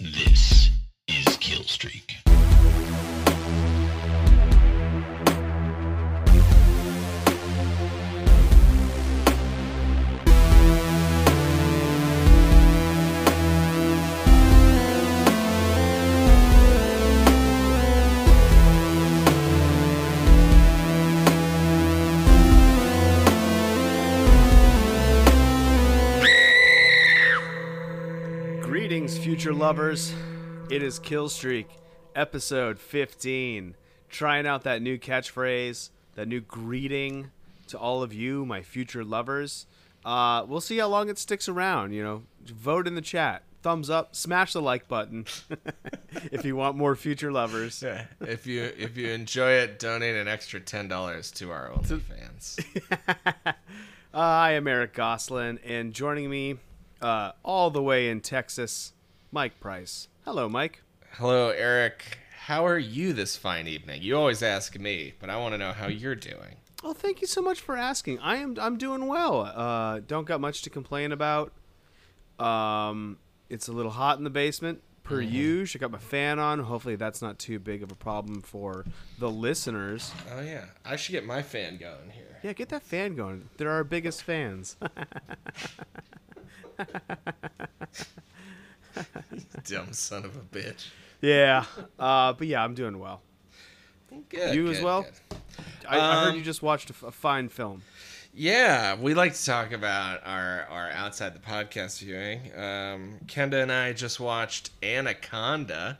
[0.00, 0.57] This
[29.38, 30.12] future lovers.
[30.68, 31.66] It is Killstreak,
[32.16, 33.76] episode 15.
[34.08, 37.30] Trying out that new catchphrase, that new greeting
[37.68, 39.66] to all of you, my future lovers.
[40.04, 41.92] Uh, we'll see how long it sticks around.
[41.92, 45.24] You know, vote in the chat, thumbs up, smash the like button
[46.32, 47.80] if you want more future lovers.
[47.80, 48.06] Yeah.
[48.20, 52.58] If you if you enjoy it, donate an extra ten dollars to our OnlyFans.
[54.14, 56.56] Uh, I am Eric Goslin, and joining me
[57.02, 58.94] uh, all the way in Texas,
[59.30, 60.08] Mike Price.
[60.24, 60.82] Hello, Mike.
[61.12, 62.18] Hello, Eric.
[62.46, 64.02] How are you this fine evening?
[64.02, 66.56] You always ask me, but I want to know how you're doing.
[66.82, 68.20] Well, thank you so much for asking.
[68.20, 69.40] I am I'm doing well.
[69.42, 71.52] Uh, don't got much to complain about.
[72.38, 73.18] Um,
[73.50, 75.78] it's a little hot in the basement per usual.
[75.78, 76.60] I got my fan on.
[76.60, 78.86] Hopefully, that's not too big of a problem for
[79.18, 80.12] the listeners.
[80.34, 82.38] Oh yeah, I should get my fan going here.
[82.42, 83.50] Yeah, get that fan going.
[83.56, 84.76] They're our biggest fans.
[89.64, 90.86] Dumb son of a bitch.
[91.20, 91.64] yeah,
[91.98, 93.22] uh, but yeah, I'm doing well.
[94.28, 94.54] Good.
[94.54, 95.02] You as well?
[95.02, 95.38] good.
[95.88, 97.82] I, I heard Um, you just watched a, f- a fine film.
[98.34, 102.40] Yeah, we like to talk about our, our outside the podcast viewing.
[102.56, 105.98] Um, Kenda and I just watched Anaconda.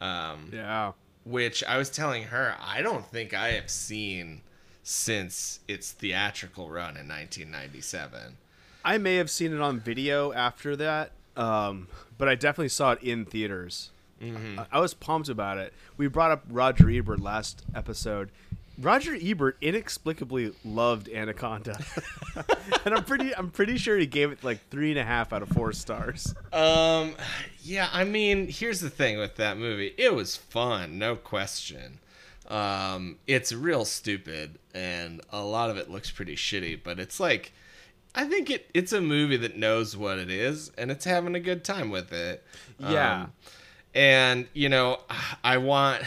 [0.00, 0.92] Um, Yeah.
[1.24, 4.40] which I was telling her I don't think I have seen
[4.82, 8.36] since its theatrical run in 1997.
[8.84, 13.02] I may have seen it on video after that, um, but I definitely saw it
[13.02, 13.90] in theaters.
[14.20, 15.72] I, I was pumped about it.
[15.96, 18.30] We brought up Roger Ebert last episode.
[18.80, 21.80] Roger Ebert inexplicably loved Anaconda,
[22.84, 25.42] and I'm pretty I'm pretty sure he gave it like three and a half out
[25.42, 26.32] of four stars.
[26.52, 27.14] Um,
[27.60, 29.94] yeah, I mean, here's the thing with that movie.
[29.98, 31.98] It was fun, no question.
[32.46, 36.80] Um, it's real stupid, and a lot of it looks pretty shitty.
[36.82, 37.52] But it's like,
[38.18, 41.40] I think it it's a movie that knows what it is, and it's having a
[41.40, 42.44] good time with it.
[42.80, 43.22] Yeah.
[43.22, 43.32] Um,
[43.94, 44.98] and you know,
[45.44, 46.02] I want.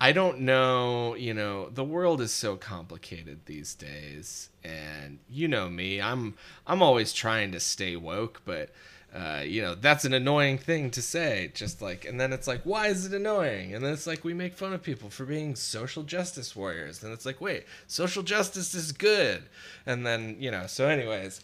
[0.00, 5.68] I don't know, you know, the world is so complicated these days and you know
[5.68, 6.36] me, I'm
[6.66, 8.70] I'm always trying to stay woke, but
[9.16, 11.50] uh, you know, that's an annoying thing to say.
[11.54, 13.74] Just like and then it's like, why is it annoying?
[13.74, 17.02] And then it's like we make fun of people for being social justice warriors.
[17.02, 19.44] And it's like, wait, social justice is good.
[19.86, 21.40] And then, you know, so anyways,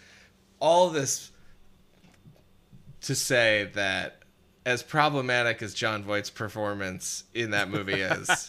[0.60, 1.30] all this
[3.02, 4.22] to say that
[4.64, 8.48] as problematic as Jon Voight's performance in that movie is,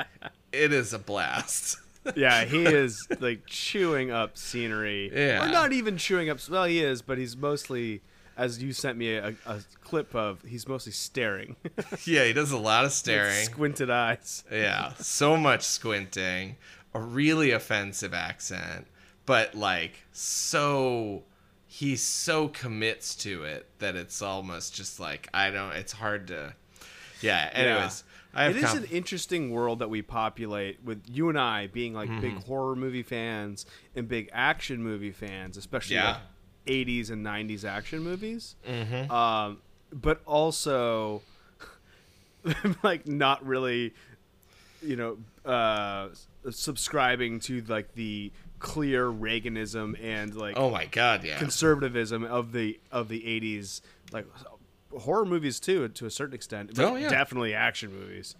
[0.52, 1.76] it is a blast.
[2.16, 5.08] Yeah, he is like chewing up scenery.
[5.14, 5.46] Yeah.
[5.46, 6.40] Or not even chewing up.
[6.50, 8.00] Well, he is, but he's mostly,
[8.36, 11.56] as you sent me a, a clip of, he's mostly staring.
[12.04, 13.44] yeah, he does a lot of staring.
[13.46, 14.44] Squinted eyes.
[14.50, 16.56] Yeah, so much squinting,
[16.94, 18.86] a really offensive accent,
[19.26, 21.22] but like so
[21.66, 26.54] he so commits to it that it's almost just like I don't it's hard to
[27.20, 28.04] Yeah, anyways.
[28.34, 32.08] Have It is an interesting world that we populate with you and I being like
[32.20, 32.46] big Mm-hmm.
[32.48, 36.12] horror movie fans and big action movie fans, especially Yeah.
[36.12, 36.16] like
[36.66, 38.56] 80s and 90s action movies.
[38.68, 39.10] Mhm.
[39.10, 39.58] Um,
[39.92, 41.22] but also
[42.82, 43.94] like not really,
[44.82, 45.18] you know,
[45.50, 46.08] uh,
[46.50, 51.38] subscribing to like the clear Reaganism and like Oh my god, yeah.
[51.38, 53.80] conservatism of the of the 80s
[54.12, 54.26] like
[54.96, 57.08] horror movies too to a certain extent but Oh, yeah.
[57.08, 58.36] definitely action movies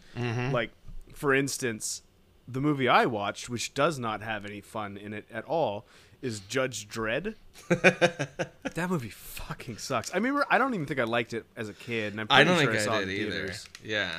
[0.53, 0.71] like
[1.15, 2.03] for instance
[2.47, 5.87] the movie i watched which does not have any fun in it at all
[6.23, 7.35] is judge dredd
[7.69, 11.73] that movie fucking sucks i remember i don't even think i liked it as a
[11.75, 13.33] kid and i'm I pretty don't sure think I, saw I it did in either.
[13.39, 13.69] theaters.
[13.85, 14.11] Yeah.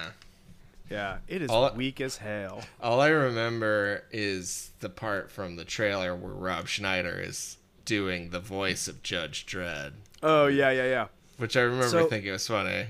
[0.90, 5.66] yeah it is All- weak as hell All I remember is the part from the
[5.66, 11.08] trailer where Rob Schneider is doing the voice of Judge Dredd, oh yeah yeah yeah
[11.38, 12.88] which I remember So- thinking was funny.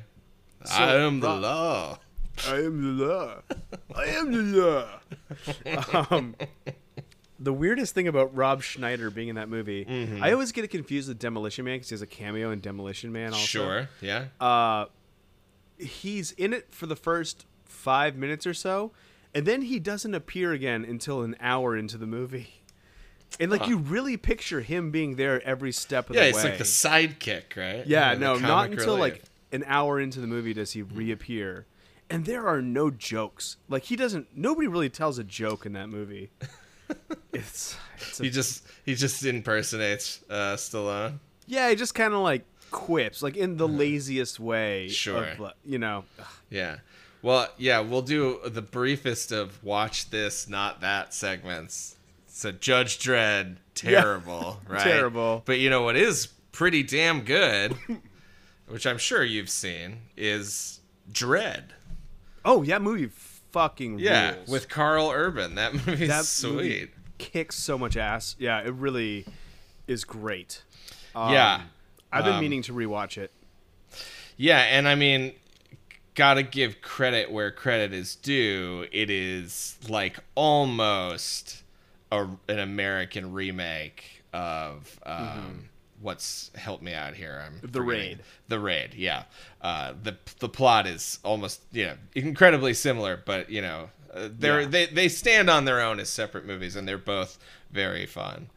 [0.66, 2.00] So, I am the Rob- law.
[2.48, 3.36] I am the law.
[3.96, 4.88] I am the
[5.92, 6.06] law.
[6.10, 6.36] um,
[7.44, 10.24] the weirdest thing about Rob Schneider being in that movie, Mm-hmm.
[10.24, 13.12] I always get it confused with Demolition Man because he has a cameo in Demolition
[13.12, 13.34] Man.
[13.34, 13.90] Also, Sure.
[14.02, 14.26] Yeah.
[14.40, 14.86] Uh,
[15.78, 18.92] he's in it for the first five minutes or so,
[19.34, 22.62] and then he doesn't appear again until an hour into the movie.
[23.40, 26.44] and like you really picture him being there every step of Yeah, the way.
[26.44, 27.86] Yeah, it's like the sidekick, right?
[27.88, 29.00] Yeah, no, not until relief.
[29.14, 31.66] like an hour into the movie does he reappear.
[32.10, 33.58] And there are no jokes.
[33.68, 36.30] Like he doesn't nobody really tells a joke in that movie.
[37.34, 41.20] it's, it's a, he just he just impersonates uh, Stallone.
[41.48, 44.90] yeah, he just kind of like quips like in the laziest way.
[44.90, 45.26] Sure.
[45.26, 46.06] of, you know.
[46.50, 46.78] Yeah.
[47.22, 51.96] Well, yeah, we'll do the briefest of watch this, not that segments.
[52.28, 54.82] So Judge Dredd, terrible, right?
[54.82, 55.42] Terrible.
[55.46, 57.78] But you know what is pretty damn good,
[58.68, 60.82] which I'm sure you've seen, is
[61.12, 61.74] Dread.
[62.44, 63.08] Oh, yeah, movie
[63.54, 64.50] fucking Yeah, rules.
[64.50, 65.56] with Karl Urban.
[65.56, 66.52] That movie's that sweet.
[66.54, 68.36] movie kicks so much ass.
[68.38, 69.26] Yeah, it really
[69.88, 70.64] is great.
[71.16, 71.62] Um, yeah.
[72.12, 73.32] I've been Um, meaning to rewatch it.
[74.36, 75.34] Yeah, and I mean,
[76.16, 78.88] gotta give credit where credit is due.
[78.92, 81.64] It is like almost
[82.12, 85.70] a, an American remake of um,
[86.04, 87.42] what's helped me out here.
[87.46, 87.60] I'm.
[87.72, 87.82] The.
[87.82, 88.20] Raid.
[88.50, 89.24] The raid, yeah.
[89.62, 94.62] Uh, the the plot is almost you know incredibly similar, but you know uh, they're
[94.62, 94.68] Yeah.
[94.68, 97.40] they they stand on their own as separate movies, and they're both
[97.72, 98.50] very fun.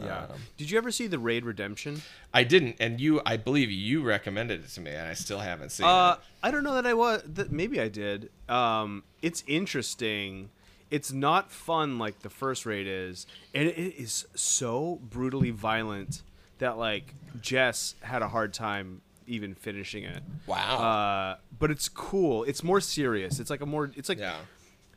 [0.00, 0.20] Yeah.
[0.24, 2.00] Um, Did you ever see the Raid Redemption?
[2.32, 5.68] I didn't, and you, I believe you recommended it to me, and I still haven't
[5.70, 6.20] seen Uh, it.
[6.42, 7.22] I don't know that I was.
[7.26, 8.30] That maybe I did.
[8.48, 10.48] Um, it's interesting.
[10.90, 16.22] It's not fun like the first raid is, and it is so brutally violent
[16.62, 20.22] that like Jess had a hard time even finishing it.
[20.46, 20.78] Wow.
[20.78, 22.44] Uh, but it's cool.
[22.44, 23.40] It's more serious.
[23.40, 23.90] It's like a more.
[23.96, 24.36] It's like yeah.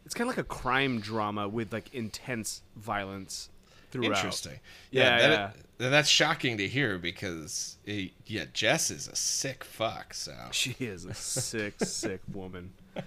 [0.06, 3.50] it's kind of like a crime drama with like intense violence
[3.90, 4.16] throughout.
[4.18, 4.60] Interesting.
[4.92, 5.90] Yeah, that, yeah.
[5.90, 10.14] that's shocking to hear because eh, yeah, Jess is a sick fuck.
[10.14, 12.74] So She is a sick, sick woman.
[12.96, 13.02] Uh.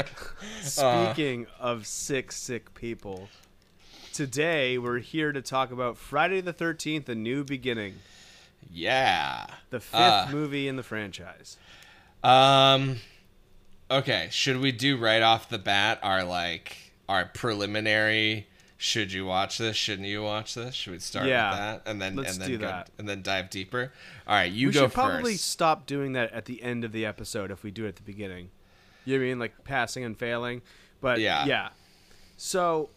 [0.62, 3.28] Speaking of sick, sick people,
[4.14, 7.96] today we're here to talk about Friday the 13th, A New Beginning,
[8.72, 9.46] yeah.
[9.70, 10.28] the fifth Uh.
[10.30, 11.56] movie in the franchise.
[12.22, 12.96] Um.
[13.90, 14.28] Okay.
[14.30, 16.76] Should we do right off the bat our like
[17.08, 18.46] our preliminary?
[18.78, 19.76] Should you watch this?
[19.76, 20.74] Shouldn't you watch this?
[20.74, 21.50] Should we start Yeah.
[21.50, 22.90] with that and then Let's and then do go, that.
[22.98, 23.92] and then dive deeper?
[24.26, 27.04] All right, you we go should probably stop doing that at the end of the
[27.04, 28.50] episode if we do it at the beginning.
[29.04, 29.38] You know I mean?
[29.38, 30.62] Like passing and failing.
[31.00, 31.44] But Yeah.
[31.46, 31.68] yeah.
[32.38, 32.88] So,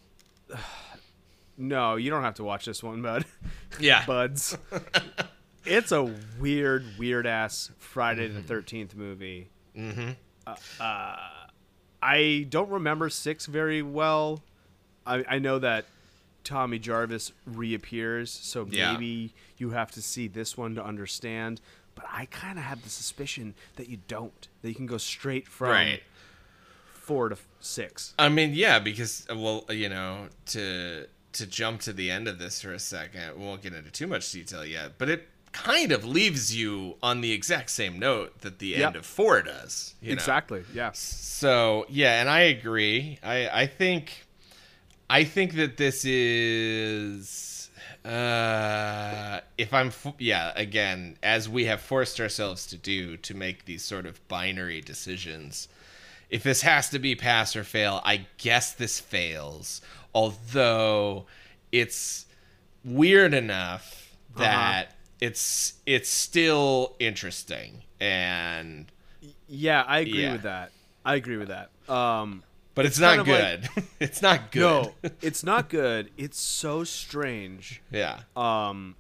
[1.58, 3.26] no, you don't have to watch this one, bud.
[3.80, 4.06] Yeah.
[4.06, 4.58] buds.
[5.66, 9.50] it's a weird, weird ass Friday the Thirteenth movie.
[9.78, 10.12] mm-hmm.
[10.80, 11.16] Uh,
[12.02, 14.42] I don't remember six very well.
[15.06, 15.86] I, I know that
[16.44, 18.94] Tommy Jarvis reappears, so Yeah.
[18.94, 21.60] maybe you have to see this one to understand.
[21.96, 24.48] But I kind of have the suspicion that you don't.
[24.62, 26.04] That you can go straight from Right.
[26.94, 28.14] four to six.
[28.18, 31.08] I mean, yeah, because uh, well, you know, to
[31.38, 34.08] to jump to the end of this for a second, we won't get into too
[34.08, 38.60] much detail yet, but it kind of leaves you on the exact same note that
[38.60, 38.88] the Yep.
[38.88, 39.96] end of four does.
[40.02, 40.14] you know?
[40.14, 40.64] Exactly.
[40.74, 40.92] Yeah.
[40.94, 43.18] So yeah, and I agree.
[43.24, 44.26] I I think
[45.10, 47.70] I think that this is
[48.06, 53.84] uh if I'm yeah again as we have forced ourselves to do to make these
[53.84, 55.68] sort of binary decisions.
[56.30, 59.82] If this has to be pass or fail, I guess this fails.
[60.18, 61.28] Although
[61.72, 62.26] it's
[62.84, 64.44] weird enough Uh-huh.
[64.44, 68.92] that it's it's still interesting and
[69.48, 70.32] Yeah, I agree Yeah.
[70.34, 70.72] with that.
[71.06, 71.70] I agree with that.
[71.88, 72.44] Um,
[72.76, 73.84] but it's, kind not of like- good.
[74.00, 74.62] it's not good.
[74.62, 76.10] no, it's not good.
[76.18, 77.82] It's so strange.
[77.92, 78.20] yeah.
[78.36, 78.96] um,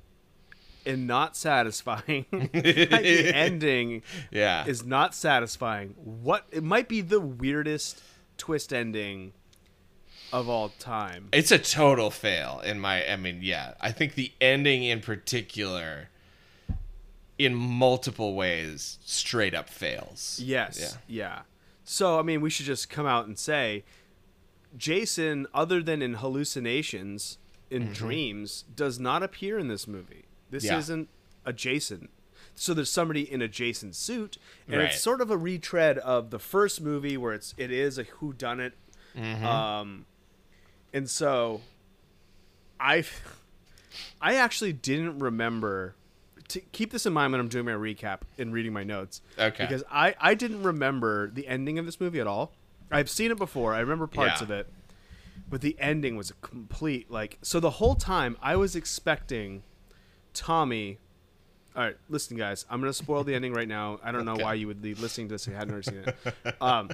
[0.86, 2.26] and not satisfying.
[2.32, 4.66] the ending yeah.
[4.68, 5.90] is not satisfying.
[5.98, 8.02] What it might be the weirdest
[8.38, 9.34] twist ending
[10.34, 11.30] of all time.
[11.32, 13.74] it's a total fail in my I mean, yeah.
[13.80, 16.10] I think the ending in particular
[17.38, 20.40] in multiple ways straight up fails.
[20.44, 21.26] Yes, Yeah.
[21.26, 21.42] yeah.
[21.84, 23.84] So I mean, we should just come out and say,
[24.76, 27.38] Jason, other than in hallucinations,
[27.70, 30.26] in dreams, does not appear in this movie.
[30.50, 30.74] This Mm-hmm.
[30.74, 30.80] Yeah.
[30.80, 31.10] isn't
[31.46, 32.10] a Jason.
[32.56, 34.86] So there's somebody in a Jason suit, and Right.
[34.92, 38.34] it's sort of a retread of the first movie where it's it is a who
[38.34, 38.74] done it.
[39.16, 39.46] Mm-hmm.
[39.46, 40.06] Um,
[40.94, 41.62] and so
[42.80, 43.04] I
[44.22, 45.96] I actually didn't remember
[46.50, 49.22] to keep this in mind when I'm doing my recap and reading my notes.
[49.38, 49.66] Okay.
[49.66, 52.54] Because I I didn't remember the ending of this movie at all.
[52.92, 53.74] I've seen it before.
[53.74, 54.46] I remember parts Yeah.
[54.46, 54.72] of it.
[55.50, 59.64] But the ending was a complete like so the whole time I was expecting
[60.34, 61.00] Tommy
[61.76, 62.66] all right, listen, guys.
[62.72, 64.00] I'm gonna spoil the ending right now.
[64.04, 64.44] I don't know Okay.
[64.44, 66.04] why you would be listening to this if you hadn't already seen
[66.44, 66.56] it.
[66.62, 66.90] Um,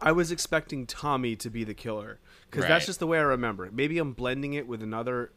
[0.00, 2.18] I was expecting Tommy to be the killer
[2.52, 3.66] because that's just the way I remember.
[3.66, 3.72] it.
[3.72, 5.32] Maybe I'm blending it with another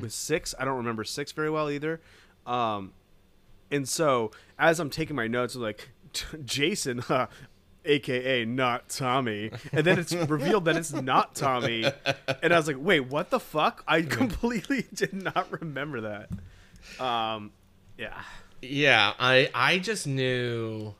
[0.00, 0.54] with six.
[0.58, 2.00] I don't remember six very well either.
[2.46, 2.92] Um,
[3.70, 5.90] and so as I'm taking my notes, I'm like,
[6.44, 7.26] Jason, huh,
[7.84, 11.84] aka not Tommy, and then it's revealed that it's not Tommy,
[12.42, 13.82] and I was like, wait, what the fuck?
[13.88, 17.04] I completely did not remember that.
[17.04, 17.50] Um,
[17.98, 18.22] yeah,
[18.62, 20.94] Yeah, I I just knew.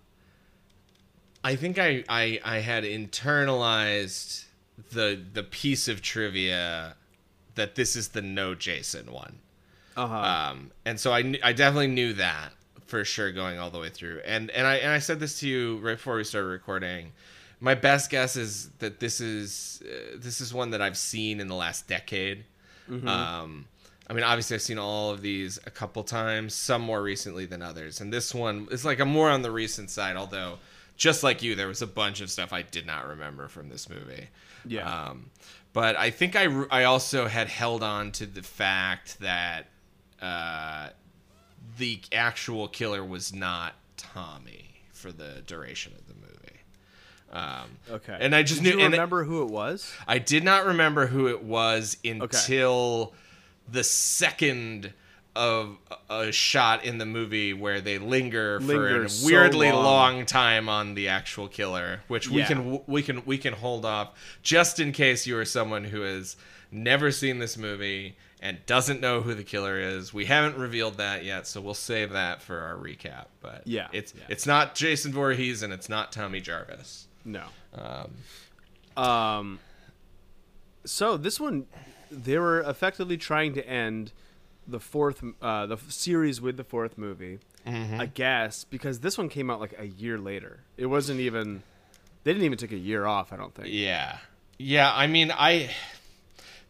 [1.44, 4.45] I think I I I had internalized
[4.92, 6.94] the the piece of trivia
[7.54, 9.38] that this is the no Jason one.
[9.96, 12.52] uh huh, Um, and so I, kn- I definitely knew that
[12.86, 14.20] for sure going all the way through.
[14.24, 17.12] And and I and I said this to you right before we started recording.
[17.58, 21.48] My best guess is that this is uh, this is one that I've seen in
[21.48, 22.44] the last decade.
[23.08, 23.64] Um,
[24.08, 27.62] I mean, obviously I've seen all of these a couple times, some more recently than
[27.62, 30.14] others, and this one is like I'm more on the recent side.
[30.16, 30.58] Although,
[30.96, 33.88] just like you, there was a bunch of stuff I did not remember from this
[33.88, 34.28] movie.
[34.68, 35.30] Yeah, Um,
[35.72, 39.66] but I think I, I also had held on to the fact that
[40.22, 40.88] uh,
[41.78, 46.32] the actual killer was not Tommy for the duration of the movie.
[47.32, 48.16] Um, okay.
[48.20, 49.92] and I just Did knew- you it- remember who it was?
[50.08, 53.12] I did not remember who it was until
[53.68, 54.92] the second
[55.36, 55.76] of
[56.10, 59.84] a shot in the movie where they linger, for Linger a so weirdly long.
[60.16, 60.26] long.
[60.26, 62.46] time on the actual killer, which we Yeah.
[62.48, 64.12] can we can we can hold off
[64.42, 66.36] just in case you are someone who has
[66.72, 70.12] never seen this movie and doesn't know who the killer is.
[70.12, 73.26] We haven't revealed that yet, so we'll save that for our recap.
[73.40, 74.24] But Yeah, it's yeah.
[74.28, 77.06] it's not Jason Voorhees and it's not Tommy Jarvis.
[77.24, 77.44] No.
[77.74, 79.58] Um, Um.
[80.84, 81.66] So this one,
[82.10, 84.12] they were effectively trying to end
[84.68, 87.38] the fourth, uh, the series with the fourth movie.
[87.66, 90.60] I guess because this one came out like a year later.
[90.76, 91.62] It wasn't even.
[92.22, 93.32] They didn't even take a year off.
[93.32, 93.68] I don't think.
[93.70, 94.18] Yeah.
[94.58, 95.70] Yeah, I mean, I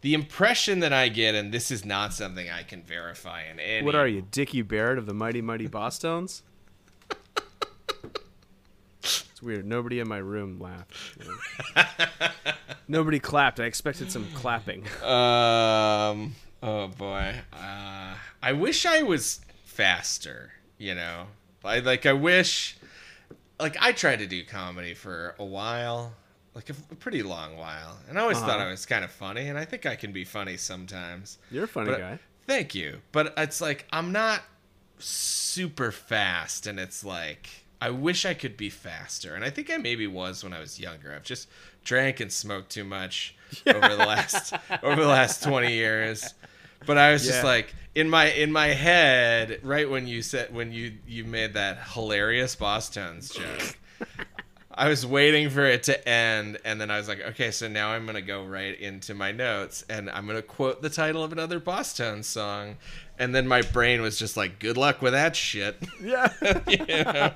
[0.01, 3.85] the impression that I get and this is not something I can verify in any
[3.85, 6.41] What are you, Dickie Barrett of the Mighty Mighty Bosstones?
[9.01, 9.65] it's weird.
[9.65, 10.93] Nobody in my room laughed.
[12.87, 13.59] Nobody clapped.
[13.59, 14.85] I expected some clapping.
[15.03, 17.35] Um oh boy.
[17.53, 21.27] Uh I wish I was faster, you know.
[21.63, 22.77] I like I wish
[23.59, 26.13] like I tried to do comedy for a while,
[26.53, 27.97] like a, a pretty long while.
[28.07, 28.67] And I always thought Uh-huh.
[28.67, 31.37] I was kind of funny and I think I can be funny sometimes.
[31.51, 32.19] You're a funny But- guy.
[32.45, 33.01] Thank you.
[33.11, 34.41] But it's like I'm not
[34.99, 37.49] super fast and it's like
[37.79, 39.35] I wish I could be faster.
[39.35, 41.13] And I think I maybe was when I was younger.
[41.13, 41.47] I've just
[41.83, 43.35] drank and smoked too much
[43.67, 44.53] over the last
[44.83, 46.33] over the last 20 years.
[46.85, 50.71] But I was just like in my in my head right when you said when
[50.71, 53.77] you you made that hilarious Bosstones joke.
[54.79, 57.89] I was waiting for it to end, and then I was like, okay, so now
[57.89, 61.59] I'm gonna go right into my notes, and I'm gonna quote the title of another
[61.59, 62.77] Bosstones song,
[63.19, 65.77] and then my brain was just like, good luck with that shit.
[66.01, 66.31] Yeah.
[66.67, 67.31] You know?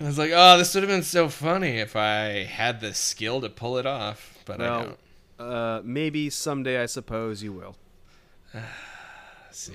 [0.00, 3.40] I was like, oh, this would have been so funny if I had the skill
[3.40, 4.98] to pull it off, but I don't.
[5.40, 7.76] uh, maybe someday I suppose you will.
[9.50, 9.72] See,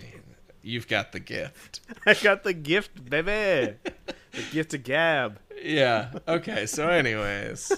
[0.62, 1.82] you've got the gift.
[2.05, 3.75] I got the gift, baby.
[3.84, 5.39] the gift of gab.
[5.62, 6.12] Yeah.
[6.27, 6.65] Okay.
[6.67, 7.74] So, anyways,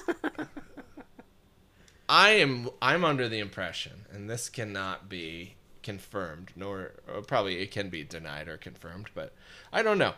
[2.08, 5.55] I am I'm under the impression, and this cannot be
[5.86, 6.92] confirmed, nor
[7.27, 9.32] probably it can be denied or confirmed, but
[9.72, 10.15] I don't know.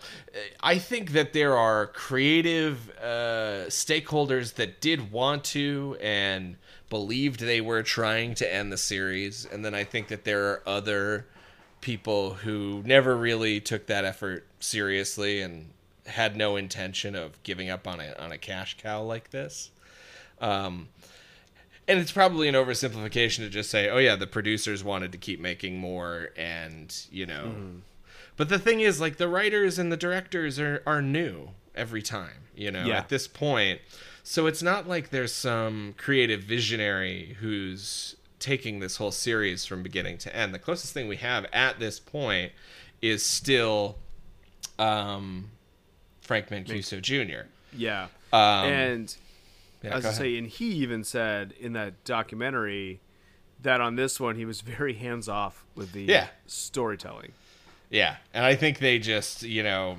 [0.61, 6.55] I think that there are creative uh, stakeholders that did want to and
[6.89, 10.63] believed they were trying to end the series, and then I think that there are
[10.65, 11.27] other
[11.81, 15.69] people who never really took that effort seriously and
[16.05, 19.69] had no intention of giving up on a on a cash cow like this.
[20.39, 20.87] Um,
[21.87, 25.39] and it's probably an oversimplification to just say, "Oh yeah, the producers wanted to keep
[25.39, 27.53] making more," and you know.
[28.35, 32.43] But the thing is, like the writers and the directors are are new every time.
[32.55, 32.97] You know, Yeah.
[32.97, 33.81] at this point,
[34.23, 40.17] so it's not like there's some creative visionary who's taking this whole series from beginning
[40.19, 40.53] to end.
[40.53, 42.51] The closest thing we have at this point
[43.01, 43.97] is still
[44.79, 45.49] um,
[46.21, 47.47] Frank Mancuso Jr.
[47.73, 48.07] Yeah.
[48.33, 49.15] Um, and
[49.83, 50.21] yeah, I was gonna ahead.
[50.21, 52.99] say, and he even said in that documentary
[53.61, 56.27] that on this one he was very hands off with the Yeah.
[56.45, 57.31] storytelling.
[57.89, 59.97] Yeah, and I think they just, you know,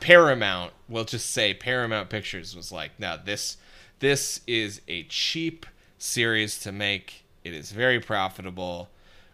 [0.00, 3.56] Paramount, we'll just say Paramount Pictures was like, "No, this
[4.00, 5.66] this is a cheap
[5.98, 7.24] series to make.
[7.44, 8.88] It is very profitable.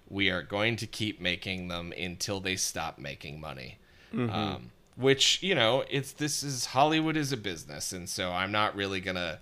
[0.08, 3.78] We are going to keep making them until they stop making money."
[4.12, 8.74] Um, which, you know, it's this is Hollywood is a business, and so I'm not
[8.74, 9.38] really going to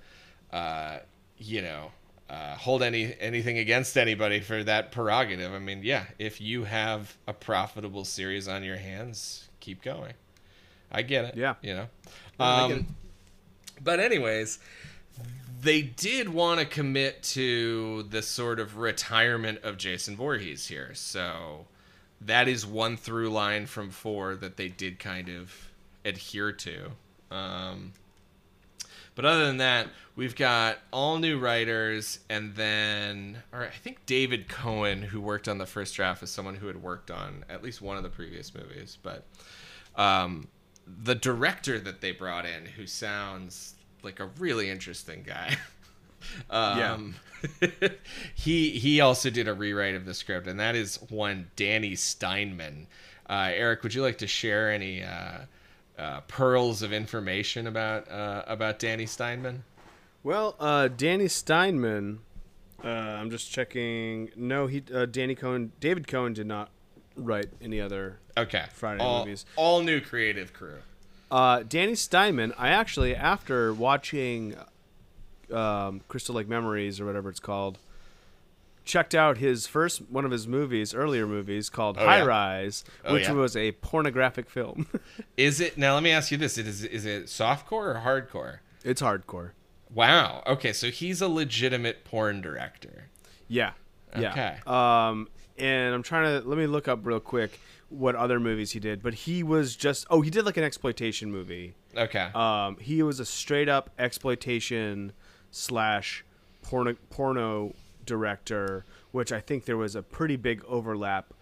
[0.55, 1.01] uh,
[1.37, 1.91] you know,
[2.31, 5.53] uh, hold any anything against anybody for that prerogative.
[5.53, 10.15] I mean, yeah, if you have a profitable series on your hands, keep going.
[10.93, 11.37] I get it.
[11.37, 11.55] Yeah.
[11.61, 11.87] you know.
[12.39, 12.95] Um,
[13.83, 14.61] but anyways,
[15.61, 20.93] they did want to commit to the sort of retirement of Jason Voorhees here.
[20.95, 21.67] So
[22.21, 25.53] that is one through line from four that they did kind of
[26.05, 26.93] adhere to.
[27.33, 27.93] Um,
[29.15, 34.49] but other than that, we've got all new writers, and then, or I think David
[34.49, 37.81] Cohen, who worked on the first draft, is someone who had worked on at least
[37.81, 38.99] one of the previous movies.
[39.03, 39.25] But
[39.97, 40.49] um,
[40.87, 45.57] the director that they brought in, who sounds like a really interesting guy.
[46.51, 47.15] um,
[48.35, 52.87] he he also did a rewrite of the script, and that is one Danny Steinmann.
[53.29, 55.39] Uh, Eric, would you like to share any uh,
[55.99, 59.61] uh, pearls of information about uh, about Danny Steinmann?
[60.23, 62.19] Well, uh, Danny Steinmann.
[62.83, 64.31] Uh, I'm just checking.
[64.37, 66.71] No, he uh, Danny Cohen, David Cohen did not
[67.17, 68.19] write any other.
[68.37, 69.47] Okay, Friday all, movies.
[69.57, 70.79] all new creative crew.
[71.31, 72.53] Uh, Danny Steinmann.
[72.59, 74.57] I actually, after watching
[75.53, 77.79] um, Crystal Lake Memories or whatever it's called,
[78.85, 82.25] checked out his first one of his movies, earlier movies called Oh, High yeah?
[82.25, 83.33] Rise, Oh, which yeah?
[83.33, 84.87] was a pornographic film.
[85.37, 85.95] Is it now?
[85.95, 88.59] Let me ask you this: It is is it softcore or hardcore?
[88.85, 89.51] it's hardcore.
[89.93, 90.43] Wow.
[90.47, 93.09] Okay, so he's a legitimate porn director.
[93.49, 93.73] Yeah.
[94.19, 94.31] Yeah.
[94.33, 94.57] Okay.
[94.67, 97.59] Um, and I'm trying to let me look up real quick
[97.91, 101.31] what other movies he did, but he was just oh he did like an exploitation
[101.31, 101.75] movie.
[101.97, 102.29] Okay.
[102.35, 105.13] Um, he was a straight up exploitation
[105.51, 106.25] slash
[106.63, 107.75] porno porno
[108.05, 111.33] director, which I think there was a pretty big overlap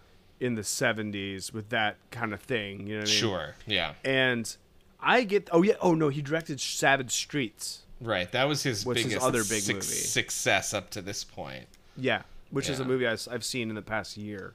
[0.41, 2.87] in the 70s with that kind of thing.
[2.87, 3.19] You know what I mean?
[3.19, 3.55] sure.
[3.67, 3.95] Yeah.
[4.05, 4.57] And
[5.01, 7.83] I get oh yeah oh no he directed Savage Streets.
[8.01, 8.31] Right.
[8.33, 9.81] That was his his biggest other big movie?
[9.83, 11.67] success up to this point.
[11.97, 14.55] Yeah, which is a movie I've, I've seen in the past year.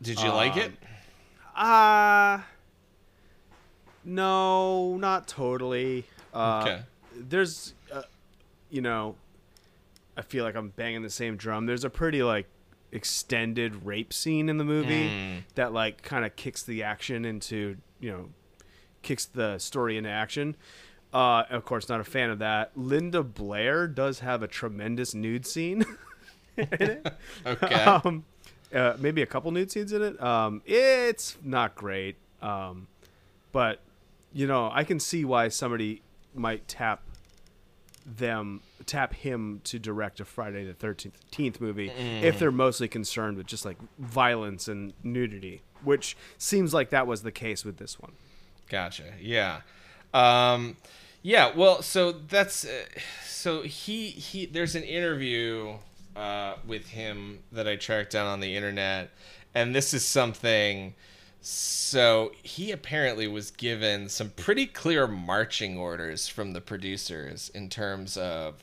[0.00, 0.72] Did you like it?
[1.54, 2.40] Uh
[4.04, 6.04] no, not totally.
[6.34, 6.82] Uh, Okay.
[7.14, 8.02] There's, uh,
[8.70, 9.16] you know,
[10.16, 11.66] I feel like I'm banging the same drum.
[11.66, 12.46] There's a pretty like
[12.90, 15.38] extended rape scene in the movie Hmm.
[15.54, 18.28] that like kind of kicks the action into you know,
[19.02, 20.56] kicks the story into action.
[21.14, 22.72] Uh, of course, not a fan of that.
[22.74, 25.84] Linda Blair does have a tremendous nude scene
[26.56, 27.06] in it.
[27.46, 27.74] Okay.
[27.74, 28.24] um,
[28.74, 30.22] uh, maybe a couple nude scenes in it.
[30.22, 32.88] Um, it's not great, um,
[33.52, 33.80] but
[34.32, 36.02] you know I can see why somebody
[36.34, 37.02] might tap
[38.04, 42.22] them tap him to direct a Friday the Thirteenth movie Mm.
[42.22, 47.22] if they're mostly concerned with just like violence and nudity, which seems like that was
[47.22, 48.12] the case with this one.
[48.68, 49.04] Gotcha.
[49.20, 49.60] Yeah.
[50.12, 50.76] Um,
[51.22, 51.52] yeah.
[51.54, 52.84] Well, so that's uh,
[53.24, 54.46] so he he.
[54.46, 55.74] There's an interview
[56.16, 59.10] uh, with him that I tracked down on the internet,
[59.54, 60.94] and this is something.
[61.44, 68.16] So he apparently was given some pretty clear marching orders from the producers in terms
[68.16, 68.62] of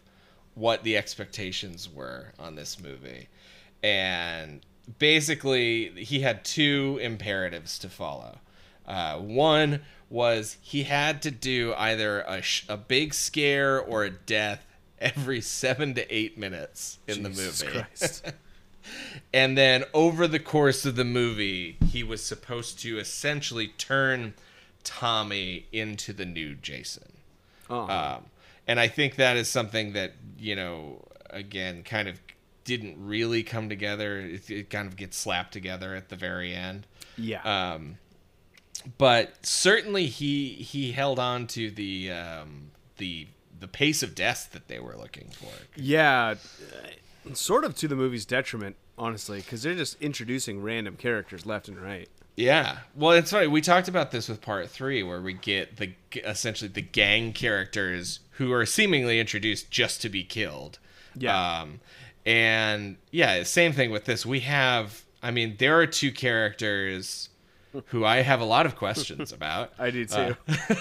[0.56, 3.28] what the expectations were on this movie.
[3.84, 4.62] And
[4.98, 8.38] basically, he had two imperatives to follow.
[8.88, 14.10] Uh, one was he had to do either a, sh- a big scare or a
[14.10, 14.65] death
[15.00, 17.86] every seven to eight minutes in Jesus the movie.
[19.34, 24.34] And then over the course of the movie, he was supposed to essentially turn
[24.84, 27.13] Tommy into the new Jason.
[27.69, 28.17] Uh-uh.
[28.17, 28.25] Um,
[28.67, 32.19] and I think that is something that, you know, again, kind of
[32.63, 34.19] didn't really come together.
[34.19, 36.86] It, it kind of gets slapped together at the very end.
[37.17, 37.73] yeah.
[37.73, 37.97] Um,
[38.97, 43.28] but certainly he he held on to the um, the
[43.60, 45.52] the pace of death that they were looking for.
[45.75, 46.36] Yeah,
[47.38, 51.82] sort of to the movie's detriment, honestly, because they're just introducing random characters left and
[51.82, 52.10] right.
[52.36, 52.78] Yeah.
[52.96, 53.48] Well, it's funny.
[53.48, 58.22] We talked about this with part three, where we get the essentially the gang characters
[58.32, 60.80] who are seemingly introduced just to be killed.
[61.15, 61.62] Yeah.
[61.62, 61.82] Um,
[62.26, 64.26] and yeah, same thing with this.
[64.26, 67.30] We have, I mean, there are two characters
[67.88, 69.74] who I have a lot of questions about.
[69.80, 70.36] I do too.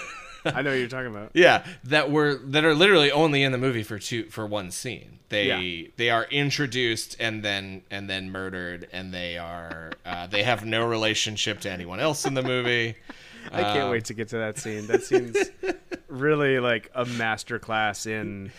[0.55, 1.31] I know what you're talking about.
[1.33, 5.19] Yeah, that were that are literally only in the movie for two for one scene.
[5.29, 5.87] They Yeah.
[5.97, 10.85] they are introduced and then and then murdered, and they are uh, they have no
[10.87, 12.95] relationship to anyone else in the movie.
[13.51, 14.87] I can't Um, wait to get to that scene.
[14.87, 15.37] That seems
[16.07, 18.51] really like a master class in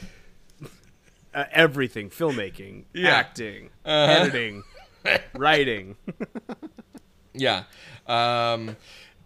[1.35, 3.11] uh, everything: filmmaking, Yeah.
[3.11, 4.13] acting, Uh-huh.
[4.13, 4.63] editing,
[5.35, 5.97] writing.
[7.35, 7.65] Yeah.
[8.07, 8.77] Um,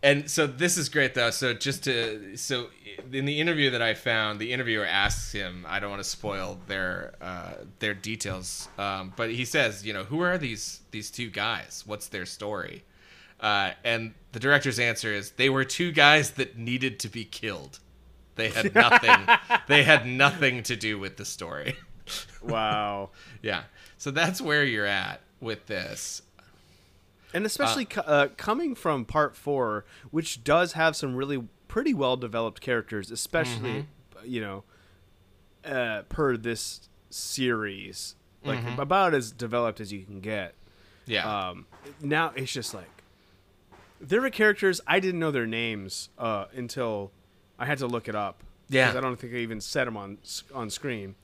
[0.04, 1.30] and so this is great though.
[1.30, 2.68] So just to so
[3.10, 5.64] in the interview that I found, the interviewer asks him.
[5.66, 10.04] I don't want to spoil their uh, their details, um, but he says, you know,
[10.04, 11.84] who are these these two guys?
[11.86, 12.84] What's their story?
[13.40, 17.80] Uh, and the director's answer is they were two guys that needed to be killed.
[18.34, 19.26] They had nothing.
[19.68, 21.76] they had nothing to do with the story.
[22.42, 23.10] Wow.
[23.42, 23.62] yeah.
[23.96, 26.20] So that's where you're at with this.
[27.34, 32.16] And especially co- uh, coming from part four, which does have some really pretty well
[32.16, 33.86] developed characters, especially
[34.24, 34.64] you know,
[35.64, 40.54] uh, per this series, like about as developed as you can get.
[41.06, 41.48] Yeah.
[41.48, 41.66] Um,
[42.00, 43.02] now it's just like
[44.00, 47.10] there were characters I didn't know their names uh, until
[47.58, 48.42] I had to look it up.
[48.68, 48.94] Yeah.
[48.96, 50.18] I don't think I even said them on
[50.54, 51.14] on screen.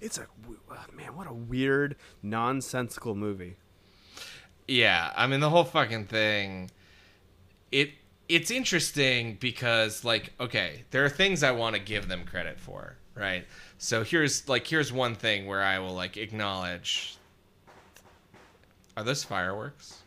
[0.00, 3.56] It's a uh, man, what a weird, nonsensical movie.
[4.70, 6.70] Yeah, I mean the whole fucking thing.
[7.72, 7.90] It
[8.28, 12.96] it's interesting because like okay, there are things I want to give them credit for,
[13.16, 13.44] right?
[13.78, 17.16] So here's like here's one thing where I will like acknowledge.
[18.96, 20.02] Are those fireworks?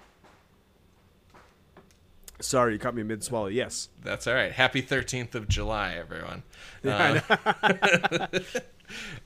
[2.39, 3.47] Sorry, you caught me mid swallow.
[3.47, 3.89] Yes.
[4.01, 4.51] That's all right.
[4.51, 6.43] Happy 13th of July, everyone.
[6.83, 8.27] Yeah, Uh,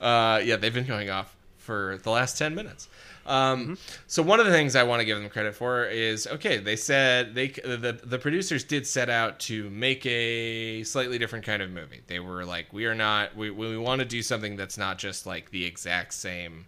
[0.00, 2.88] uh, yeah, they've been going off for the last 10 minutes.
[3.28, 6.58] Um, So one of the things I want to give them credit for is okay.
[6.58, 11.62] They said they the the producers did set out to make a slightly different kind
[11.62, 12.00] of movie.
[12.06, 15.26] They were like, we are not we we want to do something that's not just
[15.26, 16.66] like the exact same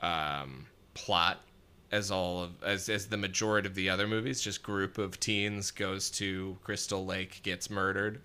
[0.00, 1.40] um, plot
[1.92, 4.40] as all of as as the majority of the other movies.
[4.40, 8.20] Just group of teens goes to Crystal Lake, gets murdered.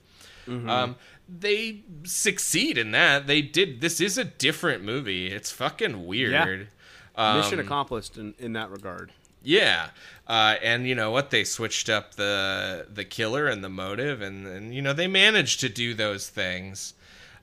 [0.48, 0.96] Um,
[1.28, 3.28] they succeed in that.
[3.28, 3.82] They did.
[3.82, 5.28] This is a different movie.
[5.28, 6.32] It's fucking weird.
[6.46, 6.68] Mission
[7.17, 9.12] Um, accomplished in, in that regard.
[9.43, 9.89] Yeah,
[10.27, 11.30] uh, and you know what?
[11.32, 15.60] They switched up the the killer and the motive, and, and you know they managed
[15.62, 16.93] to do those things.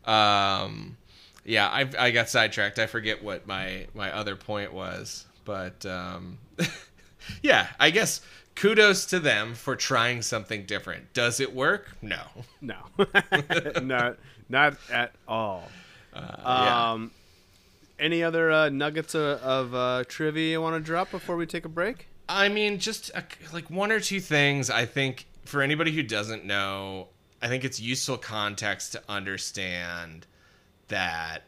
[0.04, 0.96] Um,
[1.44, 2.78] yeah, I I got sidetracked.
[2.78, 6.38] I forget what my my other point was, but um,
[7.42, 8.20] yeah, I guess
[8.54, 11.12] kudos to them for trying something different.
[11.12, 11.96] Does it work?
[12.02, 12.22] No.
[12.60, 12.76] No,
[13.82, 14.16] not
[14.48, 15.68] not at all.
[16.14, 16.92] yeah.
[16.92, 17.10] Um,
[17.98, 21.64] any other uh, nuggets of, of uh, trivia you want to drop before we take
[21.64, 22.08] a break?
[22.28, 24.70] I mean, just a, like one or two things.
[24.70, 27.08] I think for anybody who doesn't know,
[27.42, 30.26] I think it's useful context to understand
[30.88, 31.44] that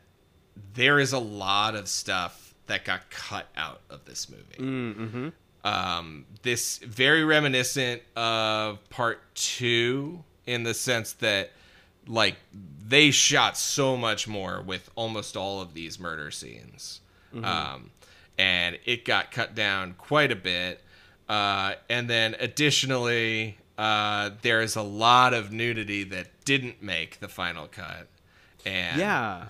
[0.74, 4.58] there is a lot of stuff that got cut out of this movie.
[4.58, 5.28] Mm-hmm.
[5.64, 11.50] Um, this very reminiscent of part two in the sense that
[12.06, 12.36] like
[12.88, 17.00] they shot so much more with almost all of these murder scenes
[17.42, 17.90] um,
[18.38, 20.80] and it got cut down quite a bit
[21.28, 27.66] uh, and then additionally uh, there's a lot of nudity that didn't make the final
[27.66, 28.06] cut
[28.64, 29.46] and Yeah.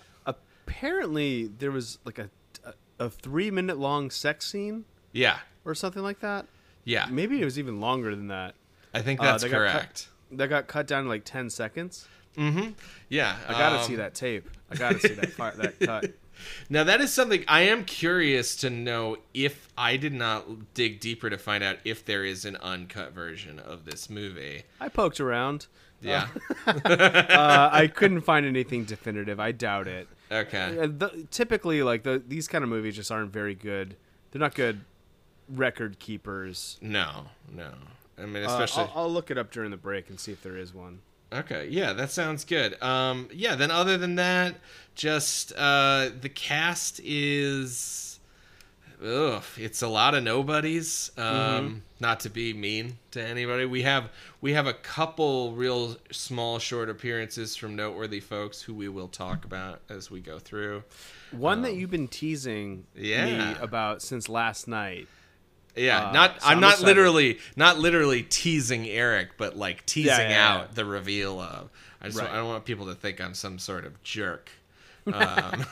[0.68, 2.28] Apparently, there was like a
[2.64, 6.46] a, a three minute long sex scene yeah or something like that.
[6.84, 8.54] yeah Maybe it was even longer than that.
[8.92, 11.50] i think Uh, that's they got cut- correct That got cut down to like ten
[11.50, 12.08] seconds.
[12.36, 12.70] Mm-hmm
[13.08, 14.48] yeah I gotta um, see that tape.
[14.70, 16.12] I gotta see that fi- that cut.
[16.68, 21.30] Now that is something I am curious to know if I did not dig deeper
[21.30, 24.64] to find out if there is an uncut version of this movie.
[24.80, 25.66] I poked around.
[26.02, 26.28] Yeah.
[26.66, 26.74] Uh,
[27.72, 29.40] I couldn't find anything definitive.
[29.40, 30.08] I doubt it.
[30.30, 30.78] okay.
[30.78, 33.96] Uh, the, typically, like the, these kind of movies just aren't very good.
[34.30, 34.82] They're not good
[35.48, 36.78] record keepers.
[36.82, 37.72] No, no.
[38.18, 40.42] I mean, Uh, especially I'll, I'll look it up during the break and see if
[40.42, 41.00] there is one.
[41.32, 42.80] Okay, yeah, that sounds good.
[42.82, 44.54] Um, yeah, then other than that,
[44.94, 48.20] just uh, the cast is,
[49.04, 51.10] ugh, it's a lot of nobodies.
[51.18, 54.10] Um, Not to be mean to anybody, we have
[54.40, 59.44] we have a couple real small short appearances from noteworthy folks who we will talk
[59.44, 60.84] about as we go through.
[61.32, 65.08] One that you've been teasing me about since last night.
[65.76, 66.86] Yeah, Uh, not I'm not excited.
[66.86, 70.74] literally not literally teasing Eric, but like teasing yeah, out yeah.
[70.74, 71.70] the reveal of.
[72.00, 72.30] I just Right.
[72.30, 74.50] I don't want people to think I'm some sort of jerk.
[75.12, 75.64] Um,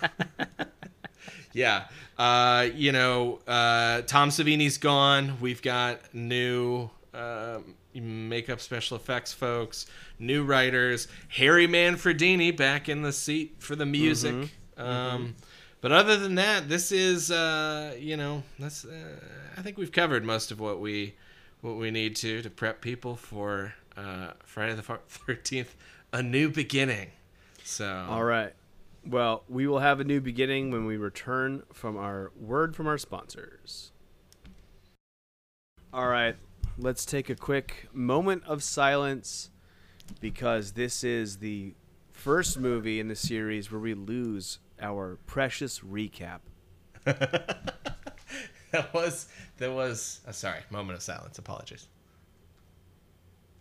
[1.53, 1.87] yeah,
[2.19, 5.39] uh, you know, uh, Tom Savini's gone.
[5.41, 7.59] We've got new uh,
[7.95, 9.87] makeup special effects folks,
[10.21, 11.09] new writers.
[11.29, 14.35] Harry Manfredini back in the seat for the music.
[14.35, 14.81] Mm-hmm.
[14.81, 15.35] Um,
[15.85, 19.21] But other than that, this is uh, you know that's uh,
[19.55, 21.15] I think we've covered most of what we
[21.61, 25.77] what we need to to prep people for uh, Friday the Thirteenth,
[26.11, 27.11] a new beginning.
[27.65, 28.55] So All right.
[29.07, 32.97] Well, we will have a new beginning when we return from our word from our
[32.97, 33.93] sponsors.
[35.93, 36.37] All right.
[36.79, 39.51] let's take a quick moment of silence
[40.19, 41.75] because this is the
[42.11, 46.41] first movie in the series where we lose our precious recap.
[47.05, 51.87] that was that was uh, sorry moment of silence apologies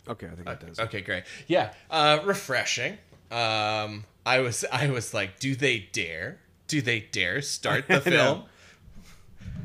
[0.08, 0.78] Okay, I think that does.
[0.78, 2.98] okay great yeah uh refreshing
[3.30, 8.44] um i was i was like do they dare do they dare start the film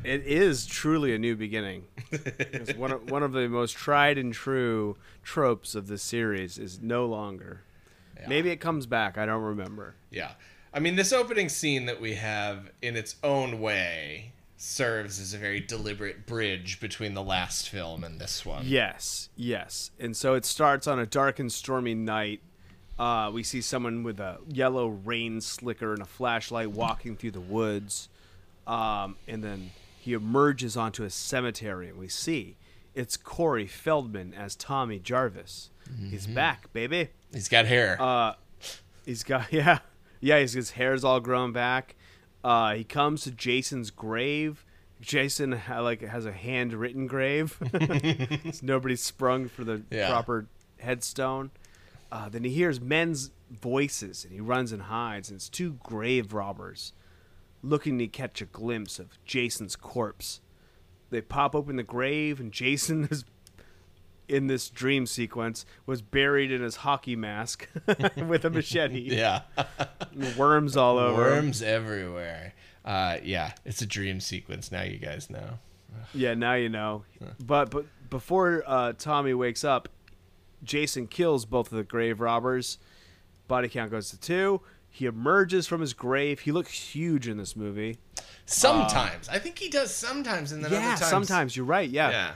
[0.04, 1.84] It is truly a new beginning.
[2.10, 6.80] It's one of, one of the most tried and true tropes of the series is
[6.80, 7.60] no longer.
[8.26, 9.18] Maybe it comes back.
[9.18, 9.94] I don't remember.
[10.10, 10.32] yeah
[10.72, 15.38] i mean this opening scene that we have in its own way serves as a
[15.38, 19.90] very deliberate bridge between the last film and this one Yes, yes.
[19.98, 22.40] And so it starts on a dark and stormy night.
[22.98, 27.40] Uh, we see someone with a yellow rain slicker and a flashlight walking through the
[27.40, 28.10] woods.
[28.66, 32.56] Um, and then he emerges onto a cemetery, and we see
[32.94, 35.70] it's Corey Feldman as Tommy Jarvis.
[36.10, 37.08] He's back, baby.
[37.32, 38.34] he's got hair Uh,
[39.06, 39.78] he's got yeah,
[40.20, 40.38] yeah.
[40.40, 41.96] He's, his hair's all grown back.
[42.42, 44.64] Uh, he comes to Jason's grave.
[45.00, 47.58] Jason ha- like has a handwritten grave.
[48.62, 50.08] Nobody sprung for the Yeah.
[50.10, 50.46] proper
[50.78, 51.50] headstone.
[52.12, 55.30] Uh, then he hears men's voices and he runs and hides.
[55.30, 56.92] And it's two grave robbers
[57.62, 60.40] looking to catch a glimpse of Jason's corpse.
[61.10, 63.24] They pop open the grave and Jason is
[64.30, 67.68] in this dream sequence was buried in his hockey mask
[68.16, 69.00] with a machete.
[69.16, 69.42] yeah
[70.38, 71.22] Worms all over.
[71.22, 75.58] worms everywhere uh yeah it's a dream sequence now you guys know
[76.14, 77.04] Yeah, now you know.
[77.44, 79.88] But but before uh, Tommy wakes up,
[80.64, 82.78] Jason kills both of the grave robbers.
[83.48, 84.60] Body count goes to two.
[84.88, 86.40] He emerges from his grave.
[86.40, 87.98] He looks huge in this movie.
[88.46, 89.28] Sometimes.
[89.28, 91.06] I think he does sometimes and then yeah, other times.
[91.10, 91.88] sometimes you're right.
[91.88, 92.10] Yeah.
[92.10, 92.30] Yeah.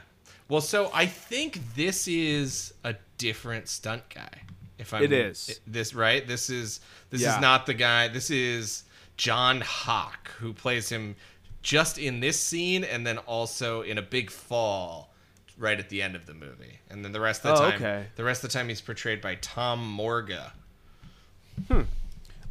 [0.48, 4.42] Well, so I think this is a different stunt guy.
[4.78, 5.60] If I'm It is.
[5.66, 6.80] this right, this is
[7.10, 7.36] this Yeah.
[7.36, 8.08] is not the guy.
[8.08, 8.84] This is
[9.16, 11.16] John Hawk who plays him
[11.62, 15.14] just in this scene and then also in a big fall
[15.56, 16.80] right at the end of the movie.
[16.90, 18.06] And then the rest of the Oh, time okay.
[18.16, 20.52] the rest of the time he's portrayed by Tom Morga.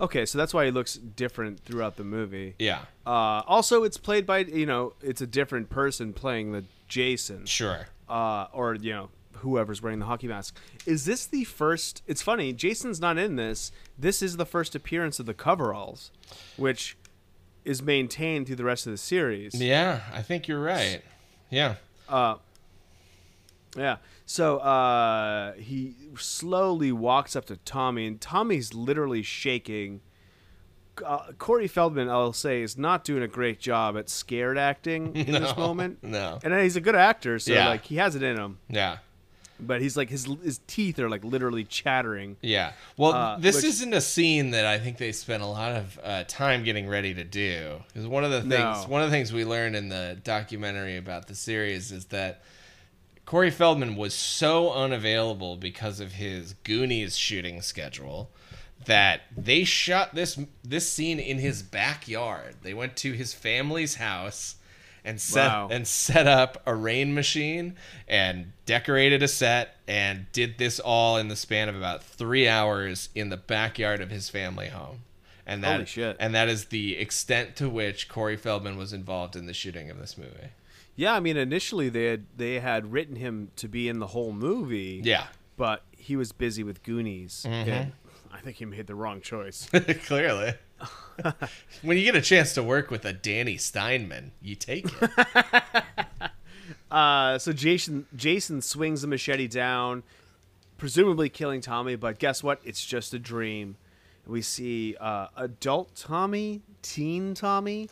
[0.02, 2.56] Okay, so that's why he looks different throughout the movie.
[2.58, 2.80] Yeah.
[3.06, 7.46] Uh, also, it's played by you know it's a different person playing the Jason.
[7.46, 7.88] Sure.
[8.08, 10.56] uh, or you know whoever's wearing the hockey mask.
[10.86, 12.04] Is this the first?
[12.08, 12.54] It's funny.
[12.54, 13.72] Jason's not in this.
[13.98, 16.12] This is the first appearance of the coveralls,
[16.56, 16.96] which
[17.66, 19.56] is maintained through the rest of the series.
[19.56, 21.02] Yeah, I think you're right.
[21.50, 21.76] Yeah.
[22.08, 22.36] Uh,
[23.76, 23.98] yeah.
[24.26, 30.02] So uh, he slowly walks up to Tommy, and Tommy's literally shaking.
[31.04, 35.32] Uh, Corey Feldman, I'll say, is not doing a great job at scared acting in
[35.32, 36.00] this moment.
[36.04, 36.40] no.
[36.44, 37.70] and he's a good actor, so Yeah.
[37.70, 38.60] like he has it in him.
[38.70, 38.98] Yeah.
[39.60, 42.38] But he's like his his teeth are like literally chattering.
[42.42, 42.74] Yeah.
[42.98, 46.00] Well, Uh, this which- isn't a scene that I think they spent a lot of
[46.04, 47.82] uh, time getting ready to do.
[47.88, 48.86] Because one of the things, No.
[48.88, 52.42] one of the things we learned in the documentary about the series is that
[53.26, 58.30] Corey Feldman was so unavailable because of his Goonies shooting schedule
[58.86, 62.56] that they shot this this scene in his backyard.
[62.64, 64.56] They went to his family's house
[65.06, 65.68] and set Wow.
[65.72, 67.76] and set up a rain machine
[68.08, 73.10] and decorated a set and did this all in the span of about three hours
[73.14, 75.00] in the backyard of his family home.
[75.46, 76.16] And that Holy shit.
[76.22, 79.98] and that is the extent to which Corey Feldman was involved in the shooting of
[80.00, 80.52] this movie.
[80.96, 84.32] Yeah, I mean initially they had they had written him to be in the whole
[84.32, 85.02] movie.
[85.04, 85.28] Yeah.
[85.58, 87.46] but he was busy with Goonies.
[87.48, 87.70] Mm-hmm.
[87.70, 87.92] And
[88.34, 89.70] I think he made the wrong choice.
[90.06, 90.54] Clearly.
[91.84, 95.10] when you get a chance to work with a Danny Steinmann, you take it.
[96.92, 100.04] uh, so Jason Jason swings the machete down,
[100.78, 101.96] presumably killing Tommy.
[101.96, 102.60] But guess what?
[102.64, 103.78] It's just a dream.
[104.26, 107.90] We see uh, adult Tommy, teen Tommy.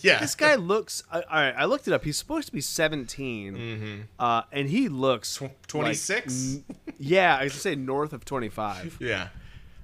[0.00, 0.20] yeah.
[0.20, 1.02] This guy looks.
[1.10, 2.04] I, all right, I looked it up.
[2.04, 4.00] He's supposed to be 17, Mm-hmm.
[4.18, 6.54] uh, and he looks 26?
[6.54, 8.98] like- n- yeah, I should say north of 25.
[9.00, 9.28] Yeah.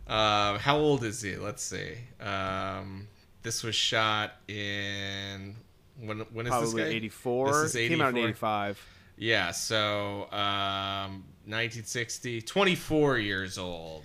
[0.09, 1.37] Um, how old is he?
[1.37, 1.95] Let's see.
[2.21, 3.09] Um,
[3.43, 5.55] this was shot in
[6.01, 6.97] when when is Probably this guy?
[6.97, 7.47] 84.
[7.63, 8.19] This is out in 84.
[8.29, 8.87] 85.
[9.21, 14.05] Yeah, so um, 1960, 24 years old.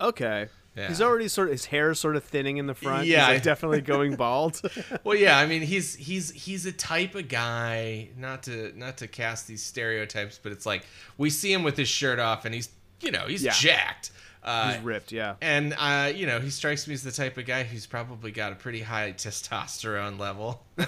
[0.00, 0.48] Okay.
[0.76, 0.88] Yeah.
[0.88, 3.06] He's already sort of his hair's sort of thinning in the front.
[3.06, 3.26] Yeah.
[3.26, 4.60] He's like definitely going bald.
[5.04, 8.10] Well, yeah, I mean he's he's he's a type of guy.
[8.16, 10.84] Not to not to cast these stereotypes, but it's like
[11.16, 12.68] we see him with his shirt off, and he's
[13.00, 13.52] you know he's Yeah.
[13.52, 14.10] jacked.
[14.42, 15.34] Uh, He's ripped, yeah.
[15.42, 18.52] and uh, you know, he strikes me as the type of guy who's probably got
[18.52, 20.62] a pretty high testosterone level.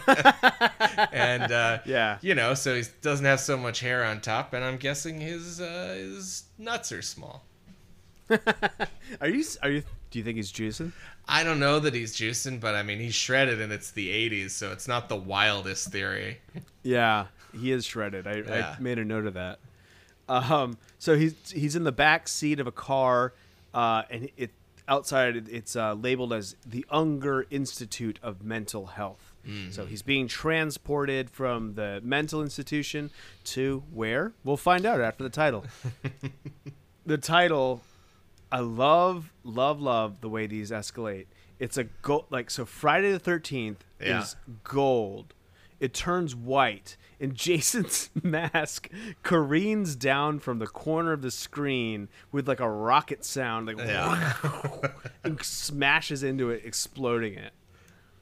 [1.13, 2.19] and uh, Yeah.
[2.21, 5.61] you know, so he doesn't have so much hair on top, and I'm guessing his
[5.61, 7.45] uh, his nuts are small.
[9.21, 9.45] Are you?
[9.63, 9.83] Are you?
[10.13, 10.93] Do you think he's juicing?
[11.29, 14.51] I don't know that he's juicing, but I mean, he's shredded, and it's the '80s,
[14.51, 16.39] so it's not the wildest theory.
[16.85, 18.27] Yeah, he is shredded.
[18.29, 18.75] I, Yeah.
[18.79, 19.59] I made a note of that.
[20.31, 23.33] Um, so he's he's in the back seat of a car,
[23.75, 24.51] uh, and it
[24.87, 29.27] outside it's uh, labeled as the Unger Institute of Mental Health.
[29.71, 33.11] So he's being transported from the mental institution
[33.45, 34.33] to where?
[34.45, 35.65] We'll find out after the title.
[37.07, 37.81] the title
[38.53, 41.27] I love, love, love the way these escalate.
[41.59, 42.65] It's a gold, like so.
[42.67, 44.21] Friday the Thirteenth Yeah.
[44.23, 45.33] is gold.
[45.81, 48.89] It turns white, and Jason's mask
[49.23, 54.33] careens down from the corner of the screen with like a rocket sound, like Yeah.
[55.25, 57.53] and smashes into it, exploding it.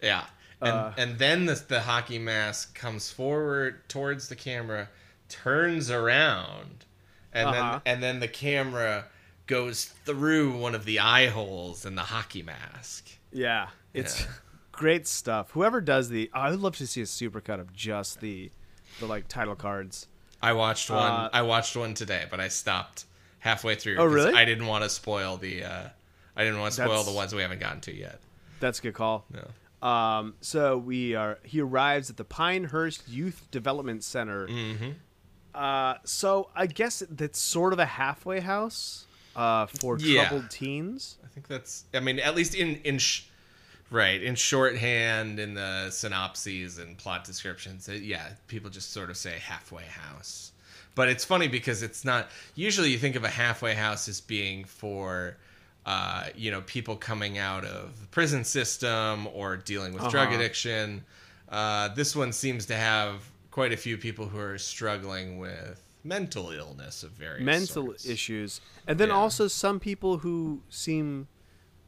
[0.02, 0.26] Yeah.
[0.61, 4.88] And Uh, and then the the hockey mask comes forward towards the camera,
[5.28, 6.84] turns around,
[7.32, 7.80] and Uh-huh.
[7.84, 9.06] then and then the camera
[9.46, 13.08] goes through one of the eye holes in the hockey mask.
[13.32, 14.26] Yeah, it's Yeah.
[14.72, 15.52] great stuff.
[15.52, 18.50] Whoever does the, I would love to see a supercut of just the,
[19.00, 20.06] the like title cards.
[20.40, 20.98] I watched one.
[21.11, 23.04] Uh, I watched one today, but I stopped
[23.40, 23.96] halfway through.
[23.98, 24.32] Oh, really?
[24.34, 25.64] I didn't want to spoil the.
[25.64, 25.88] Uh,
[26.37, 28.20] I didn't want to spoil That's- the ones we haven't gotten to yet.
[28.61, 29.24] That's a good call.
[29.32, 29.87] No.
[29.88, 31.38] Um, so we are.
[31.44, 34.46] He arrives at the Pinehurst Youth Development Center.
[34.48, 34.90] Mm-hmm.
[35.54, 39.06] Uh, so I guess that's sort of a halfway house
[39.37, 40.28] uh, for Yeah.
[40.28, 41.18] troubled teens.
[41.24, 41.84] I think that's.
[41.94, 42.98] I mean, at least in in.
[42.98, 43.22] Sh-
[43.90, 49.16] Right, in shorthand, in the synopses and plot descriptions, it, yeah, people just sort of
[49.16, 50.53] say halfway house.
[50.94, 52.29] But it's funny because it's not.
[52.55, 55.37] Usually, you think of a halfway house as being for,
[55.87, 60.37] uh, you know, people coming out of the prison system or dealing with drug Uh-huh.
[60.37, 61.05] addiction.
[61.48, 66.51] Uh, this one seems to have quite a few people who are struggling with mental
[66.51, 68.07] illness of various mental sorts.
[68.07, 69.14] issues, and then Yeah.
[69.14, 71.27] also some people who seem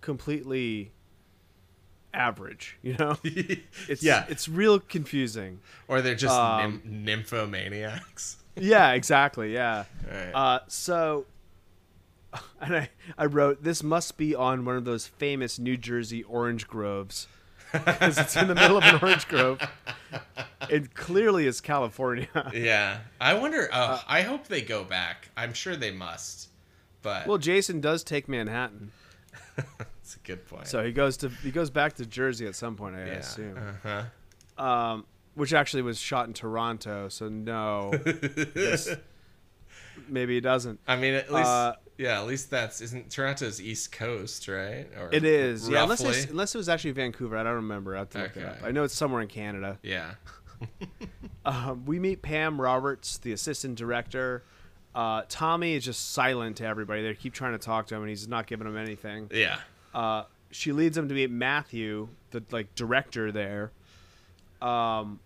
[0.01, 0.93] completely
[2.15, 2.77] average.
[2.83, 4.25] You know, it's Yeah.
[4.29, 5.61] it's real confusing.
[5.89, 8.37] or they're just Um, nym- nymphomaniacs.
[8.57, 9.55] Yeah, exactly.
[9.55, 9.85] Yeah.
[10.11, 10.33] Right.
[10.35, 11.25] Uh, so,
[12.61, 16.67] and I, I wrote this must be on one of those famous New Jersey orange
[16.67, 17.27] groves
[17.73, 19.61] because it's in the middle of an orange grove.
[20.69, 22.27] It clearly is California.
[22.53, 23.69] Yeah, I wonder.
[23.73, 25.31] Uh, I hope they go back.
[25.37, 26.49] I'm sure they must,
[27.03, 28.91] but well, Jason does take Manhattan,
[30.11, 30.67] it's a good point.
[30.67, 32.97] so he goes to he goes back to Jersey at some point.
[32.97, 34.65] I yeah, assume, uh-huh.
[34.65, 37.09] um, which actually was shot in Toronto.
[37.09, 38.91] So no, this-
[40.09, 40.81] maybe he doesn't.
[40.89, 44.87] I mean, at least Uh, yeah, at least that's isn't Toronto's East Coast, right?
[44.99, 45.83] Or It is, yeah.
[45.85, 46.31] Unless, roughly?
[46.31, 47.95] Unless it was actually Vancouver, I don't remember.
[47.95, 48.57] I have to look it up.
[48.65, 49.79] I know it's somewhere in Canada.
[49.83, 50.15] yeah,
[51.45, 54.45] Um, we meet Pam Roberts, the assistant director.
[54.95, 57.03] Uh, Tommy is just silent to everybody.
[57.03, 59.31] They keep trying to talk to him, and he's not giving them anything.
[59.33, 59.61] yeah,
[59.95, 63.73] Uh, she leads him to meet Matthew, the like director there.
[64.61, 65.21] Um,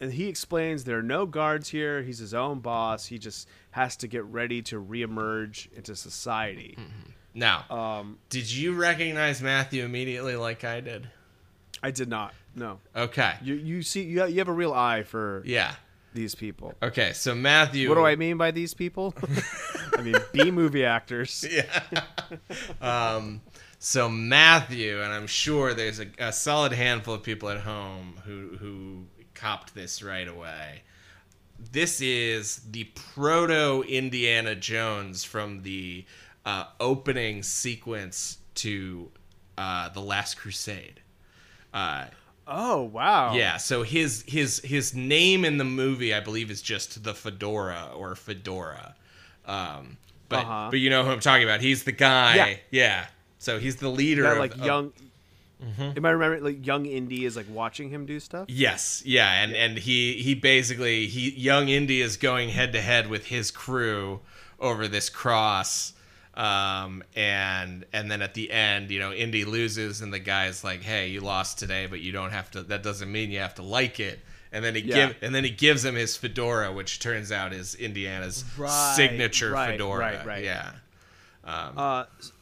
[0.00, 2.02] and he explains there are no guards here.
[2.02, 3.06] He's his own boss.
[3.06, 6.76] He just has to get ready to reemerge into society.
[7.34, 11.08] Now, Um, did you recognize Matthew immediately, like I did?
[11.82, 12.34] I did not.
[12.54, 15.76] No, Okay, you you see you have, you have a real eye for yeah.
[16.12, 16.74] these people.
[16.82, 17.88] Okay, so Matthew.
[17.88, 19.14] What do I mean by these people?
[19.96, 21.46] I mean B movie actors.
[21.50, 22.02] Yeah.
[22.82, 23.40] um,
[23.84, 28.56] so Matthew, and I'm sure there's a, a solid handful of people at home who
[28.58, 30.82] who copped this right away.
[31.72, 36.04] This is the proto Indiana Jones from the
[36.46, 39.10] uh, opening sequence to
[39.58, 41.00] uh, the Last Crusade.
[41.74, 42.06] Uh,
[42.46, 43.34] Oh wow.
[43.34, 47.90] yeah, so his his his name in the movie, I believe, is just the Fedora
[47.94, 48.96] or Fedora.
[49.46, 50.68] Um, but Uh-huh.
[50.70, 51.60] but you know who I'm talking about.
[51.60, 52.36] He's the guy.
[52.36, 52.56] Yeah.
[52.70, 53.06] Yeah.
[53.42, 54.66] So he's the leader That of like of- Mm-hmm.
[54.66, 54.92] young.
[55.96, 58.46] Am I remembering like young Indy is like watching him do stuff?
[58.48, 63.08] Yes, yeah, and and he he basically he young Indy is going head to head
[63.08, 64.20] with his crew
[64.58, 65.92] over this cross,
[66.34, 70.82] um, and and then at the end, you know, Indy loses, and the guy's like,
[70.82, 72.62] "Hey, you lost today, but you don't have to.
[72.64, 74.18] That doesn't mean you have to like it."
[74.50, 75.06] And then he Yeah.
[75.08, 79.50] give and then he gives him his fedora, which turns out is Indiana's Right, signature
[79.52, 79.98] right, fedora.
[79.98, 80.44] right, right.
[80.44, 80.70] Yeah.
[81.44, 82.32] Uh, s-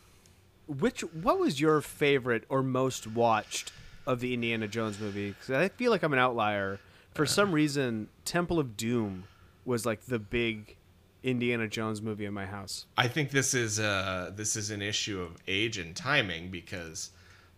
[0.78, 3.72] which what was your favorite or most watched
[4.06, 5.30] of the Indiana Jones movie?
[5.30, 6.78] Because I feel like I'm an outlier.
[7.14, 7.26] For Uh.
[7.26, 9.24] some reason, Temple of Doom
[9.64, 10.76] was like the big
[11.22, 12.86] Indiana Jones movie in my house.
[12.96, 17.10] I think this is uh this is an issue of age and timing because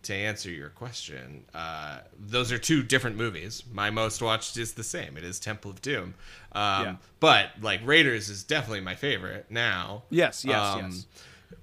[0.03, 3.63] to answer your question, uh, those are two different movies.
[3.71, 5.15] My most watched is the same.
[5.15, 6.15] It is Temple of Doom.
[6.51, 6.95] Um, Yeah.
[7.21, 10.03] But like Raiders is definitely my favorite now.
[10.09, 11.05] Yes, yes, Um, yes.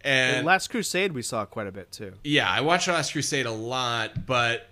[0.02, 2.12] And Last Crusade we saw quite a bit too.
[2.24, 4.68] yeah, I watched Last Crusade a lot, but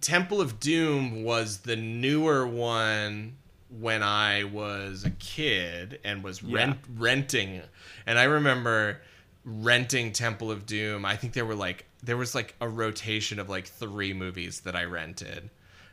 [0.00, 3.36] Temple of Doom was the newer one
[3.80, 7.62] when I was a kid and was rent, renting.
[8.06, 9.00] And I remember
[9.44, 11.04] renting Temple of Doom.
[11.04, 14.76] I think there were like there was like a rotation of like three movies that
[14.76, 15.50] I rented.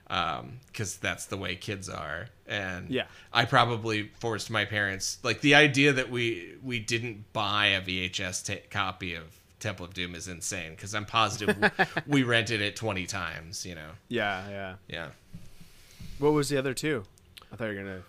[0.10, 2.30] Um, cause that's the way kids are.
[2.48, 3.06] And Yeah.
[3.32, 8.44] I probably forced my parents like the idea that we we didn't buy a VHS
[8.46, 9.26] ta- copy of
[9.60, 11.56] Temple of Doom is insane because I'm positive
[12.08, 13.92] we rented it 20 times, you know.
[14.08, 14.76] Yeah, yeah.
[14.88, 15.08] Yeah.
[16.18, 17.04] What was the other two?
[17.52, 18.02] I thought you were gonna.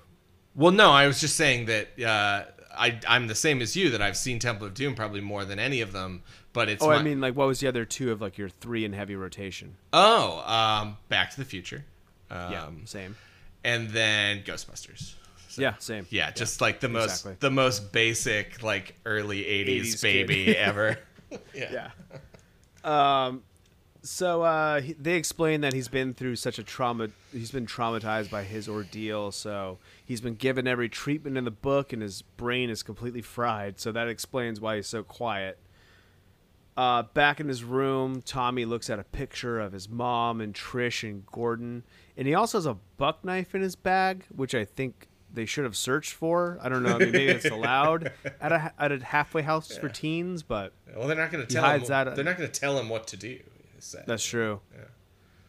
[0.55, 2.44] Well, no, I was just saying that uh,
[2.77, 5.59] I I'm the same as you that I've seen Temple of Doom probably more than
[5.59, 8.11] any of them, but it's Oh, my- I mean, like, what was the other two
[8.12, 9.77] of like your three in heavy rotation?
[9.93, 11.85] oh, um, Back to the Future,
[12.31, 13.16] um, yeah, same.
[13.64, 15.14] and then Ghostbusters.
[15.49, 16.07] So, Yeah, same.
[16.11, 17.37] yeah, just like the most exactly.
[17.41, 20.57] the most basic like early 80s, 80s baby kid.
[20.57, 20.99] ever.
[21.55, 21.89] yeah.
[22.83, 23.27] Yeah.
[23.29, 23.43] Um,
[24.03, 27.09] so uh, he, they explain that he's been through such a trauma.
[27.33, 29.31] He's been traumatized by his ordeal.
[29.33, 29.79] So
[30.11, 33.78] he's been given every treatment in the book, and his brain is completely fried.
[33.78, 35.56] So that explains why he's so quiet.
[36.76, 41.08] Uh, back in his room, Tommy looks at a picture of his mom and Trish
[41.08, 41.84] and Gordon,
[42.16, 45.62] and he also has a buck knife in his bag, which I think they should
[45.62, 46.58] have searched for.
[46.61, 46.96] I don't know.
[46.96, 51.06] I mean, maybe it's allowed at a at a halfway house for teens, but Well,
[51.06, 51.84] they're not going to tell him.
[51.84, 53.38] that- They're not going to tell him what to do.
[54.06, 54.61] That's true.
[54.74, 54.84] Yeah.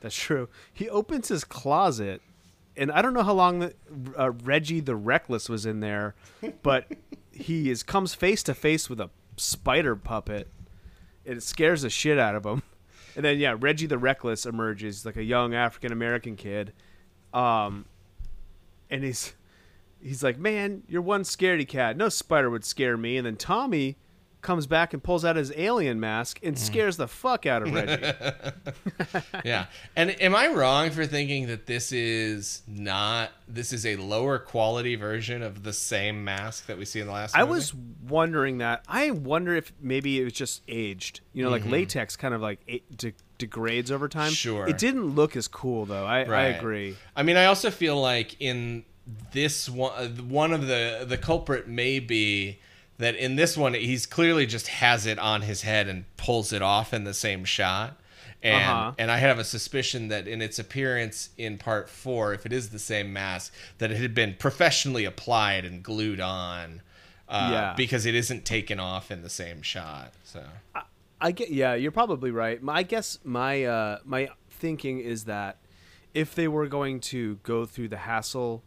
[0.01, 0.49] That's true.
[0.73, 2.21] He opens his closet,
[2.81, 3.75] and I don't know how long the,
[4.17, 6.15] uh, Reggie the Reckless was in there,
[6.63, 6.87] but
[7.31, 10.49] he is comes face to face with a spider puppet.
[11.23, 12.63] It scares the shit out of him.
[13.15, 16.71] And then yeah, Reggie the Reckless emerges like a young African American kid,
[17.33, 17.85] um,
[18.89, 19.33] and he's
[20.01, 21.97] he's like, "Man, you're one scaredy cat.
[21.97, 23.97] No spider would scare me." And then Tommy
[24.41, 28.11] comes back and pulls out his alien mask and scares the fuck out of Reggie.
[29.45, 29.65] yeah.
[29.95, 34.95] And am I wrong for thinking that this is not this is a lower quality
[34.95, 37.51] version of the same mask that we see in the last I movie?
[37.51, 37.73] was
[38.07, 38.83] wondering that.
[38.87, 41.21] I wonder if maybe it was just aged.
[41.33, 41.71] You know, like Mm-hmm.
[41.71, 44.31] latex kind of like a- de- degrades over time.
[44.31, 44.67] Sure.
[44.67, 46.05] It didn't look as cool though.
[46.05, 46.95] I, I agree.
[47.15, 48.85] I mean, I also feel like in
[49.33, 52.59] this one, uh, one of the the culprit may be
[53.01, 56.61] that in this one he's clearly just has it on his head and pulls it
[56.61, 57.97] off in the same shot.
[58.43, 58.91] And Uh-huh.
[58.97, 62.69] and I have a suspicion that in its appearance in part four, if it is
[62.69, 66.81] the same mask, that it had been professionally applied and glued on.
[67.29, 67.73] Uh, Yeah.
[67.77, 70.11] because it isn't taken off in the same shot.
[70.23, 70.43] So
[71.21, 71.49] I get.
[71.51, 72.61] Yeah, you're probably right.
[72.61, 75.57] My I guess my uh, my thinking is that
[76.13, 78.63] if they were going to go through the hassle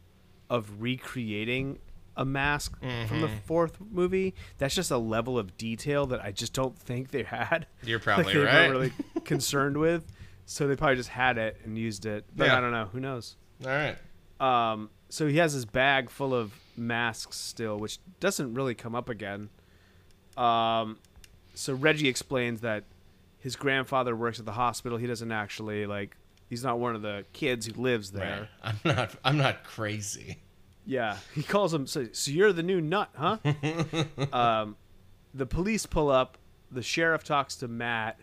[0.49, 1.79] of recreating
[2.17, 3.21] a mask from Mm-hmm.
[3.23, 7.23] the fourth movie, that's just a level of detail that I just don't think they
[7.25, 7.67] had.
[7.83, 8.71] You're Like, probably weren't right.
[8.71, 8.93] really
[9.25, 10.05] concerned with,
[10.47, 12.25] so they probably just had it and used it.
[12.37, 12.59] But Yeah.
[12.59, 12.87] I don't know.
[12.93, 13.37] Who knows?
[13.65, 13.97] all right.
[14.41, 19.09] Um, so he has his bag full of masks still, which doesn't really come up
[19.09, 19.49] again.
[20.37, 20.99] Um,
[21.55, 22.85] so Reggie explains that
[23.39, 24.99] his grandfather works at the hospital.
[24.99, 26.17] He doesn't actually like.
[26.51, 28.49] He's not one of the kids who lives there.
[28.65, 28.75] Right.
[28.85, 29.15] I'm not.
[29.25, 30.39] I'm not crazy.
[30.87, 31.87] Yeah, he calls him.
[31.87, 33.39] So, so you're the new nut, huh?
[34.33, 34.77] um,
[35.33, 36.39] the police pull up.
[36.71, 38.19] The sheriff talks to Matt.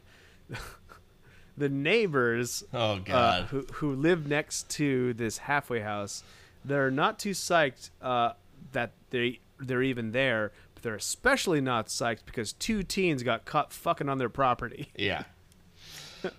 [1.57, 3.43] the neighbors Oh uh, God.
[3.45, 6.23] who who live next to this halfway house,
[6.65, 8.33] they're not too psyched uh,
[8.71, 13.71] that they they're even there, but they're especially not psyched because two teens got caught
[13.73, 14.89] fucking on their property.
[14.97, 15.23] Yeah.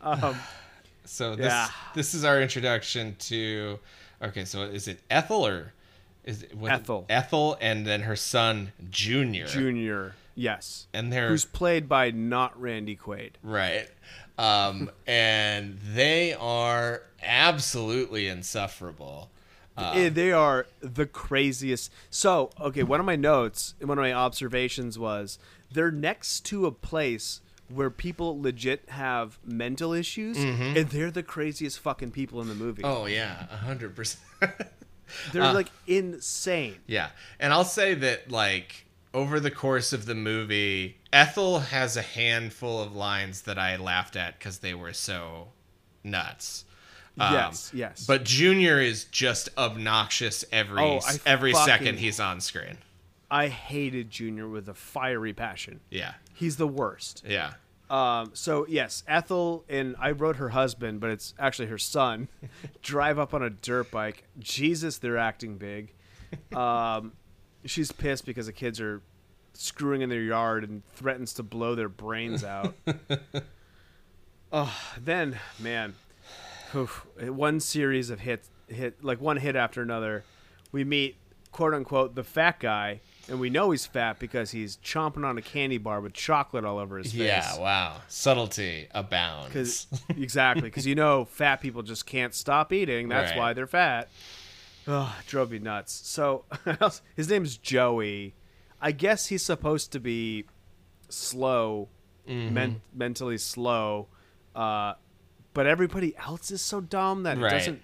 [0.00, 0.36] Um,
[1.04, 1.68] so this yeah.
[1.94, 3.78] this is our introduction to.
[4.22, 5.72] Okay, so is it Ethel or
[6.24, 7.06] is it Ethel.
[7.08, 9.46] Ethel, and then her son Junior.
[9.46, 13.32] Junior, yes, And they're who's played by not Randy Quaid.
[13.42, 13.88] right,
[14.38, 19.30] um, and they are absolutely insufferable.
[19.74, 21.90] Uh, they are the craziest.
[22.10, 25.38] So, okay, one of my notes, and one of my observations was
[25.72, 31.78] they're next to a place where people legit have mental issues, and they're the craziest
[31.78, 32.82] fucking people in the movie.
[32.82, 33.02] Mm-hmm.
[33.02, 34.22] oh yeah, a hundred percent.
[35.32, 36.76] they're uh, like insane.
[36.86, 37.10] Yeah.
[37.40, 42.80] And I'll say that like over the course of the movie, Ethel has a handful
[42.82, 45.48] of lines that I laughed at cuz they were so
[46.04, 46.64] nuts.
[47.18, 48.06] Um, Yes, yes.
[48.06, 52.78] But Junior is just obnoxious every Oh, every fucking- second he's on screen.
[53.30, 55.80] I hated Junior with a fiery passion.
[55.90, 56.14] Yeah.
[56.34, 57.22] He's the worst.
[57.26, 57.54] Yeah.
[57.92, 62.28] Um, so yes, Ethel and I wrote her husband, but it's actually her son.
[62.82, 64.24] drive up on a dirt bike.
[64.38, 65.92] Jesus, they're acting big.
[66.56, 67.12] Um,
[67.66, 69.02] she's pissed because the kids are
[69.52, 72.74] screwing in their yard and threatens to blow their brains out.
[74.52, 75.94] oh, then man,
[76.74, 80.24] oof, one series of hits, hit like one hit after another.
[80.72, 81.16] We meet
[81.50, 85.42] quote unquote the fat guy, and we know he's fat because he's chomping on a
[85.42, 87.20] candy bar with chocolate all over his face.
[87.22, 87.58] Yeah.
[87.58, 87.96] Wow.
[88.06, 89.52] Subtlety abounds.
[89.52, 93.08] Cause, exactly, because you know fat people just can't stop eating.
[93.08, 93.38] That's Right.
[93.38, 94.10] why they're fat.
[94.86, 95.92] Oh, it drove me nuts.
[96.06, 96.44] So
[97.16, 98.34] his name's Joey.
[98.80, 100.44] I guess he's supposed to be
[101.08, 101.88] slow,
[102.28, 102.54] Mm-hmm.
[102.54, 104.06] men- mentally slow,
[104.54, 104.94] uh,
[105.54, 107.52] but everybody else is so dumb that Right.
[107.52, 107.82] it doesn't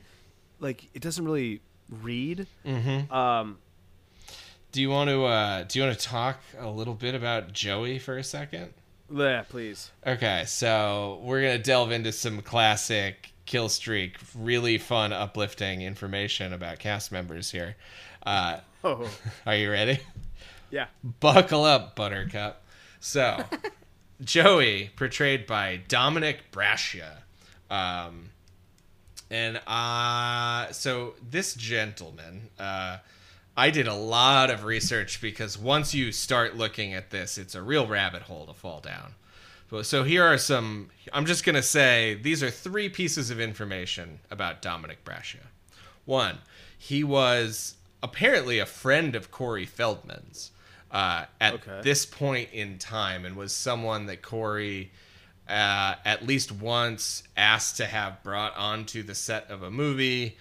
[0.61, 2.47] like it doesn't really read.
[2.65, 3.13] Mm-hmm.
[3.13, 3.59] Um,
[4.73, 7.99] Do you want to uh, do you want to talk a little bit about Joey
[7.99, 8.73] for a second?
[9.15, 9.91] yeah, please.
[10.07, 16.79] Okay, so we're gonna delve into some classic kill streak, really fun, uplifting information about
[16.79, 17.77] cast members here.
[18.25, 19.11] Uh, Oh,
[19.47, 19.99] are you ready?
[20.71, 20.87] yeah.
[21.03, 22.63] Buckle up, Buttercup.
[23.01, 23.43] So,
[24.23, 27.23] Joey, portrayed by Dominick Brascia.
[27.71, 28.31] Um,
[29.31, 32.99] and uh, so this gentleman, uh,
[33.59, 37.61] I did a lot of research because once you start looking at this, it's a
[37.61, 39.15] real rabbit hole to fall down.
[39.83, 40.91] So here are some.
[41.13, 45.49] I'm just gonna say these are three pieces of information about Dominick Brascia.
[46.07, 46.39] One,
[46.79, 50.53] he was apparently a friend of Corey Feldman's
[50.93, 51.81] uh, at Okay.
[51.83, 54.93] this point in time, and was someone that Corey
[55.49, 60.37] uh, at least once asked to have brought onto the set of a movie,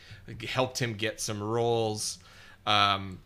[0.47, 2.19] helped him get some roles.
[2.67, 3.19] Um,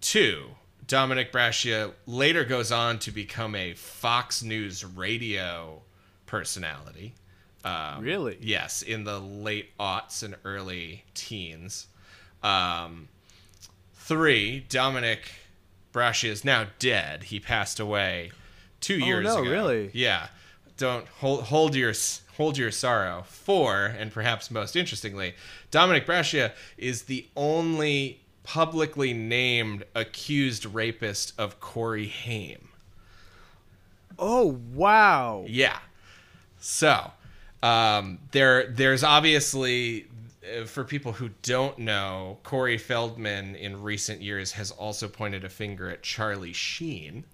[0.00, 0.44] two,
[0.86, 5.80] Dominick Brascia later goes on to become a Fox News radio
[6.26, 7.14] personality.
[7.64, 8.36] Um, Really?
[8.40, 11.86] Yes, in the late aughts and early teens.
[12.42, 13.08] Um,
[13.94, 15.30] three, Dominick
[15.92, 17.24] Brascia is now dead.
[17.24, 18.30] He passed away
[18.80, 19.32] two years ago.
[19.32, 19.50] Oh, no, ago.
[19.50, 19.90] really?
[19.92, 20.28] Yeah.
[20.76, 21.92] Don't hold hold your
[22.36, 23.24] hold your sorrow.
[23.26, 25.34] Four, and perhaps most interestingly,
[25.72, 32.68] Dominic Brascia is the only publicly named accused rapist of Corey Haim.
[34.18, 35.44] Oh wow.
[35.46, 35.78] Yeah.
[36.58, 37.10] So,
[37.62, 40.06] um, there, there's obviously,
[40.42, 45.50] uh, for people who don't know, Corey Feldman in recent years has also pointed a
[45.50, 47.24] finger at Charlie Sheen.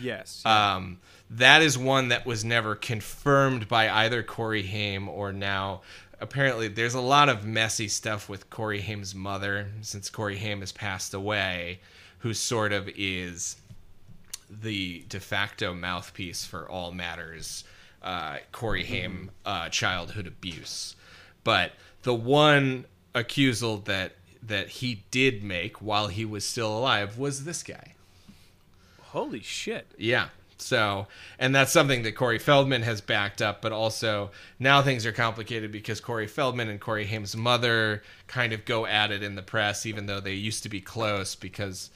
[0.00, 0.46] Yes.
[0.46, 1.00] Um,
[1.30, 5.80] that is one that was never confirmed by either Corey Haim or now.
[6.20, 10.72] Apparently, there's a lot of messy stuff with Corey Haim's mother since Corey Haim has
[10.72, 11.80] passed away,
[12.18, 13.56] who sort of is
[14.50, 17.64] the de facto mouthpiece for all matters
[18.02, 20.96] uh, Corey Haim uh, childhood abuse.
[21.44, 24.12] But the one accusal that
[24.42, 27.94] that he did make while he was still alive was this guy.
[29.02, 29.86] Holy shit.
[29.98, 30.28] Yeah.
[30.60, 31.06] So,
[31.38, 35.72] and that's something that Corey Feldman has backed up, but also now things are complicated
[35.72, 39.86] because Corey Feldman and Corey Haim's mother kind of go at it in the press,
[39.86, 41.34] even though they used to be close.
[41.34, 41.90] Because,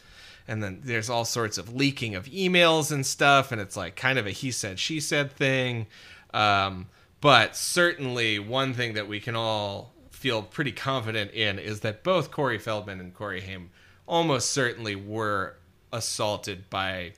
[0.49, 4.19] and then there's all sorts of leaking of emails and stuff, and it's like kind
[4.19, 5.87] of a he said, she said thing.
[6.33, 6.87] Um,
[7.21, 12.31] but certainly, one thing that we can all feel pretty confident in is that both
[12.31, 13.71] Corey Feldman and Corey Haim
[14.07, 15.57] almost certainly were
[15.93, 17.13] assaulted by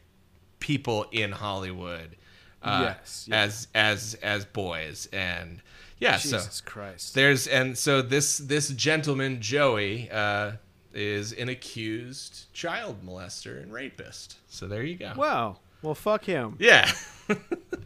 [0.66, 2.16] people in Hollywood
[2.62, 3.42] uh, Yes, yeah.
[3.42, 5.62] as as as boys and
[5.98, 7.14] yeah so Jesus Christ.
[7.14, 10.52] there's and so this this gentleman Joey uh,
[10.92, 15.58] is an accused child molester and rapist so there you go Wow.
[15.82, 16.56] Well, fuck him.
[16.58, 16.90] yeah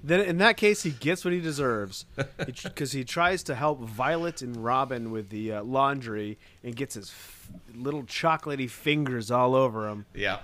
[0.03, 2.07] Then in that case, he gets what he deserves
[2.39, 7.11] because he tries to help Violet and Robin with the uh, laundry and gets his
[7.11, 10.07] f- little chocolatey fingers all over him.
[10.15, 10.39] yeah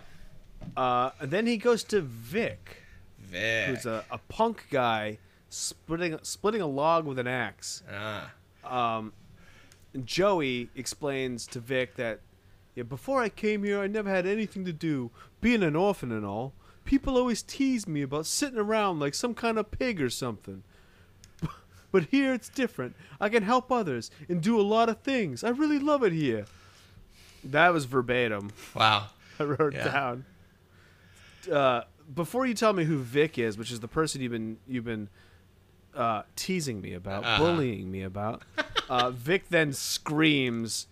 [0.77, 2.83] Uh, and then he goes to Vic,
[3.19, 3.67] Vic.
[3.69, 7.83] who's a, a punk guy splitting splitting a log with an axe.
[7.93, 8.31] ah.
[9.95, 12.21] And Joey explains to Vic that
[12.75, 15.11] yeah, before I came here, I never had anything to do.
[15.41, 16.53] Being an orphan and all,
[16.85, 20.63] people always tease me about sitting around like some kind of pig or something.
[21.93, 22.95] But here it's different.
[23.21, 25.43] I can help others and do a lot of things.
[25.43, 26.45] I really love it here.
[27.45, 28.51] That was verbatim.
[28.75, 29.07] wow
[29.41, 29.85] I wrote Yeah.
[29.85, 30.25] down.
[31.49, 31.83] Uh,
[32.15, 35.09] before you tell me who Vic is, which is the person you've been you've been
[35.95, 37.39] uh, teasing me about, Uh-huh.
[37.43, 38.43] bullying me about,
[38.89, 40.87] uh, Vic then screams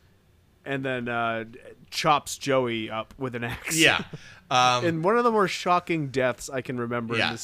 [0.64, 1.44] and then uh,
[1.90, 3.76] chops Joey up with an axe.
[3.78, 4.02] Yeah.
[4.50, 7.16] Um, and one of the more shocking deaths I can remember.
[7.16, 7.34] Yeah.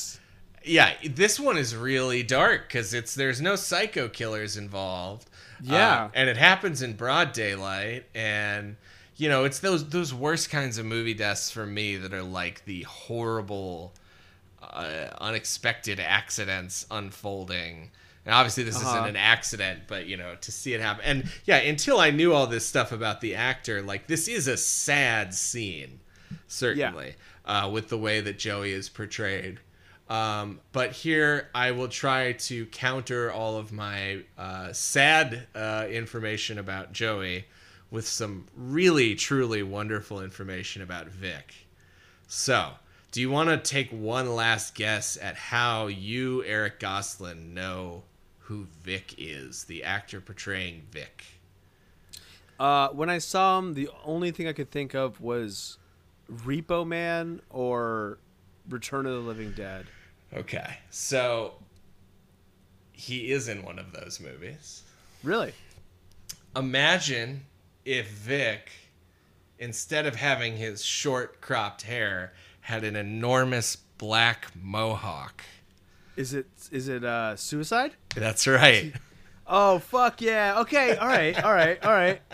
[0.63, 5.29] Yeah, this one is really dark because it's there's no psycho killers involved.
[5.63, 6.05] Yeah.
[6.05, 8.77] Uh, and it happens in broad daylight, and
[9.21, 12.65] you know it's those those worst kinds of movie deaths for me that are like
[12.65, 13.93] the horrible,
[14.63, 17.91] uh, unexpected accidents unfolding.
[18.27, 18.89] And obviously, this Uh-huh.
[18.91, 22.33] isn't an accident, but you know, to see it happen, and yeah, until I knew
[22.33, 26.01] all this stuff about the actor, like this is a sad scene,
[26.47, 27.15] certainly,
[27.47, 29.61] uh, with the way that Joey is portrayed.
[30.09, 36.59] Um, but here I will try to counter all of my uh, sad uh, information
[36.59, 37.47] about Joey
[37.91, 41.55] with some really, truly wonderful information about Vic.
[42.29, 42.73] So,
[43.11, 48.05] do you want to take one last guess at how you, Eric Goslin, know
[48.41, 51.25] who Vic is, the actor portraying Vic?
[52.59, 55.79] Uh, when I saw him, the only thing I could think of was
[56.31, 58.19] Repo Man or
[58.69, 59.87] Return of the Living Dead.
[60.33, 61.55] Okay, so
[62.93, 64.83] he is in one of those movies.
[65.25, 65.53] Really?
[66.57, 67.45] imagine
[67.85, 68.71] if Vic,
[69.59, 75.43] instead of having his short cropped hair, had an enormous black mohawk.
[76.17, 77.93] Is it is it uh, suicide?
[78.15, 78.93] That's right.
[79.53, 80.61] Oh fuck yeah!
[80.61, 82.21] Okay, all right, all right, all right.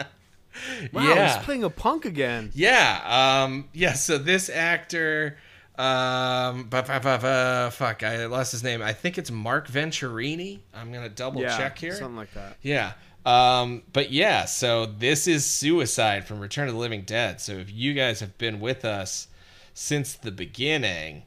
[0.92, 1.34] Wow, Yeah.
[1.36, 2.50] he's playing a punk again.
[2.54, 3.00] Yeah.
[3.44, 3.68] Um.
[3.72, 3.94] Yeah.
[3.94, 5.38] So this actor,
[5.78, 8.82] um, bu- bu- bu- bu- fuck, I lost his name.
[8.82, 10.60] I think it's Mark Venturini.
[10.74, 11.94] I'm gonna double yeah, check here.
[11.94, 12.56] something like that.
[12.60, 12.92] Yeah.
[13.26, 17.40] Um, but yeah, so this is Suicide from Return of the Living Dead.
[17.40, 19.26] So if you guys have been with us
[19.74, 21.24] since the beginning,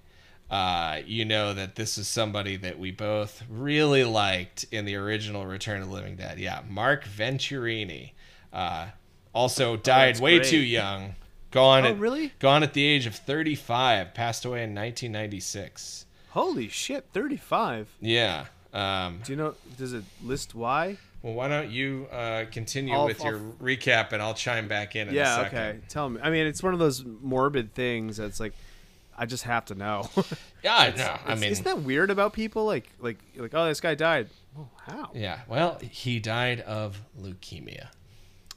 [0.50, 5.46] uh, you know that this is somebody that we both really liked in the original
[5.46, 6.40] Return of the Living Dead.
[6.40, 8.12] Yeah, Mark Venturini.
[8.54, 8.88] Uh,
[9.34, 10.50] also died Oh, way great.
[10.50, 11.16] too young.
[11.52, 12.32] Gone Oh, at, really?
[12.40, 14.14] Gone at the age of 35.
[14.14, 16.06] Passed away in 1996.
[16.30, 17.90] Holy shit, thirty-five.
[18.00, 18.46] Yeah.
[18.74, 19.56] Um, Do you know?
[19.78, 20.98] Does it list why?
[21.22, 24.96] Well, why don't you uh, continue I'll- with I'll- your recap, and I'll chime back
[24.96, 25.36] in in a yeah.
[25.44, 25.58] second.
[25.60, 25.80] Okay.
[25.90, 26.22] Tell me.
[26.24, 28.54] I mean, it's one of those morbid things that's like,
[29.18, 30.10] I just have to know.
[30.62, 31.18] Yeah, I know.
[31.26, 32.66] I mean, isn't that weird about people?
[32.66, 34.28] Like, like, like, oh, this guy died.
[34.54, 35.10] Well, how?
[35.14, 35.40] yeah.
[35.48, 37.88] Well, he died of leukemia.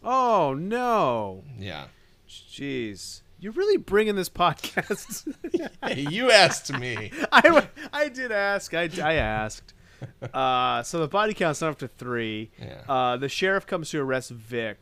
[0.02, 1.44] Oh no.
[1.58, 1.84] Yeah.
[2.28, 3.20] Jeez.
[3.38, 5.32] You're really bringing this podcast.
[5.80, 7.12] Hey, you asked me.
[7.30, 8.74] I, I did ask.
[8.74, 9.74] I, I asked.
[10.34, 12.50] Uh, so the body count's not up to three.
[12.58, 12.80] Yeah.
[12.88, 14.78] Uh, the sheriff comes to arrest Vic.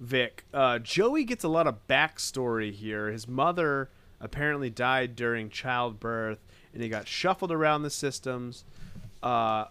[0.00, 0.44] Vic.
[0.54, 3.10] Uh, Joey gets a lot of backstory here.
[3.10, 6.38] His mother apparently died during childbirth,
[6.72, 8.64] and he got shuffled around the systems.
[9.22, 9.66] Uh,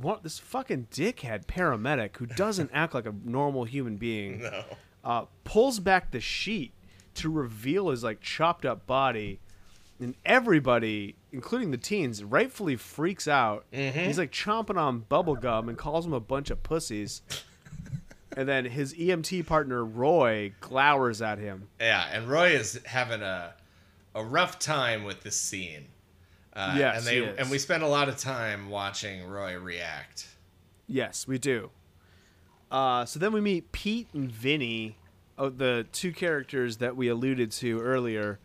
[0.00, 4.64] what, this fucking dickhead paramedic who doesn't act like a normal human being No.
[5.04, 6.72] uh, pulls back the sheet
[7.14, 9.40] to reveal his like chopped up body,
[10.00, 13.64] and everybody, including the teens, rightfully freaks out.
[13.70, 17.22] He's like chomping on bubble gum and calls them a bunch of pussies.
[18.36, 21.68] and then his EMT partner Roy glowers at him.
[21.80, 23.54] Yeah, and Roy is having a
[24.14, 25.86] a rough time with this scene.
[26.54, 27.38] Uh, Yes, and they he is.
[27.38, 30.26] and we spend a lot of time watching Roy react.
[30.86, 31.70] Yes, we do.
[32.70, 34.96] Uh, so then we meet Pete and Vinny,
[35.38, 38.38] oh, the two characters that we alluded to earlier.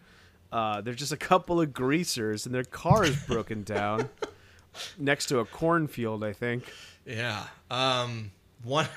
[0.54, 4.08] Uh, they're just a couple of greasers, and their car is broken down
[4.99, 6.72] next to a cornfield, I think.
[7.06, 7.47] Yeah.
[7.72, 8.32] Um.
[8.64, 8.88] One.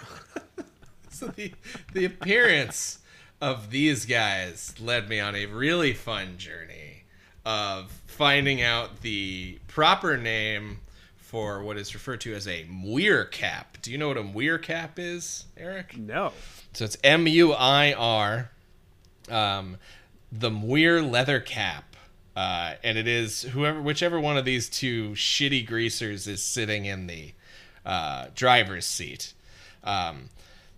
[1.11, 1.53] so the
[1.95, 2.99] the appearance
[3.41, 7.05] of these guys led me on a really fun journey
[7.47, 10.81] of finding out the proper name
[11.17, 13.79] for what is referred to as a muir cap.
[13.83, 15.97] Do you know what a muir cap is, Eric?
[15.97, 16.33] No.
[16.73, 18.51] So it's M U I R,
[19.31, 19.79] um,
[20.33, 21.97] the Muir leather cap,
[22.35, 27.07] uh, and it is whoever, whichever one of these two shitty greasers is sitting in
[27.07, 27.33] the
[27.85, 29.33] uh, driver's seat.
[29.85, 30.31] Um,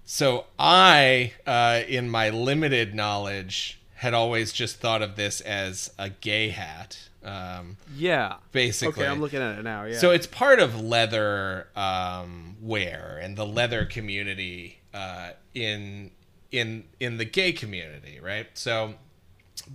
[0.05, 6.09] so I, uh, in my limited knowledge, had always just thought of this as a
[6.11, 6.99] gay hat.
[7.25, 8.37] Um, Yeah.
[8.53, 9.85] basically, Okay, I'm looking at it now.
[9.85, 9.99] Yeah.
[9.99, 16.13] so it's part of leather um, wear and the leather community uh, in
[16.53, 18.47] in in the gay community, right?
[18.55, 18.95] So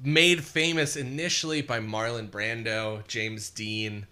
[0.04, 4.08] made famous initially by Marlon Brando, James Dean,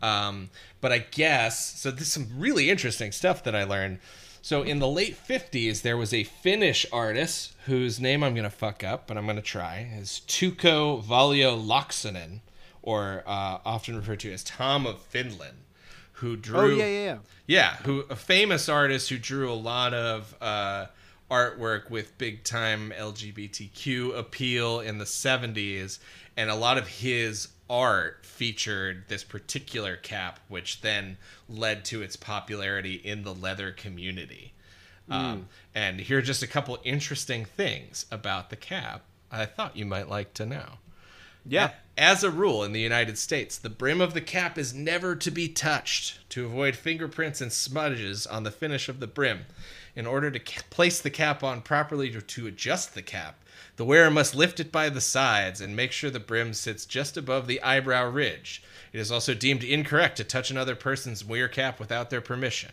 [0.00, 0.50] um,
[0.80, 1.90] but I guess so.
[1.90, 3.98] There's some really interesting stuff that I learned.
[4.40, 8.50] So in the late 50s, there was a Finnish artist whose name I'm going to
[8.50, 9.90] fuck up, but I'm going to try.
[9.98, 12.40] Is Touko Valio Laaksonen,
[12.80, 15.58] or uh, often referred to as Tom of Finland,
[16.12, 16.58] who drew.
[16.58, 17.18] oh yeah, yeah, yeah.
[17.46, 20.86] Yeah, who a famous artist who drew a lot of uh,
[21.30, 25.98] artwork with big time LGBTQ appeal in the 70s,
[26.36, 31.18] and a lot of his art featured this particular cap, which then
[31.48, 34.52] led to its popularity in the leather community.
[35.10, 39.86] Um, and here are just a couple interesting things about the cap I thought you
[39.86, 40.78] might like to know.
[41.46, 41.72] Yeah.
[41.96, 45.30] As a rule in the United States, the brim of the cap is never to
[45.30, 49.46] be touched to avoid fingerprints and smudges on the finish of the brim.
[49.98, 53.42] In order to place the cap on properly or to adjust the cap,
[53.74, 57.16] the wearer must lift it by the sides and make sure the brim sits just
[57.16, 58.62] above the eyebrow ridge.
[58.92, 62.70] It is also deemed incorrect to touch another person's Muir cap without their permission.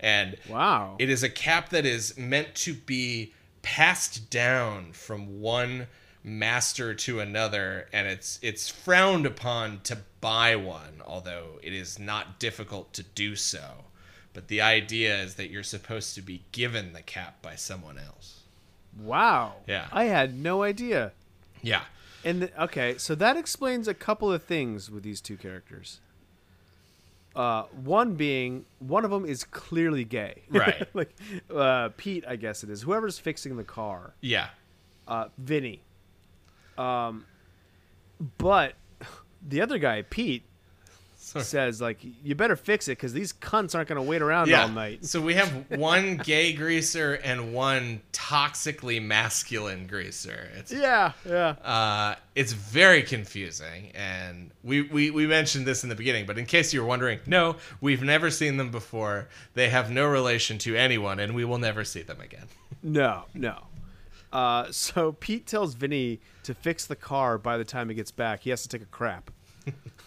[0.00, 0.96] And Wow.
[0.98, 3.32] it is a cap that is meant to be
[3.62, 5.86] passed down from one
[6.24, 12.38] master to another and it's it's frowned upon to buy one although it is not
[12.38, 13.84] difficult to do so
[14.32, 18.36] but the idea is that you're supposed to be given the cap by someone else
[18.98, 19.54] wow.
[19.68, 19.86] Yeah.
[19.92, 21.12] I had no idea.
[21.62, 21.82] yeah
[22.24, 26.00] And th- okay, so that explains a couple of things with these two characters.
[27.36, 30.88] Uh, one being one of them is clearly gay, Right.
[30.92, 31.14] like
[31.54, 32.82] uh, Pete, I guess it is.
[32.82, 34.48] Whoever's fixing the car, yeah
[35.06, 35.82] uh, Vinny.
[36.76, 37.24] Um,
[38.38, 38.74] but
[39.46, 40.42] the other guy, Pete,
[41.22, 41.44] Sorry.
[41.44, 44.62] says like, "You better fix it because these cunts aren't going to wait around yeah
[44.62, 51.12] all night." so we have one gay greaser and one toxically masculine greaser it's Yeah,
[51.28, 51.50] yeah.
[51.62, 56.24] Uh, it's very confusing, and we, we we mentioned this in the beginning.
[56.24, 59.28] But in case you were wondering, no, we've never seen them before.
[59.52, 62.46] They have no relation to anyone, and we will never see them again.
[62.82, 63.66] No, no.
[64.32, 68.40] Uh, so Pete tells Vinny to fix the car by the time he gets back.
[68.40, 69.30] He has to take a crap.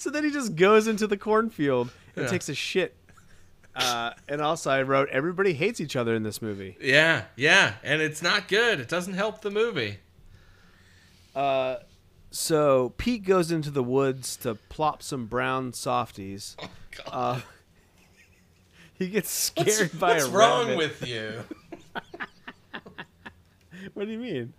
[0.00, 2.30] so then he just goes into the cornfield and Yeah.
[2.30, 2.96] takes a shit.
[3.76, 6.76] Uh, and also, I wrote, everybody hates each other in this movie.
[6.80, 8.80] Yeah, yeah, and it's not good.
[8.80, 9.98] It doesn't help the movie.
[12.32, 16.56] So Pete goes into the woods to plop some brown softies.
[16.60, 17.40] Oh God, Uh,
[18.94, 20.76] he gets scared what's, by what's a What's wrong rabbit.
[20.78, 21.44] with you?
[23.94, 24.52] What do you mean?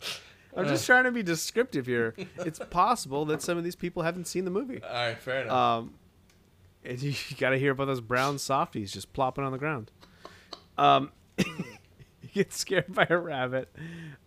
[0.55, 2.13] I'm just trying to be descriptive here.
[2.39, 4.81] It's possible that some of these people haven't seen the movie.
[4.83, 5.53] All right, fair enough.
[5.53, 5.93] Um,
[6.83, 9.91] and you, got to hear about those brown softies just plopping on the ground.
[10.77, 13.73] Um, he gets scared by a rabbit.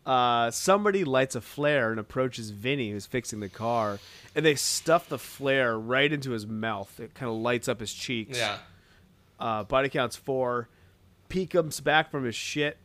[0.07, 3.99] Uh, somebody lights a flare and approaches Vinny, who's fixing the car,
[4.35, 7.01] and they stuff the flare right into his mouth.
[7.01, 8.39] It kind of lights up his cheeks.
[8.39, 8.59] yeah,
[9.41, 10.69] Uh, body counts four.
[11.29, 12.77] Pete comes back from his shit.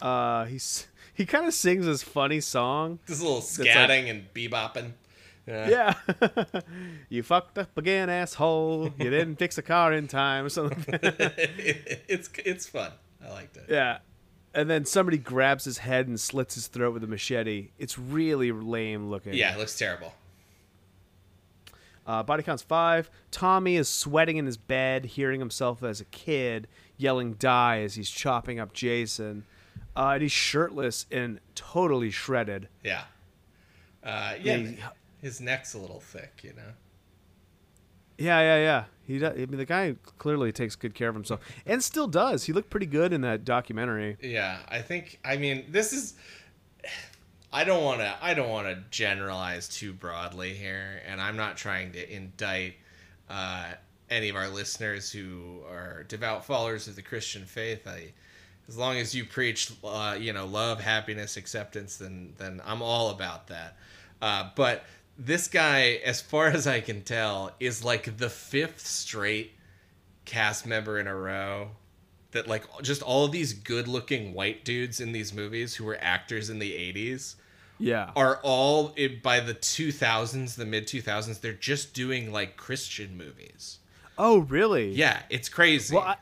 [0.00, 2.98] Uh, he's he kind of sings this funny song.
[3.06, 4.92] this little like- scatting and bebopping.
[5.46, 5.94] Yeah.
[6.08, 6.44] Yeah.
[7.10, 8.92] you fucked up again, asshole.
[8.98, 10.98] You didn't fix the car in time or something.
[11.02, 11.02] like
[12.08, 12.92] it's it's fun.
[13.24, 13.66] I liked it.
[13.68, 13.98] yeah.
[14.54, 17.70] And then somebody grabs his head and slits his throat with a machete.
[17.78, 19.34] It's really lame looking.
[19.34, 20.14] Yeah, it looks terrible.
[22.06, 23.10] Uh, body counts five.
[23.30, 28.10] Tommy is sweating in his bed, hearing himself as a kid yelling "die" as he's
[28.10, 29.44] chopping up Jason.
[29.96, 32.68] Uh, and he's shirtless and totally shredded.
[32.82, 33.02] Yeah.
[34.02, 34.56] Uh, yeah.
[34.56, 34.78] He-
[35.20, 36.72] his neck's a little thick, you know.
[38.18, 38.84] Yeah, yeah, yeah.
[39.06, 42.44] He does, I mean, the guy clearly takes good care of himself, and still does.
[42.44, 44.16] He looked pretty good in that documentary.
[44.20, 45.18] Yeah, I think.
[45.24, 46.14] I mean, this is.
[47.52, 48.14] I don't want to.
[48.20, 52.74] I don't want to generalize too broadly here, and I'm not trying to indict
[53.28, 53.72] uh,
[54.10, 57.86] any of our listeners who are devout followers of the Christian faith.
[57.86, 58.12] I,
[58.68, 63.10] as long as you preach, uh, you know, love, happiness, acceptance, then then I'm all
[63.10, 63.76] about that.
[64.22, 64.84] Uh, but
[65.18, 69.52] this guy, as far as I can tell, is like the fifth straight
[70.24, 71.68] cast member in a row
[72.32, 75.98] that like just all of these good looking white dudes in these movies who were
[76.00, 77.34] actors in the 80s
[77.78, 78.10] Yeah.
[78.16, 83.78] are all by the 2000s the mid 2000s they're just doing like christian movies
[84.16, 84.92] Oh, really?
[84.92, 86.16] yeah it's crazy Well, I,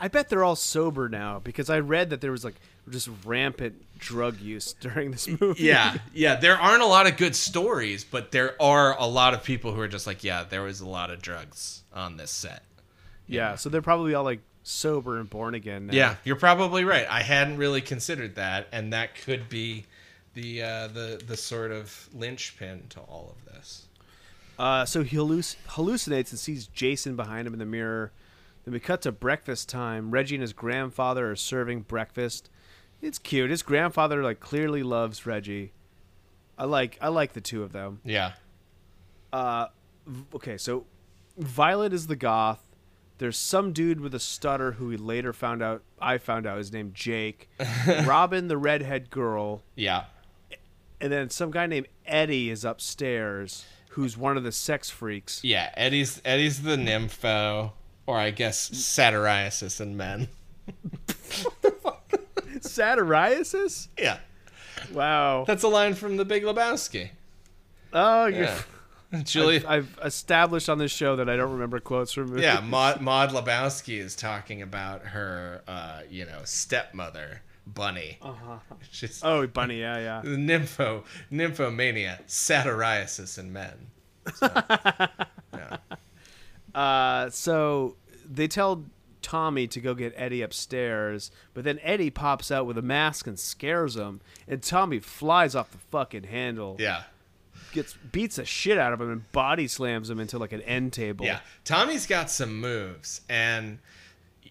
[0.00, 2.54] I bet they're all sober now because I read that there was like
[2.90, 5.62] just rampant drug use during this movie.
[5.64, 9.42] yeah yeah there aren't a lot of good stories but there are a lot of
[9.42, 12.62] people who are just like yeah there was a lot of drugs on this set
[13.26, 13.54] yeah.
[13.54, 15.86] So they're probably all like sober and born again.
[15.86, 15.94] Now.
[15.94, 19.84] yeah you're probably right i hadn't really considered that and that could be
[20.34, 23.86] the uh the the sort of linchpin to all of this
[24.58, 28.12] Uh, so he halluc- hallucinates and sees Jason behind him in the mirror.
[28.64, 30.10] Then we cut to breakfast time.
[30.10, 32.50] Reggie and his grandfather are serving breakfast.
[33.02, 33.50] It's cute.
[33.50, 35.72] His grandfather like clearly loves Reggie.
[36.56, 38.00] I like I like the two of them.
[38.04, 38.32] yeah
[39.32, 39.66] Uh,
[40.34, 40.86] okay, so
[41.36, 42.60] Violet is the goth.
[43.18, 45.82] There's some dude with a stutter who we later found out.
[46.00, 47.48] I found out his name Jake.
[48.06, 50.04] Robin, the redhead girl, Yeah.
[51.00, 55.42] and then some guy named Eddie is upstairs, who's one of the sex freaks.
[55.44, 57.72] Yeah, Eddie's Eddie's the nympho,
[58.06, 60.28] or I guess Satyriasis in men.
[62.60, 63.88] Satyriasis?
[63.98, 64.18] Yeah.
[64.92, 65.44] Wow.
[65.46, 67.10] That's a line from The Big Lebowski.
[67.92, 68.26] Oh.
[68.26, 68.58] Yeah.
[69.22, 72.42] Julie, I've established on this show that I don't remember quotes from movies.
[72.42, 78.18] yeah, Maud, Maud Lebowski is talking about her, uh, you know, stepmother, Bunny.
[78.20, 78.56] Uh-huh.
[78.90, 79.78] She's Oh, bunny.
[79.80, 80.20] Yeah, yeah.
[80.24, 83.86] the nympho, nymphomania, Satyriasis in men.
[84.42, 85.06] Yeah.
[86.74, 87.96] Uh, so
[88.28, 88.84] they tell
[89.22, 93.38] Tommy to go get Eddie upstairs, but then Eddie pops out with a mask and
[93.38, 96.76] scares him, and Tommy flies off the fucking handle.
[96.78, 97.04] yeah.
[97.72, 100.92] Gets beats the shit out of him and body slams him into like an end
[100.92, 101.24] table.
[101.24, 103.78] Yeah, Tommy's got some moves, and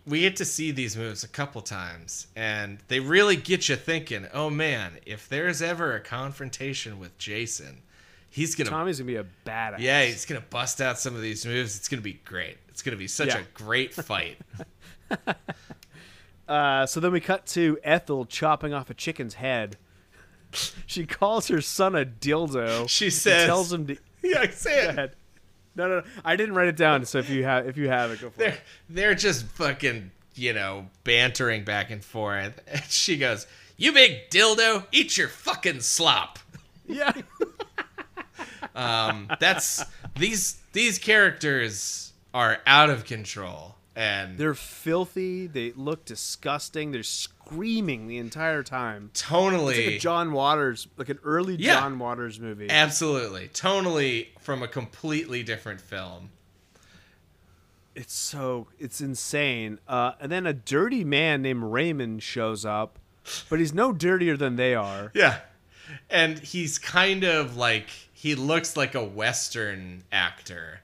[0.05, 4.27] we get to see these moves a couple times, and they really get you thinking.
[4.33, 7.83] Oh man, if there's ever a confrontation with Jason,
[8.33, 8.69] he's gonna.
[8.69, 9.79] Tommy's gonna be a badass.
[9.79, 11.77] yeah, he's gonna bust out some of these moves.
[11.77, 12.57] It's gonna be great.
[12.69, 13.39] It's gonna be such Yeah.
[13.39, 14.37] a great fight.
[16.47, 19.77] Uh, so then we cut to Ethel chopping off a chicken's head.
[20.85, 22.87] She calls her son a dildo.
[22.89, 23.97] She says- tells him to.
[24.23, 25.15] yeah, say it.
[25.75, 26.05] No, no, no.
[26.23, 27.05] I didn't write it down.
[27.05, 28.61] So if you have, if you have it, go for They're it.
[28.89, 32.59] they're just fucking you know bantering back and forth.
[32.67, 36.39] And she goes, "You big dildo, eat your fucking slop."
[36.85, 37.13] Yeah.
[38.75, 39.83] Um, that's
[40.17, 45.45] these these characters are out of control, and They're filthy.
[45.47, 46.91] They look disgusting.
[46.91, 49.11] They're screaming the entire time.
[49.13, 51.75] tonally It's like a John Waters, like an early Yeah.
[51.81, 52.69] John Waters movie.
[52.69, 56.29] absolutely tonally from a completely different film.
[57.95, 59.79] it's so it's insane.
[59.87, 62.97] Uh, and then a dirty man named Raymond shows up,
[63.49, 65.11] but he's no dirtier than they are.
[65.13, 65.39] Yeah,
[66.09, 67.89] and he's kind of like
[68.23, 70.79] he looks like a western actor.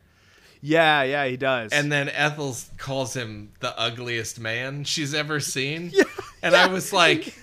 [0.62, 1.72] Yeah, yeah, he does.
[1.72, 5.92] And then Ethel calls him the ugliest man she's ever seen.
[5.94, 6.04] yeah,
[6.44, 7.34] and I was like,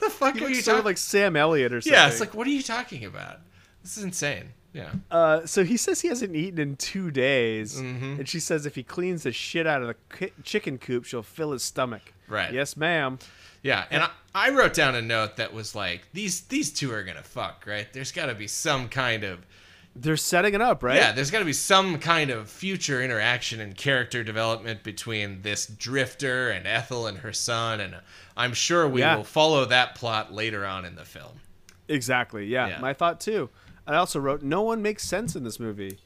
[0.00, 1.92] the fuck he are you talking like Sam Elliott or something.
[1.96, 3.38] Yeah, it's like, what are you talking about?
[3.84, 4.50] This is insane.
[4.72, 4.90] Yeah.
[5.12, 8.18] Uh, so he says he hasn't eaten in two days, Mm-hmm.
[8.18, 11.52] and she says if he cleans the shit out of the chicken coop, she'll fill
[11.52, 12.12] his stomach.
[12.26, 12.52] Right.
[12.52, 13.20] Yes, ma'am.
[13.62, 17.02] Yeah, and I, I wrote down a note that was like, these these two are
[17.02, 17.86] gonna fuck, right?
[17.92, 19.44] There's got to be some kind of
[19.96, 20.96] They're setting it up, right?
[20.96, 25.66] yeah, there's got to be some kind of future interaction and character development between this
[25.66, 27.96] drifter and Ethel and her son, and
[28.36, 29.16] I'm sure we Yeah.
[29.16, 31.40] will follow that plot later on in the film.
[31.88, 32.46] Exactly.
[32.46, 32.78] Yeah, Yeah.
[32.80, 33.50] my thought too.
[33.88, 35.98] I also wrote, no one makes sense in this movie.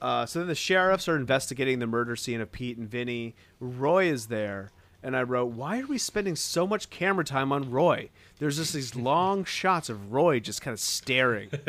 [0.00, 3.34] Uh, so then the sheriffs are investigating the murder scene of Pete and Vinny.
[3.58, 4.70] Roy is there,
[5.04, 8.08] and I wrote, why are we spending so much camera time on Roy?
[8.38, 11.50] There's just these long shots of Roy just kind of staring.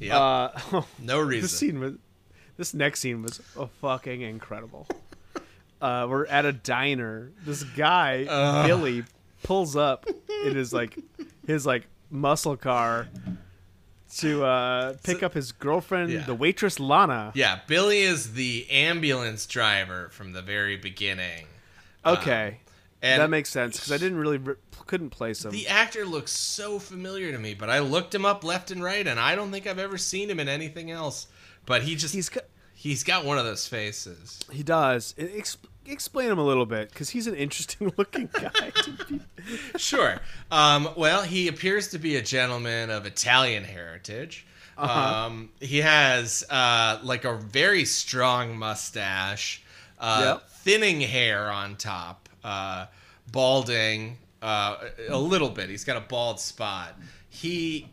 [0.00, 1.42] Yeah, Uh, no reason.
[1.42, 1.94] this scene was,
[2.56, 4.86] this next scene was oh, fucking incredible.
[5.80, 7.32] Uh, we're at a diner.
[7.44, 8.24] This guy
[8.66, 9.02] Billy
[9.42, 10.06] pulls up
[10.44, 10.96] in his like
[11.46, 13.08] his like muscle car
[14.18, 16.20] to uh, pick up his girlfriend, Yeah.
[16.24, 17.32] the waitress Lana.
[17.34, 21.46] Yeah, Billy is the ambulance driver from the very beginning.
[22.06, 22.58] Okay,
[23.02, 24.54] And that makes sense because I didn't really re-
[24.86, 25.50] couldn't place him.
[25.50, 29.06] the actor looks so familiar to me, but I looked him up left and right,
[29.06, 31.26] and I don't think I've ever seen him in anything else.
[31.66, 32.44] But he just He's got,
[32.74, 34.40] he's got one of those faces.
[34.50, 35.14] he does.
[35.18, 38.70] Ex- explain him a little bit because he's an interesting looking guy.
[38.82, 39.20] to be-
[39.78, 40.18] Sure.
[40.50, 44.46] Um, well, he appears to be a gentleman of Italian heritage.
[44.78, 45.26] Uh-huh.
[45.26, 49.62] Um, he has uh, like a very strong mustache,
[49.98, 50.50] uh, Yep.
[50.62, 52.86] Thinning hair on top, uh,
[53.32, 54.76] balding uh,
[55.08, 55.68] a little bit.
[55.70, 56.94] He's got a bald spot.
[57.28, 57.88] He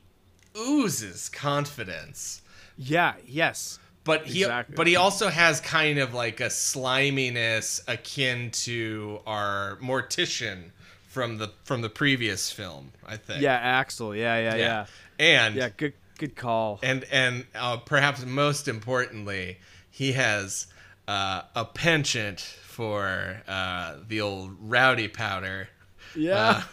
[0.57, 2.41] oozes confidence.
[2.77, 3.13] yeah.
[3.27, 3.79] Yes.
[4.03, 4.75] But he Exactly.
[4.75, 10.65] but he also has kind of like a sliminess akin to our mortician
[11.07, 13.41] from the from the previous film, I think.
[13.41, 13.55] Yeah.
[13.55, 14.15] Axel.
[14.15, 14.37] Yeah.
[14.37, 14.55] Yeah.
[14.55, 14.85] Yeah.
[15.17, 15.69] And Yeah.
[15.75, 15.93] Good.
[16.17, 16.79] Good call.
[16.83, 19.57] and and uh, perhaps most importantly,
[19.91, 20.67] he has
[21.07, 25.69] uh, a penchant for uh, the old rowdy powder.
[26.15, 26.63] Yeah.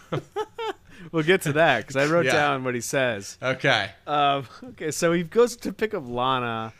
[1.11, 2.33] we'll get to that because I wrote Yeah.
[2.33, 3.37] down what he says.
[3.41, 3.91] Okay.
[4.07, 6.73] Um, okay, so he goes to pick up Lana,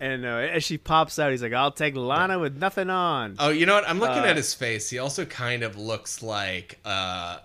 [0.00, 3.48] and uh, as she pops out, he's like, "I'll take Lana with nothing on." Oh,
[3.50, 3.88] you know what?
[3.88, 4.90] I'm looking Uh, at his face.
[4.90, 7.38] He also kind of looks like uh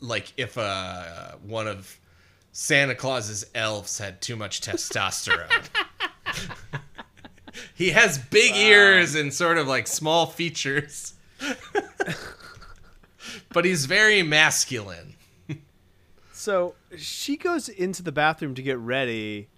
[0.00, 1.98] like if uh one of
[2.52, 5.68] Santa Claus's elves had too much testosterone.
[7.74, 11.14] He has big ears and sort of like small features.
[13.52, 15.14] but he's very masculine.
[16.32, 19.48] So she goes into the bathroom to get ready,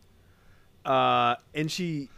[0.85, 2.09] uh, and she,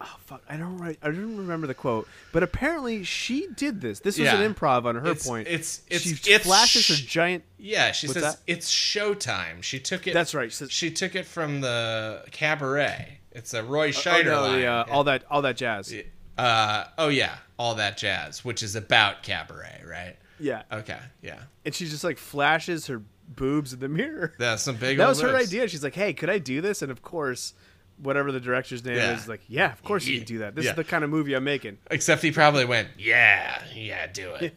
[0.00, 4.00] oh fuck, I don't right, I don't remember the quote, but apparently she did this.
[4.00, 4.40] This was Yeah.
[4.40, 5.46] an improv on her It's- point.
[5.46, 7.44] it's- it's- she it's flashes her giant.
[7.56, 8.36] Yeah, she says that?
[8.48, 9.62] it's showtime.
[9.62, 10.12] She took it.
[10.12, 10.50] That's right.
[10.50, 13.17] She says- She took it from the cabaret.
[13.38, 14.60] It's a Roy Oh, Scheider no, line.
[14.60, 15.94] the, uh, all that, all that jazz.
[16.36, 20.16] Uh, oh yeah, all that jazz, which is about cabaret, right?
[20.40, 21.40] Yeah, Okay, yeah.
[21.64, 24.34] and she just like flashes her boobs in the mirror.
[24.38, 24.98] That's some big.
[24.98, 25.48] that was her moves.
[25.48, 25.68] idea.
[25.68, 27.54] She's like, "Hey, could I do this?" And of course,
[27.98, 29.16] whatever the director's name Yeah.
[29.16, 30.54] is, like, "Yeah, of course you can do that.
[30.54, 30.70] This Yeah.
[30.72, 34.54] is the kind of movie I'm making." Except he probably went, yeah, yeah, do it.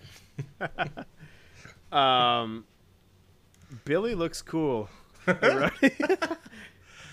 [1.91, 2.63] Um,
[3.83, 4.87] Billy looks cool.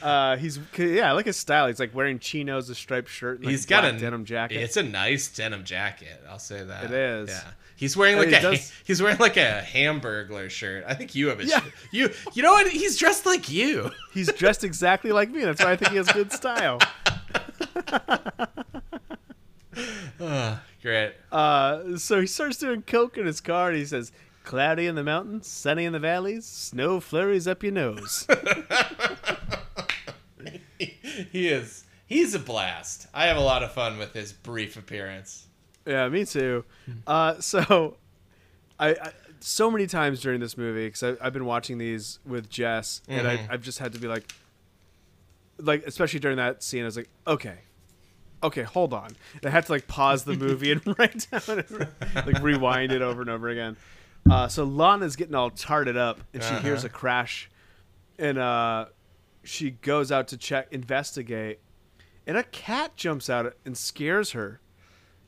[0.02, 1.66] Uh, he's yeah, I like his style.
[1.66, 4.58] He's like wearing chinos, a striped shirt, like He's got a denim jacket.
[4.58, 6.22] It's a nice denim jacket.
[6.28, 6.84] I'll say that.
[6.84, 7.28] It is.
[7.30, 7.40] Yeah.
[7.76, 10.84] He's wearing like a does- he's wearing like a Hamburglar shirt.
[10.86, 11.60] I think you have a Yeah.
[11.60, 11.72] shirt.
[11.92, 12.68] You you know what?
[12.70, 13.90] He's dressed like you.
[14.12, 15.44] He's dressed exactly like me.
[15.44, 16.78] That's why I think he has good style.
[20.82, 21.12] Great.
[21.30, 24.10] Uh, so he starts doing coke in his car, and he says,
[24.44, 28.26] "Cloudy in the mountains, sunny in the valleys, snow flurries up your nose."
[31.32, 33.06] He is he's a blast.
[33.14, 35.46] I have a lot of fun with his brief appearance.
[35.86, 36.64] Yeah, me too.
[37.06, 37.96] Uh, so,
[38.78, 43.02] I, I so many times during this movie because I've been watching these with Jess,
[43.08, 44.32] and I, I've just had to be like,
[45.58, 47.58] like especially during that scene, I was like, okay,
[48.42, 49.10] okay, hold on.
[49.34, 51.64] And I had to like pause the movie and write down
[52.14, 53.76] like rewind it over and over again.
[54.28, 57.48] Uh, so Lana's getting all tarted up, and she hears a crash,
[58.18, 58.86] and uh,
[59.48, 61.60] she goes out to check, investigate,
[62.26, 64.60] and a cat jumps out and scares her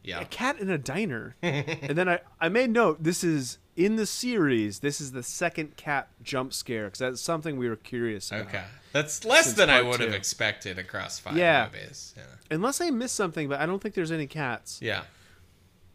[0.04, 0.20] Yeah.
[0.20, 1.36] a cat in a diner.
[1.42, 5.76] and then I, I made note this is in the series, this is the second
[5.76, 8.46] cat jump scare because that's something we were curious about.
[8.48, 8.64] Okay.
[8.92, 11.68] That's less than I would have expected across five Yeah.
[11.72, 12.12] movies.
[12.16, 12.24] Yeah.
[12.50, 14.80] Unless I missed something, but I don't think there's any cats.
[14.82, 15.02] Yeah.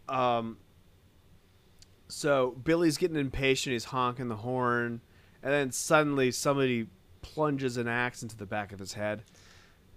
[0.09, 0.57] Um.
[2.07, 5.01] So Billy's getting impatient, he's honking the horn,
[5.43, 6.87] and then suddenly somebody
[7.33, 9.23] plunges an axe into the back of his head.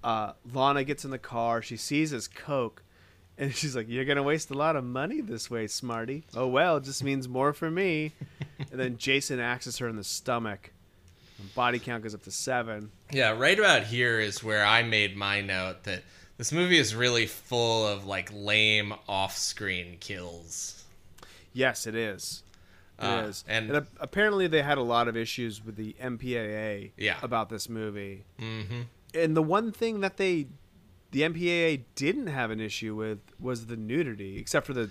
[0.02, 2.82] Uh, Lana gets in the car, she sees his Coke,
[3.36, 6.24] and she's like, You're gonna waste a lot of money this way, Smarty.
[6.34, 8.12] Oh well, it just means more for me.
[8.70, 10.70] and then Jason axes her in the stomach.
[11.38, 12.90] And body count goes up to seven.
[13.12, 16.02] Yeah, right about here is where I made my note that
[16.38, 20.84] this movie is really full of like lame off-screen kills.
[21.52, 22.42] Yes, it is.
[23.00, 23.44] It is.
[23.46, 27.18] Uh, and- and, a- apparently they had a lot of issues with the MPAA Yeah.
[27.22, 28.24] about this movie.
[28.40, 28.82] Mm-hmm.
[29.14, 30.46] And the one thing that they,
[31.12, 34.90] the MPAA didn't have an issue with was the nudity, except for the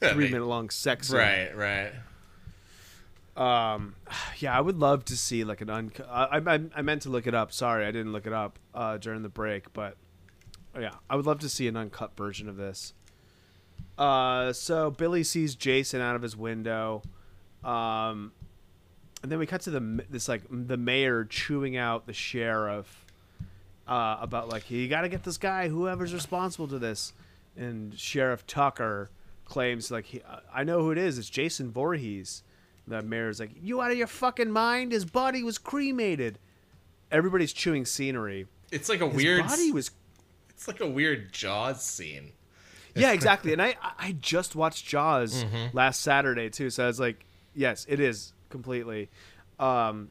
[0.00, 1.18] Yeah, three they- minute long sex scene.
[1.18, 1.92] Right, right.
[3.36, 3.94] Um,
[4.38, 6.06] yeah, I would love to see like an uncut.
[6.10, 7.52] I, I I meant to look it up.
[7.52, 9.96] Sorry, I didn't look it up uh, during the break, but
[10.78, 12.94] yeah, I would love to see an uncut version of this.
[13.98, 17.02] Uh, so Billy sees Jason out of his window,
[17.64, 18.32] um,
[19.22, 23.06] and then we cut to the this like the mayor chewing out the sheriff
[23.86, 27.12] uh, about like you got to get this guy, whoever's responsible to this,
[27.56, 29.10] and Sheriff Tucker
[29.44, 31.18] claims like he, I know who it is.
[31.18, 32.42] It's Jason Voorhees.
[32.88, 34.90] The mayor's like, "You out of your fucking mind?
[34.92, 36.38] His body was cremated."
[37.12, 38.46] Everybody's chewing scenery.
[38.72, 39.90] It's like a His weird body was
[40.50, 42.32] it's like a weird Jaws scene.
[42.96, 43.52] yeah, exactly.
[43.52, 45.76] And I I just watched Jaws Mm-hmm.
[45.76, 47.24] last Saturday too, so I was like,
[47.54, 49.10] yes, it is completely.
[49.58, 50.10] Um,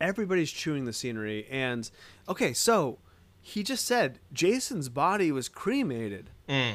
[0.00, 1.90] everybody's chewing the scenery, and
[2.28, 2.98] okay, so
[3.40, 6.74] he just said Jason's body was cremated, Mm.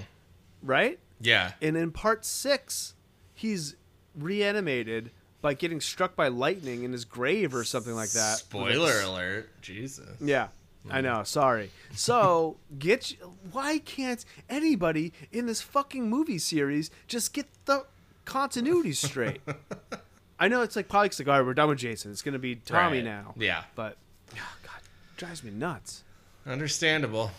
[0.61, 0.99] right?
[1.21, 1.53] Yeah.
[1.61, 2.95] And in part six,
[3.33, 3.75] he's
[4.15, 8.37] reanimated by getting struck by lightning in his grave or something like that.
[8.39, 9.49] Spoiler alert.
[9.61, 10.17] Jesus.
[10.21, 10.47] Yeah,
[10.89, 11.23] I know.
[11.23, 11.69] Sorry.
[11.93, 17.85] So get you- why can't anybody in this fucking movie series just get the
[18.25, 19.41] continuity straight?
[20.39, 22.11] I know it's like probably 'cause, like, all right, we're done with Jason.
[22.11, 23.05] It's gonna be Tommy Right.
[23.05, 23.33] now.
[23.37, 23.63] Yeah.
[23.75, 23.97] But
[24.33, 24.81] oh, God,
[25.17, 26.03] drives me nuts.
[26.45, 27.31] Understandable.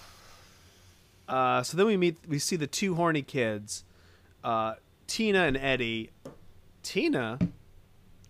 [1.28, 3.84] Uh, so then we meet, we see the two horny kids,
[4.42, 4.74] uh,
[5.06, 6.10] Tina and Eddie.
[6.82, 7.48] Tina, do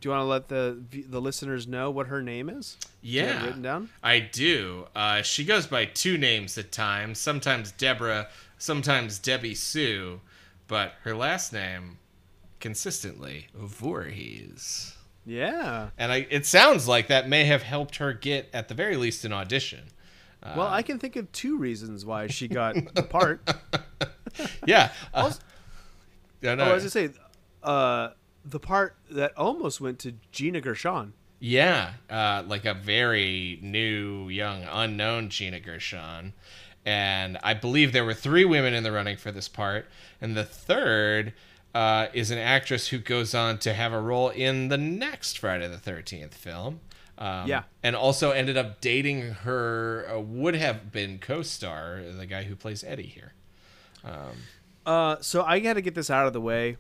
[0.03, 0.79] you want to let the
[1.09, 2.77] the listeners know what her name is?
[3.03, 3.47] Do you have Yeah.
[3.47, 3.91] written down.
[4.03, 4.87] I do.
[4.95, 8.29] Uh, she goes by two names at times, sometimes Deborah,
[8.59, 10.21] sometimes Debbie Sue,
[10.69, 11.99] but her last name
[12.65, 14.97] consistently Voorhees.
[15.27, 15.91] Yeah.
[15.99, 19.23] And I, it sounds like that may have helped her get, at the very least,
[19.27, 19.83] an audition.
[20.43, 23.49] well, I can think of two reasons why she got the part.
[24.67, 24.91] Yeah.
[25.13, 25.31] Uh,
[26.43, 26.65] no, no.
[26.65, 27.11] Oh, I was gonna say,
[27.63, 28.09] uh,
[28.45, 31.13] the part that almost went to Gina Gershon.
[31.39, 36.33] Yeah, uh, like a very new, young, unknown Gina Gershon.
[36.85, 39.87] And I believe there were three women in the running for this part.
[40.21, 41.33] And the third
[41.75, 45.67] uh, is an actress who goes on to have a role in the next Friday
[45.69, 46.81] the 13th film.
[47.19, 47.63] Um, Yeah.
[47.83, 52.55] And also ended up dating her, uh, would have been co star, the guy who
[52.57, 53.33] plays Eddie here.
[54.87, 56.77] Uh, so I got to get this out of the way.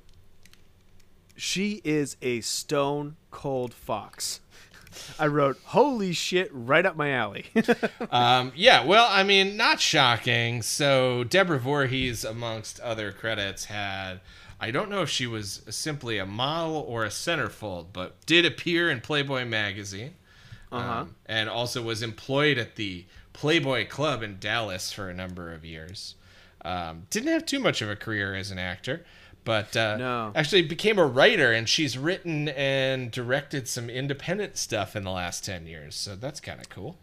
[1.37, 4.41] She is a stone cold fox.
[5.19, 7.47] I wrote, "Holy shit!" right up my alley.
[8.11, 10.63] Um, yeah, well, I mean, not shocking.
[10.63, 14.21] So Deborah Voorhees, amongst other credits, had
[14.61, 18.91] I don't know if she was simply a model or a centerfold, but did appear
[18.91, 20.15] in Playboy magazine,
[20.73, 21.01] Uh-huh.
[21.01, 25.65] um, and also was employed at the Playboy Club in Dallas for a number of
[25.65, 26.15] years.
[26.65, 29.05] Um, didn't have too much of a career as an actor,
[29.45, 30.33] but uh, No.
[30.35, 35.45] actually became a writer, and she's written and directed some independent stuff in the last
[35.45, 35.95] ten years.
[35.95, 36.97] So that's kind of cool.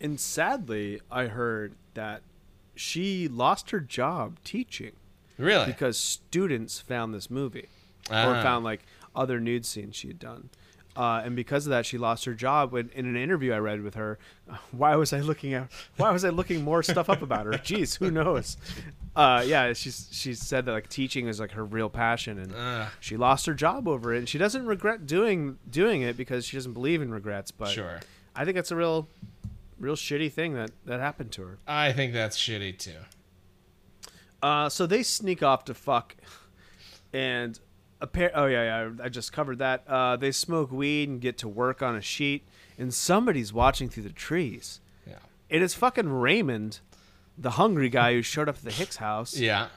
[0.00, 2.22] and sadly, I heard that
[2.74, 4.92] she lost her job teaching
[5.38, 5.66] Really?
[5.66, 7.68] because students found this movie
[8.10, 8.42] or Ah.
[8.42, 8.84] found like
[9.16, 10.50] other nude scenes she had done.
[10.96, 12.70] Uh, and because of that, she lost her job.
[12.70, 14.16] When, in an interview I read with her,
[14.70, 15.68] why was I looking at?
[15.96, 17.52] Why was I looking more stuff up about her?
[17.52, 18.56] Jeez, who knows?
[19.16, 22.92] Uh, yeah, she's she said that like teaching is like her real passion, and Ah.
[23.00, 24.18] she lost her job over it.
[24.18, 27.50] And she doesn't regret doing doing it because she doesn't believe in regrets.
[27.50, 27.98] But Sure.
[28.36, 29.08] I think that's a real,
[29.80, 31.58] real shitty thing that that happened to her.
[31.66, 32.98] I think that's shitty too.
[34.44, 36.14] Uh, so they sneak off to fuck,
[37.14, 37.58] and
[38.02, 38.30] a pair.
[38.34, 38.90] Oh yeah, yeah.
[39.02, 39.84] I just covered that.
[39.88, 42.46] Uh, they smoke weed and get to work on a sheet,
[42.78, 44.80] and somebody's watching through the trees.
[45.06, 45.14] Yeah.
[45.48, 46.80] It is fucking Raymond,
[47.38, 49.34] the hungry guy who showed up at the Hicks house.
[49.34, 49.68] Yeah.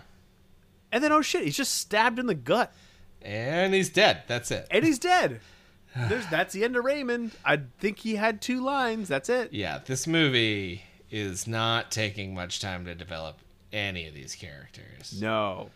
[0.92, 2.74] And then oh shit, he's just stabbed in the gut,
[3.22, 4.24] And he's dead.
[4.28, 4.68] That's it.
[4.70, 5.40] and he's dead.
[5.96, 7.32] There's that's the end of Raymond.
[7.46, 9.08] I think he had two lines.
[9.08, 9.54] That's it.
[9.54, 13.38] Yeah, this movie is not taking much time to develop
[13.74, 15.20] any of these characters.
[15.22, 15.70] No.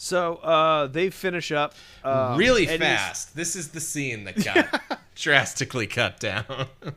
[0.00, 1.74] So uh, they finish up
[2.04, 3.34] uh, really fast.
[3.34, 6.44] This is the scene that got drastically cut down.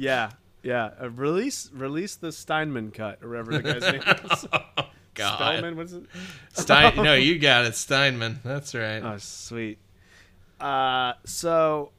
[0.00, 0.30] Yeah,
[0.62, 0.90] yeah.
[1.02, 4.00] Uh, release, release the Steinmann cut, or whatever the guy's name
[4.30, 4.46] is.
[5.14, 5.36] God.
[5.38, 6.04] Spellman, what's it?
[6.52, 8.40] Stein- no, you got it, Steinmann.
[8.44, 9.02] That's right.
[9.02, 9.78] Oh, sweet.
[10.60, 11.90] Uh, so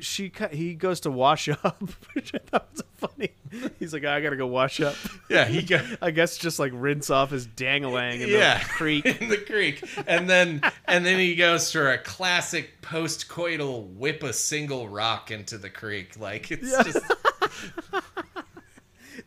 [0.00, 1.82] she he goes to wash up,
[2.14, 3.30] which I thought was funny.
[3.78, 4.94] He's like, I gotta go wash up.
[5.28, 9.06] yeah, he got I guess just like rinse off his dangalang in yeah the creek.
[9.06, 14.32] in the creek, and then and then he goes for a classic post-coital whip a
[14.32, 16.18] single rock into the creek.
[16.18, 16.82] Like it's Yeah.
[16.82, 16.98] just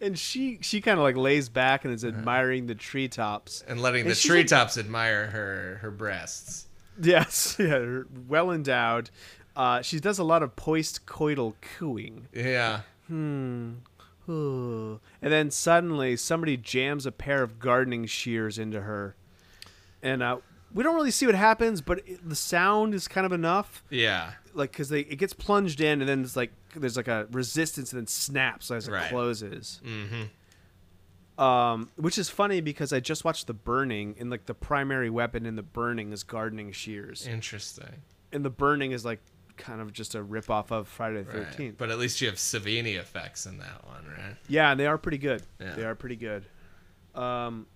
[0.01, 3.63] And she she kind of like lays back and is admiring the treetops.
[3.67, 6.67] and letting And the she's like- treetops admire her her breasts.
[7.01, 9.09] Yes, yeah, well endowed.
[9.55, 12.27] Uh, she does a lot of post-coital cooing.
[12.33, 12.81] Yeah.
[13.11, 14.99] Ooh.
[15.21, 19.15] And then suddenly somebody jams a pair of gardening shears into her.
[20.01, 20.37] And uh,
[20.73, 23.83] we don't really see what happens, but it, the sound is kind of enough.
[23.89, 24.31] Yeah.
[24.53, 27.91] Like, because they it gets plunged in, and then it's like there's like a resistance,
[27.91, 29.09] and then snaps as it Right.
[29.09, 29.81] closes.
[29.85, 31.43] Mm-hmm.
[31.43, 35.45] Um, which is funny because I just watched The Burning, and like the primary weapon
[35.47, 38.03] in The Burning is gardening shears, Interesting.
[38.31, 39.19] and The Burning is like
[39.57, 41.47] kind of just a rip off of Friday the Right.
[41.47, 41.77] Thirteenth.
[41.77, 44.35] But at least you have Savini effects in that one, right?
[44.47, 45.43] Yeah, and they are pretty good.
[45.59, 45.73] Yeah.
[45.75, 46.45] They are pretty good.
[47.15, 47.67] Um,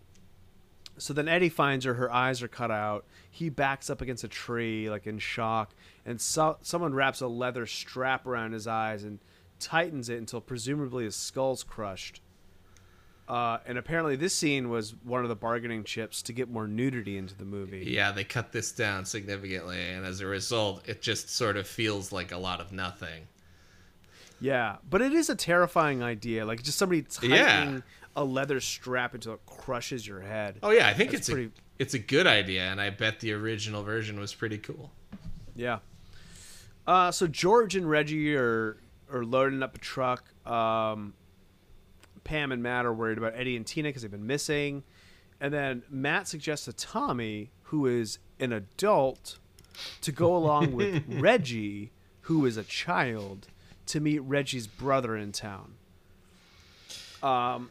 [0.97, 1.93] so then Eddie finds her.
[1.93, 3.05] Her eyes are cut out.
[3.29, 5.75] He backs up against a tree, like in shock,
[6.05, 9.19] and so- someone wraps a leather strap around his eyes and
[9.59, 12.21] tightens it until presumably his skull's crushed.
[13.27, 17.17] Uh, and apparently, this scene was one of the bargaining chips to get more nudity
[17.17, 17.83] into the movie.
[17.85, 22.11] Yeah, they cut this down significantly, and as a result, it just sort of feels
[22.13, 23.27] like a lot of nothing.
[24.39, 26.45] Yeah, but it is a terrifying idea.
[26.45, 27.79] Like just somebody tightening Yeah.
[28.15, 30.59] a leather strap until it crushes your head.
[30.63, 33.19] Oh yeah, I think That's it's pretty- a it's a good idea, and I bet
[33.19, 34.91] the original version was pretty cool.
[35.55, 35.79] Yeah.
[36.87, 38.77] Uh, so George and Reggie are
[39.11, 40.23] are loading up a truck.
[40.47, 41.13] Um,
[42.27, 44.83] Pam and Matt are worried about Eddie and Tina because they've been missing,
[45.41, 49.39] and then Matt suggests to Tommy, who is an adult,
[50.01, 51.91] to go along with Reggie,
[52.21, 53.47] who is a child,
[53.87, 55.73] to meet Reggie's brother in town.
[57.23, 57.69] Um,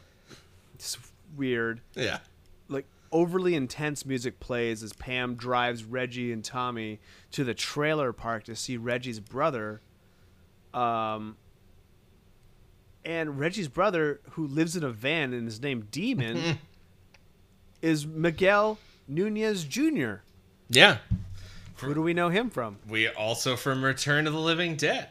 [0.75, 0.97] it's
[1.35, 2.19] weird Yeah.
[2.67, 6.99] like overly intense music plays as Pam drives Reggie and Tommy
[7.31, 9.81] to the trailer park to see Reggie's brother.
[10.73, 11.37] Um
[13.07, 16.59] and Reggie's brother, who lives in a van and is named Demon,
[17.81, 18.77] is Miguel
[19.07, 20.15] Nunez Jr.
[20.69, 20.97] Yeah.
[21.77, 22.77] Who do we know him from?
[22.87, 25.09] We also from Return of the Living Dead.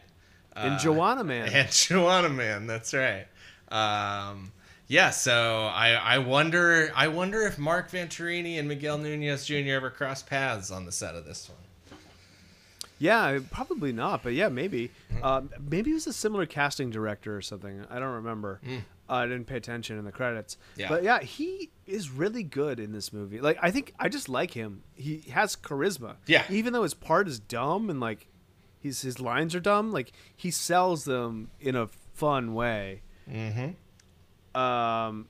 [0.55, 1.49] In Juwanna Mann.
[1.53, 3.25] And Juwanna Mann, that's right.
[3.69, 4.51] Um,
[4.87, 9.71] yeah, so I, I wonder I wonder if Mark Venturini and Miguel Nunez Jr.
[9.71, 11.57] ever crossed paths on the set of this one.
[12.99, 14.91] Yeah, probably not, but yeah, maybe.
[15.21, 17.85] Um, maybe it was a similar casting director or something.
[17.89, 18.59] I don't remember.
[19.09, 20.57] Uh, I didn't pay attention in the credits.
[20.75, 20.89] Yeah.
[20.89, 23.39] But yeah, he is really good in this movie.
[23.39, 24.83] Like, I think I just like him.
[24.95, 26.15] He has charisma.
[26.25, 26.43] Yeah.
[26.49, 28.27] Even though his part is dumb and like,
[28.79, 29.91] his his lines are dumb.
[29.91, 33.01] Like he sells them in a fun way.
[33.29, 34.59] Mm-hmm.
[34.59, 35.27] Um,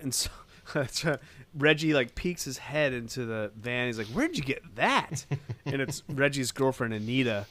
[0.00, 0.30] and so.
[1.58, 3.86] Reggie like peeks his head into the van.
[3.86, 5.26] He's like, "Where'd you get that?"
[5.66, 7.46] and it's Reggie's girlfriend Anita.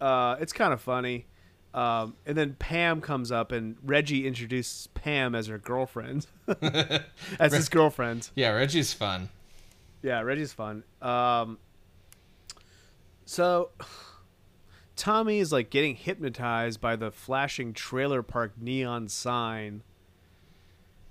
[0.00, 1.26] Uh, it's kind of funny.
[1.72, 6.26] Um, and then Pam comes up, and Reggie introduces Pam as her girlfriend,
[7.40, 8.30] as his girlfriend.
[8.36, 9.28] Yeah, Reggie's fun.
[10.00, 10.84] Yeah, Reggie's fun.
[11.02, 11.58] Um,
[13.24, 13.70] so
[14.96, 19.82] Tommy is like getting hypnotized by the flashing trailer park neon sign.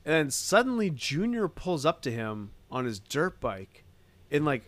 [0.06, 3.84] And then suddenly Junior pulls up to him on his dirt bike
[4.32, 4.64] and like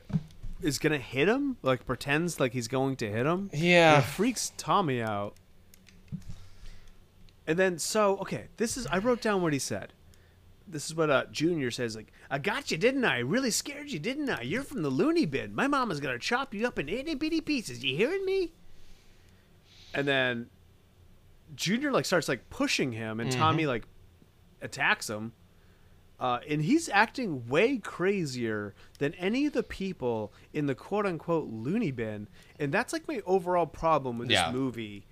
[0.61, 3.49] is gonna hit him, like pretends like he's going to hit him.
[3.53, 3.97] Yeah.
[3.97, 5.35] And freaks Tommy out.
[7.45, 9.93] And then so okay, this is I wrote down what he said.
[10.67, 11.95] This is what uh, Junior says.
[11.95, 13.19] Like, I got you, didn't I?
[13.19, 14.41] Really scared you, didn't I?
[14.41, 15.53] You're from the loony bin.
[15.53, 17.83] My mama's gonna chop you up in itty bitty pieces.
[17.83, 18.51] You hearing me?
[19.93, 20.47] And then
[21.55, 23.85] Junior like starts like pushing him, and Tommy like
[24.65, 25.31] attacks him.
[26.19, 31.49] Uh, and he's acting way crazier than any of the people in the quote unquote
[31.51, 32.27] loony bin.
[32.59, 34.51] And that's like my overall problem with this Yeah.
[34.51, 35.05] movie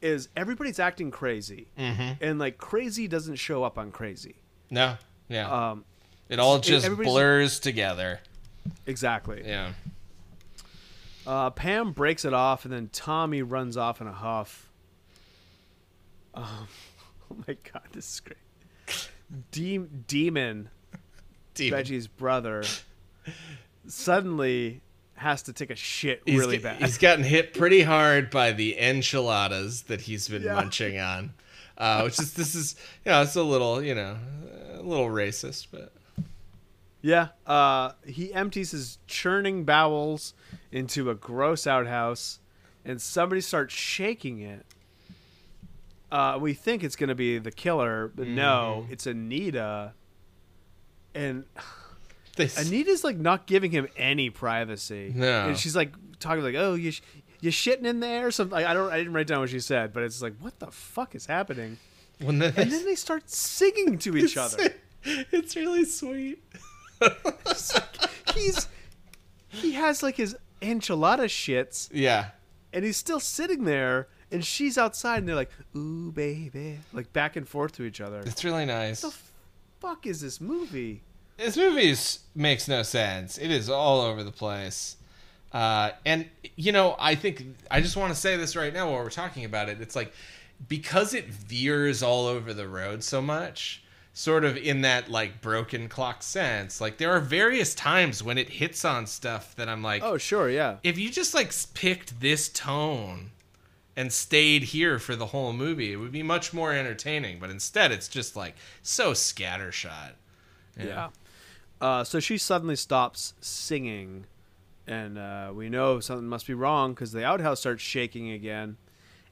[0.00, 1.68] is everybody's acting crazy.
[1.76, 4.36] And like crazy doesn't show up on crazy.
[4.70, 4.96] No,
[5.28, 5.70] yeah.
[5.70, 5.84] Um,
[6.28, 8.20] it all just blurs together.
[8.86, 9.42] exactly.
[9.44, 9.72] Yeah.
[11.26, 14.70] Uh, Pam breaks it off, and then Tommy runs off in a huff.
[16.34, 16.44] Um,
[17.30, 18.36] oh my god, this is great.
[19.52, 20.68] De- Demon,
[21.54, 21.72] Demon.
[21.78, 22.64] Reggie's brother,
[23.86, 24.80] suddenly
[25.16, 26.82] has to take a shit He's really get- bad.
[26.82, 30.54] He's gotten hit pretty hard by the enchiladas that he's been Yeah.
[30.54, 31.34] munching on.
[31.76, 34.16] Uh, which is this is you know it's a little you know
[34.74, 35.92] a little racist, but
[37.02, 40.34] Yeah, uh, he empties his churning bowels
[40.72, 42.38] into a gross outhouse,
[42.84, 44.64] and somebody starts shaking it.
[46.12, 49.92] Uh, we think it's gonna be the killer, but no, it's Anita.
[51.14, 51.44] And
[52.36, 55.12] they, Anita's like not giving him any privacy.
[55.14, 55.48] No.
[55.48, 57.02] and she's like talking like, "Oh, you sh-
[57.40, 58.52] you shitting in there?" or Something.
[58.56, 58.92] Like, I don't.
[58.92, 61.78] I didn't write down what she said, but it's like, what the fuck is happening?
[62.20, 64.72] when the, And then they start singing to each other.
[65.04, 66.42] it's really sweet.
[68.34, 68.68] He's
[69.48, 72.30] he has like his enchilada shits, Yeah,
[72.72, 77.36] and he's still sitting there, and she's outside, and they're like, "Ooh, baby," like back
[77.36, 78.20] and forth to each other.
[78.26, 79.02] it's really nice.
[79.02, 79.18] What the
[79.80, 81.02] fuck is this movie?
[81.36, 83.38] this movie is, makes no sense.
[83.38, 84.96] It is all over the place.
[85.52, 89.02] Uh, and you know, I think I just want to say this right now while
[89.02, 89.80] we're talking about it.
[89.80, 90.12] It's like
[90.68, 93.82] because it veers all over the road so much,
[94.14, 96.80] sort of in that like broken clock sense.
[96.80, 100.48] Like there are various times when it hits on stuff that I'm like, Oh, sure,
[100.50, 100.76] yeah.
[100.82, 103.30] if you just like picked this tone
[103.96, 107.38] and stayed here for the whole movie, it would be much more entertaining.
[107.38, 110.12] But instead, it's just like so scattershot.
[110.78, 111.10] Yeah.
[111.80, 114.26] Uh, so she suddenly stops singing,
[114.86, 118.76] and uh, we know something must be wrong because the outhouse starts shaking again.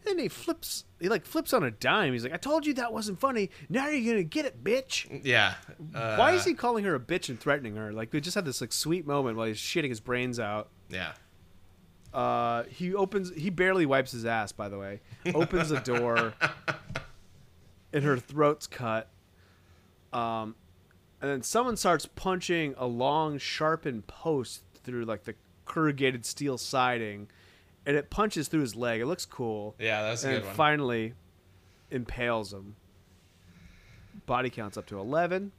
[0.04, 0.84] And then he flips.
[1.00, 2.12] He like flips on a dime.
[2.12, 3.50] He's like, "I told you that wasn't funny.
[3.68, 5.54] Now you're gonna get it, bitch." Yeah.
[5.94, 7.92] Uh, Why is he calling her a bitch and threatening her?
[7.92, 10.68] Like we just had this like sweet moment while he's shitting his brains out.
[10.88, 11.12] Yeah.
[12.12, 13.32] Uh, he opens.
[13.34, 14.52] He barely wipes his ass.
[14.52, 15.00] By the way,
[15.34, 16.34] opens the door,
[17.92, 19.08] and her throat's cut.
[20.12, 20.54] Um,
[21.22, 25.34] and then someone starts punching a long, sharpened post through like the
[25.64, 27.28] corrugated steel siding,
[27.86, 29.00] and it punches through his leg.
[29.00, 29.74] It looks cool.
[29.78, 30.54] Yeah, that's a and good one.
[30.54, 31.14] finally
[31.90, 32.76] impales him.
[34.26, 35.52] Body counts up to eleven.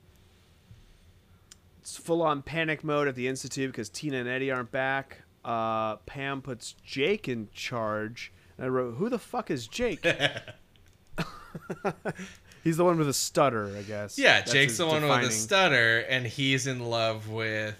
[1.82, 5.24] It's full on panic mode at the institute because Tina and Eddie aren't back.
[5.44, 8.32] Uh, Pam puts Jake in charge.
[8.57, 10.06] And I wrote, "Who the fuck is Jake?"
[12.64, 14.18] He's the one with a stutter, I guess.
[14.18, 17.76] Yeah, That's Jake's the one with a stutter, and he's in love with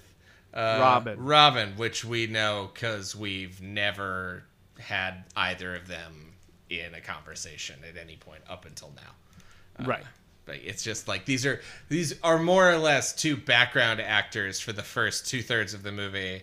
[0.54, 1.20] uh, Robin.
[1.24, 4.44] Robin, which we know because we've never
[4.80, 6.34] had either of them
[6.70, 9.86] in a conversation at any point up until now.
[9.86, 10.04] right.
[10.46, 14.74] But it's just like these are these are more or less two background actors for
[14.74, 16.42] the first two thirds of the movie,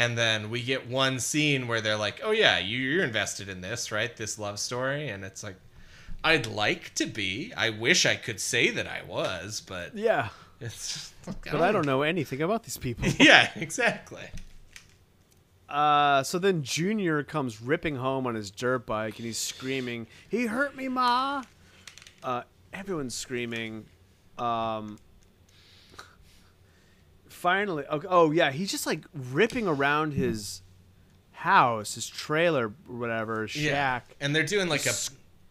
[0.00, 3.60] and then we get one scene where they're like, "Oh yeah, you, you're invested in
[3.60, 4.16] this, right?
[4.16, 5.56] This love story," and it's like,
[6.24, 7.52] I'd like to be.
[7.56, 10.30] I wish I could say that I was, but Yeah.
[10.60, 11.12] it's.
[11.44, 13.06] But I don't know anything about these people.
[13.18, 14.24] Yeah, exactly.
[15.68, 20.46] Uh, so then Junior comes ripping home on his dirt bike and he's screaming, "He
[20.46, 21.42] hurt me, ma!"
[22.22, 23.84] Uh, everyone's screaming.
[24.38, 24.98] Um,
[27.40, 30.62] finally, oh, oh yeah, he's just like ripping around his
[31.32, 34.04] house, his trailer, whatever, shack.
[34.08, 34.14] Yeah.
[34.20, 34.92] And they're doing like a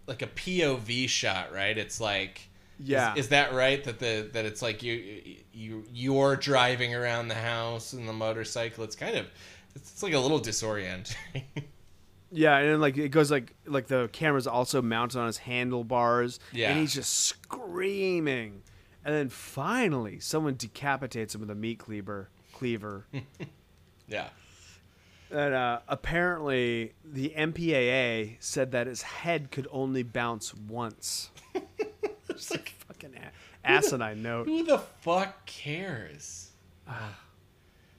[0.07, 1.77] like a POV shot, right?
[1.77, 3.13] It's like Yeah.
[3.13, 3.83] Is, is that right?
[3.83, 8.83] That the that it's like you you you're driving around the house in the motorcycle.
[8.83, 9.25] It's kind of
[9.75, 11.15] it's, it's like a little disorienting.
[12.31, 16.39] Yeah, and then like it goes like like the camera's also mounted on his handlebars.
[16.51, 16.69] Yeah.
[16.69, 18.61] And he's just screaming.
[19.09, 23.07] And then finally someone decapitates him with a meat cleaver cleaver.
[24.07, 24.27] yeah.
[25.31, 31.31] and uh, apparently the MPAA said that his head could only bounce once.
[32.29, 34.45] It's like, Fucking a- asinine note.
[34.45, 36.51] who the fuck cares?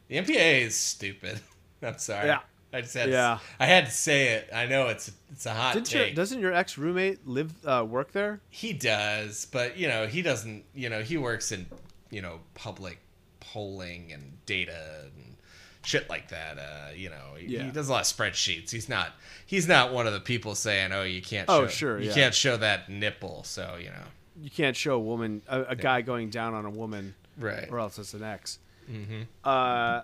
[0.06, 1.40] the MPA is stupid.
[1.82, 2.28] I'm sorry.
[2.28, 2.38] Yeah.
[2.72, 3.38] I just had Yeah.
[3.38, 4.50] to, I had to say it.
[4.54, 6.14] I know it's it's a hot Didn't your, take.
[6.14, 8.40] doesn't your ex roommate live uh, work there?
[8.48, 10.64] He does, but you know, he doesn't.
[10.74, 11.66] You know, he works in
[12.10, 12.98] you know public
[13.40, 15.36] polling and data and
[15.82, 16.58] shit like that.
[16.58, 17.64] Uh, you know, he, Yeah.
[17.64, 18.70] he does a lot of spreadsheets.
[18.70, 19.12] He's not.
[19.46, 22.14] He's not one of the people saying, "Oh, you can't." Oh, show, sure, You yeah.
[22.14, 23.42] can't show that nipple.
[23.44, 24.04] So you know.
[24.40, 27.68] You can't show a woman, a, a guy going down on a woman, Right.
[27.70, 28.58] or else it's an ex.
[28.90, 29.22] Mm-hmm.
[29.44, 30.02] Uh,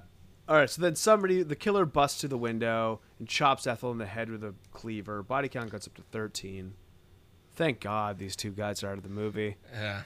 [0.48, 3.98] all right, so then somebody, the killer busts through the window and chops Ethel in
[3.98, 5.23] the head with a cleaver.
[5.23, 6.74] Body count goes up to 13.
[7.56, 9.56] Thank God these two guys are out of the movie.
[9.73, 10.02] Yeah.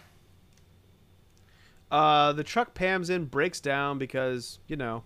[1.91, 5.03] Uh, the truck Pam's in breaks down because, you know,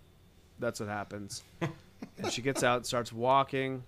[0.58, 1.42] that's what happens.
[1.60, 3.82] and she gets out and starts walking.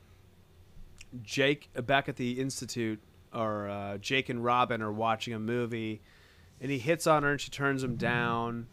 [1.23, 3.01] Jake, back at the Institute,
[3.33, 6.01] or uh, Jake and Robin are watching a movie,
[6.61, 8.67] and he hits on her and she turns him down.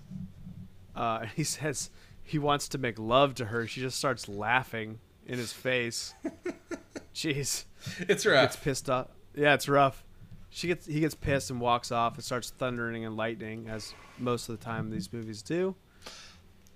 [0.96, 1.90] Uh, and he says
[2.24, 3.68] he wants to make love to her.
[3.68, 6.14] She just starts laughing in his face.
[7.16, 7.66] Jeez
[8.00, 8.64] It's gets rough.
[8.64, 9.08] pissed off.
[9.36, 10.04] Yeah, it's rough.
[10.50, 14.50] She gets he gets pissed and walks off and starts thundering and lightning as most
[14.50, 15.76] of the time these movies do.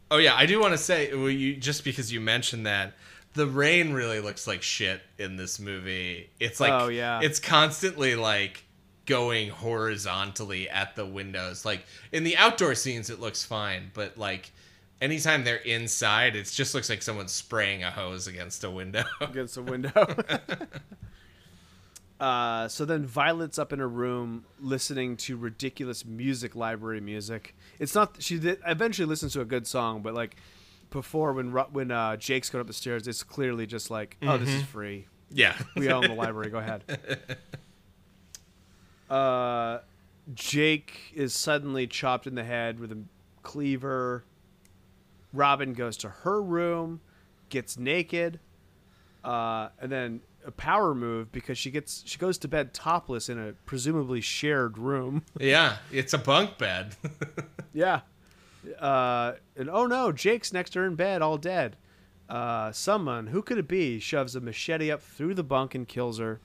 [0.10, 2.94] Oh yeah, I do want to say well, you just because you mentioned that
[3.34, 6.30] the rain really looks like shit in this movie.
[6.40, 7.20] It's like Oh, yeah.
[7.22, 8.64] it's constantly like
[9.06, 11.64] going horizontally at the windows.
[11.66, 14.52] Like in the outdoor scenes it looks fine, but like
[15.02, 19.04] anytime they're inside it just looks like someone's spraying a hose against a window.
[19.22, 20.08] against a window.
[22.20, 27.56] uh, so then Violet's up in her room listening to ridiculous music library music.
[27.80, 30.36] It's not she did, eventually listens to a good song, but like
[30.90, 34.50] before when when uh, Jake's going up the stairs, it's clearly just like, oh, this
[34.50, 35.06] is free.
[35.30, 35.56] yeah.
[35.76, 36.50] We own the library.
[36.50, 36.84] Go ahead.
[39.10, 39.80] Uh,
[40.34, 42.98] Jake is suddenly chopped in the head with a
[43.44, 44.26] cleaver.
[45.34, 47.02] Robin goes to her room,
[47.50, 48.40] gets naked,
[49.24, 53.38] uh, and then a power move because she gets she goes to bed topless in
[53.38, 55.24] a presumably shared room.
[55.40, 56.96] yeah, it's a bunk bed.
[57.74, 58.02] yeah.
[58.80, 61.76] Uh, and oh no, Jake's next to her in bed, all dead.
[62.30, 66.20] Uh, someone, who could it be, shoves a machete up through the bunk and kills
[66.20, 66.42] her.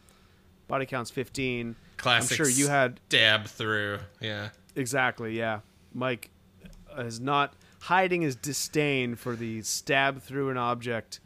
[0.68, 1.74] Body count's 15.
[1.96, 3.98] Classic I'm sure you had Dab through.
[4.20, 4.50] Yeah.
[4.76, 5.60] exactly, yeah.
[5.92, 6.30] Mike
[6.96, 7.54] is not
[7.86, 11.18] hiding his disdain for the stab through an object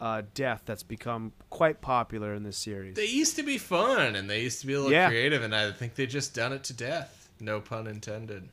[0.00, 2.94] uh, death that's become quite popular in this series.
[2.94, 5.08] They used to be fun and they used to be a little Yeah.
[5.08, 7.28] creative, and I think they just done it to death.
[7.40, 8.48] No pun intended.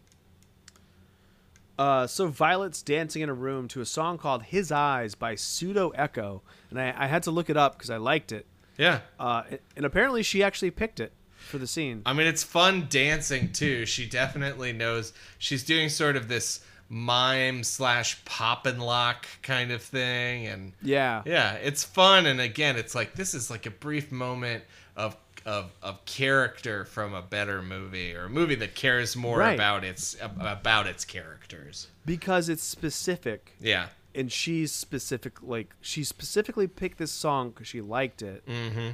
[1.78, 5.90] Uh, so Violet's dancing in a room to a song called "His Eyes" by Pseudo
[5.92, 8.46] Echo, and I, I had to look it up because I liked it.
[8.78, 9.02] Yeah.
[9.20, 9.44] Uh,
[9.76, 12.02] and apparently, she actually picked it for the scene.
[12.06, 13.86] I mean, it's fun dancing too.
[13.86, 15.12] She definitely knows.
[15.40, 16.60] She's doing sort of this
[16.94, 22.26] mime slash pop and lock kind of thing, and Yeah, yeah, it's fun.
[22.26, 24.66] And again, it's like this is like a brief moment
[24.98, 25.16] of
[25.46, 29.54] of of character from a better movie or a movie that cares more Right.
[29.54, 31.88] about its about its characters.
[32.06, 33.88] because it's specific, Yeah.
[34.14, 35.42] and she's specific.
[35.42, 38.46] Like she specifically picked this song because she liked it.
[38.46, 38.90] Mm-hmm.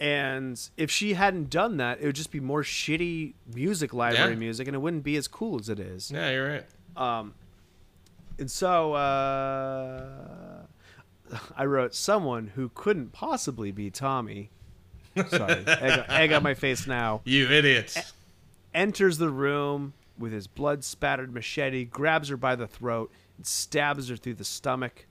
[0.00, 4.38] And if she hadn't done that, it would just be more shitty music library Yeah.
[4.38, 6.10] music, and it wouldn't be as cool as it is.
[6.10, 6.66] Yeah, you're right.
[6.98, 7.34] Um,
[8.38, 10.64] and so uh,
[11.56, 14.50] I wrote someone who couldn't possibly be Tommy.
[15.28, 17.22] Sorry, egg, egg on my face now.
[17.24, 17.96] You idiot.
[18.74, 24.08] Enters the room with his blood spattered machete, grabs her by the throat, and stabs
[24.08, 25.06] her through the stomach.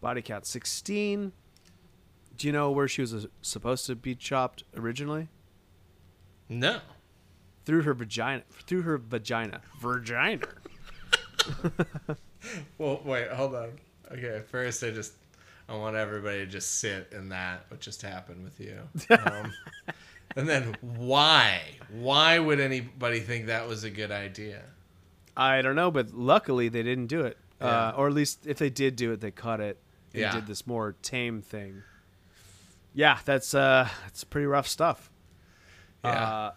[0.00, 1.32] Body count 16.
[2.36, 5.28] Do you know where she was uh, supposed to be chopped originally?
[6.48, 6.80] No.
[7.64, 8.44] Through her vagina.
[8.66, 9.60] Through her vagina.
[9.80, 10.46] Vagina.
[12.78, 13.72] Well, wait, hold on.
[14.12, 15.12] Okay, first I just
[15.68, 18.78] I want everybody to just sit in that what just happened with you.
[19.10, 19.52] Um,
[20.36, 21.60] and then why?
[21.90, 24.62] Why would anybody think that was a good idea?
[25.36, 27.36] I don't know, but luckily they didn't do it.
[27.60, 27.66] Yeah.
[27.88, 29.78] Uh, or at least if they did do it, they cut it
[30.14, 30.32] and Yeah.
[30.32, 31.82] did this more tame thing.
[32.94, 35.10] Yeah, that's uh, that's pretty rough stuff.
[36.04, 36.10] Yeah.
[36.10, 36.52] Uh,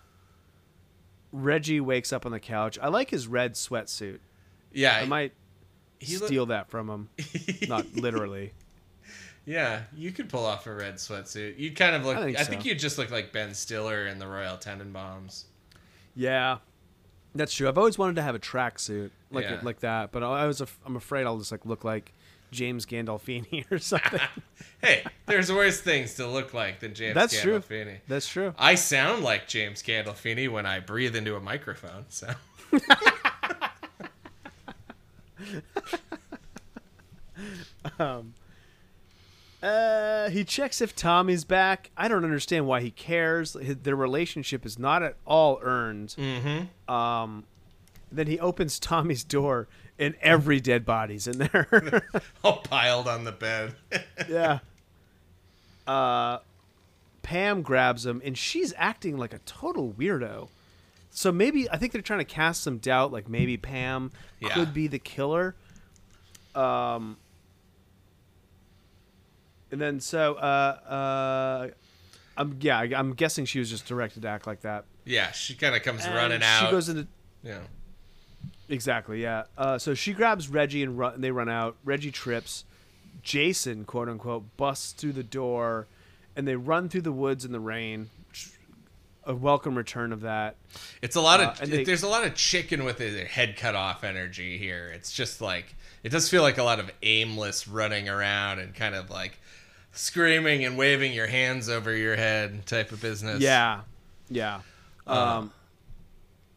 [1.32, 2.78] Reggie wakes up on the couch.
[2.82, 4.20] I like his red sweatsuit.
[4.74, 4.98] Yeah.
[4.98, 5.34] I might
[6.10, 7.10] look- steal that from him.
[7.68, 8.54] Not literally.
[9.46, 11.58] yeah, you could pull off a red sweatsuit.
[11.58, 12.68] You kind of look I I think think, so.
[12.70, 15.44] you just look like Ben Stiller in the Royal Tenenbaums.
[16.16, 16.58] Yeah,
[17.34, 17.68] that's true.
[17.68, 19.60] I've always wanted to have a tracksuit like Yeah.
[19.64, 22.14] like that, but I was af- I'm afraid I'll just like look like
[22.52, 24.20] James Gandolfini or something.
[24.84, 27.60] Hey, there's worse things to look like than James That's true.
[27.60, 27.98] Gandolfini.
[28.08, 28.56] that's true.
[28.58, 32.06] I sound like James Gandolfini when I breathe into a microphone.
[32.10, 32.34] So
[39.64, 41.92] Uh, he checks if Tommy's back.
[41.96, 43.54] I don't understand why he cares.
[43.54, 46.16] His, their relationship is not at all earned.
[46.18, 46.92] mm-hmm.
[46.94, 47.44] Um,
[48.12, 49.68] then he opens Tommy's door,
[50.00, 52.04] and every dead body's in there.
[52.44, 53.76] all piled on the bed.
[54.30, 54.60] yeah.
[55.86, 56.40] Uh,
[57.22, 60.48] Pam grabs him, and she's acting like a total weirdo.
[61.12, 64.50] So maybe I think they're trying to cast some doubt, like maybe Pam Yeah.
[64.50, 65.56] could be the killer.
[66.56, 67.18] Um,
[69.72, 71.68] and then so uh, uh,
[72.38, 74.86] I'm yeah, I- I'm guessing she was just directed to act like that.
[75.06, 76.66] yeah, she kind of comes And running out.
[76.66, 77.08] She goes into
[77.44, 77.60] yeah.
[78.70, 79.44] Exactly, yeah.
[79.58, 81.76] Uh, so she grabs Reggie and, run, and they run out.
[81.84, 82.64] Reggie trips.
[83.22, 85.88] Jason, quote unquote, busts through the door,
[86.36, 88.10] and they run through the woods in the rain.
[89.26, 90.56] A welcome return of that.
[91.04, 93.56] It's a lot Uh, of and they- there's a lot of chicken with their head
[93.58, 94.88] cut off energy here.
[94.96, 98.96] It's just like it does feel like a lot of aimless running around and kind
[98.96, 99.38] of like
[99.92, 103.42] screaming and waving your hands over your head type of business.
[103.42, 103.82] Yeah,
[104.30, 104.62] yeah,
[105.08, 105.38] Uh.
[105.40, 105.52] um,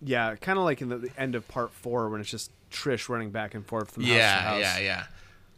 [0.03, 0.37] yeah.
[0.37, 3.31] Kind of like in the, the end of part four when it's just Trish running
[3.31, 4.61] back and forth from house to Yeah, house.
[4.61, 5.05] yeah,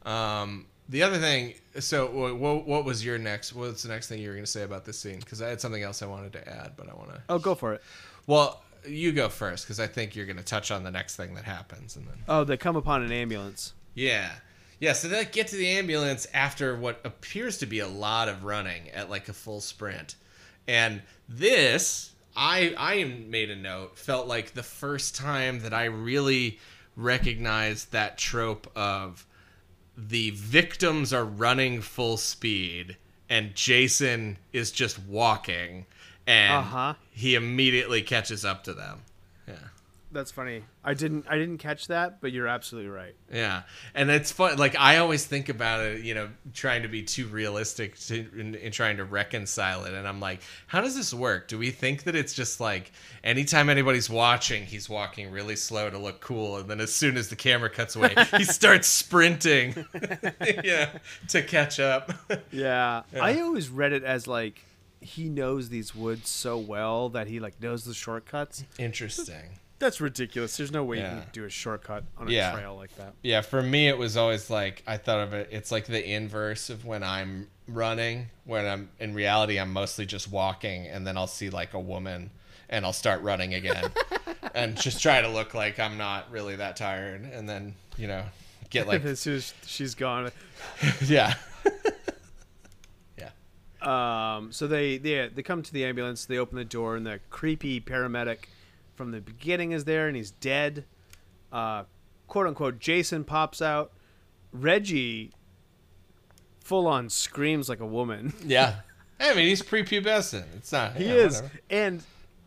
[0.05, 0.41] yeah.
[0.43, 3.55] Um, the other thing, so what, what was your next?
[3.55, 5.19] What's the next thing you were going to say about this scene?
[5.19, 7.23] Because I had something else I wanted to add, but I want to.
[7.29, 7.83] Oh, go for it.
[8.27, 11.35] Well, you go first because I think you're going to touch on the next thing
[11.35, 12.15] that happens, and then.
[12.29, 13.73] Oh, they come upon an ambulance.
[13.95, 14.31] Yeah.
[14.79, 18.45] Yeah, so they get to the ambulance after what appears to be a lot of
[18.45, 20.17] running at like a full sprint.
[20.69, 26.59] And this, I I made a note, felt like the first time that I really
[26.95, 29.27] recognized that trope of
[29.97, 32.97] the victims are running full speed
[33.31, 35.87] and Jason is just walking
[36.27, 36.95] and Uh-huh.
[37.11, 39.01] he immediately catches up to them.
[40.09, 40.13] Yeah.
[40.13, 40.63] That's funny.
[40.85, 41.27] I didn't.
[41.29, 43.15] I didn't catch that, but you're absolutely right.
[43.33, 43.63] Yeah,
[43.95, 44.57] and it's fun.
[44.57, 48.55] Like I always think about it, you know, trying to be too realistic to, in,
[48.55, 49.95] in trying to reconcile it.
[49.95, 51.49] And I'm like, how does this work?
[51.49, 52.93] Do we think that it's just like
[53.25, 57.29] anytime anybody's watching, he's walking really slow to look cool, and then as soon as
[57.29, 59.75] the camera cuts away, he starts sprinting,
[60.65, 60.91] yeah,
[61.29, 62.13] to catch up.
[62.53, 63.03] Yeah.
[63.21, 64.65] I always read it as like
[65.01, 68.65] he knows these woods so well that he like knows the shortcuts.
[68.79, 69.59] Interesting.
[69.79, 70.57] That's ridiculous.
[70.57, 71.11] There's no way you Yeah.
[71.21, 72.53] can do a shortcut on a Yeah.
[72.53, 73.13] trail like that.
[73.23, 76.71] Yeah, for me it was always like I thought of it it's like the inverse
[76.71, 81.27] of when I'm running, when I'm in reality I'm mostly just walking and then I'll
[81.27, 82.31] see like a woman
[82.71, 83.93] and I'll start running again
[84.55, 88.25] and just try to look like I'm not really that tired and then, you know,
[88.71, 90.33] get like as soon as she's gone.
[91.05, 91.35] yeah.
[93.19, 93.31] yeah.
[94.37, 96.25] Um, so they they they come to the ambulance.
[96.25, 98.47] They open the door, and the creepy paramedic
[98.97, 100.85] from the beginning is there, and he's dead.
[101.53, 101.85] Uh,
[102.27, 102.79] quote unquote.
[102.79, 103.93] Jason pops out.
[104.53, 105.33] Reggie
[106.65, 108.33] full on screams like a woman.
[108.45, 108.77] Yeah.
[109.19, 110.45] I mean, he's prepubescent.
[110.57, 111.61] It's not He yeah, is, whatever.
[111.71, 112.03] and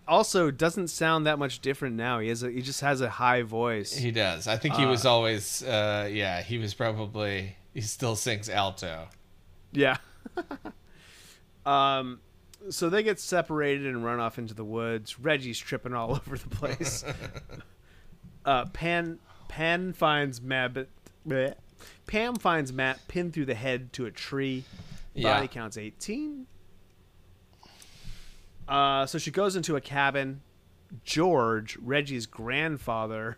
[0.07, 2.19] also doesn't sound that much different now.
[2.19, 3.91] He has a, he just has a high voice.
[3.95, 4.47] He does.
[4.47, 9.07] I think he was always uh yeah, he was probably he still sings alto.
[9.71, 9.97] Yeah.
[11.65, 12.19] um,
[12.69, 15.19] so they get separated and run off into the woods.
[15.19, 17.03] Reggie's tripping all over the place.
[18.45, 20.87] uh, Pan Pan finds Matt.
[21.27, 21.55] bleh.
[22.07, 24.63] Pam finds Matt pinned through the head to a tree.
[25.13, 25.33] Yeah.
[25.35, 26.45] Body counts eighteen.
[28.67, 30.41] Uh, so she goes into a cabin.
[31.03, 33.37] George, Reggie's grandfather,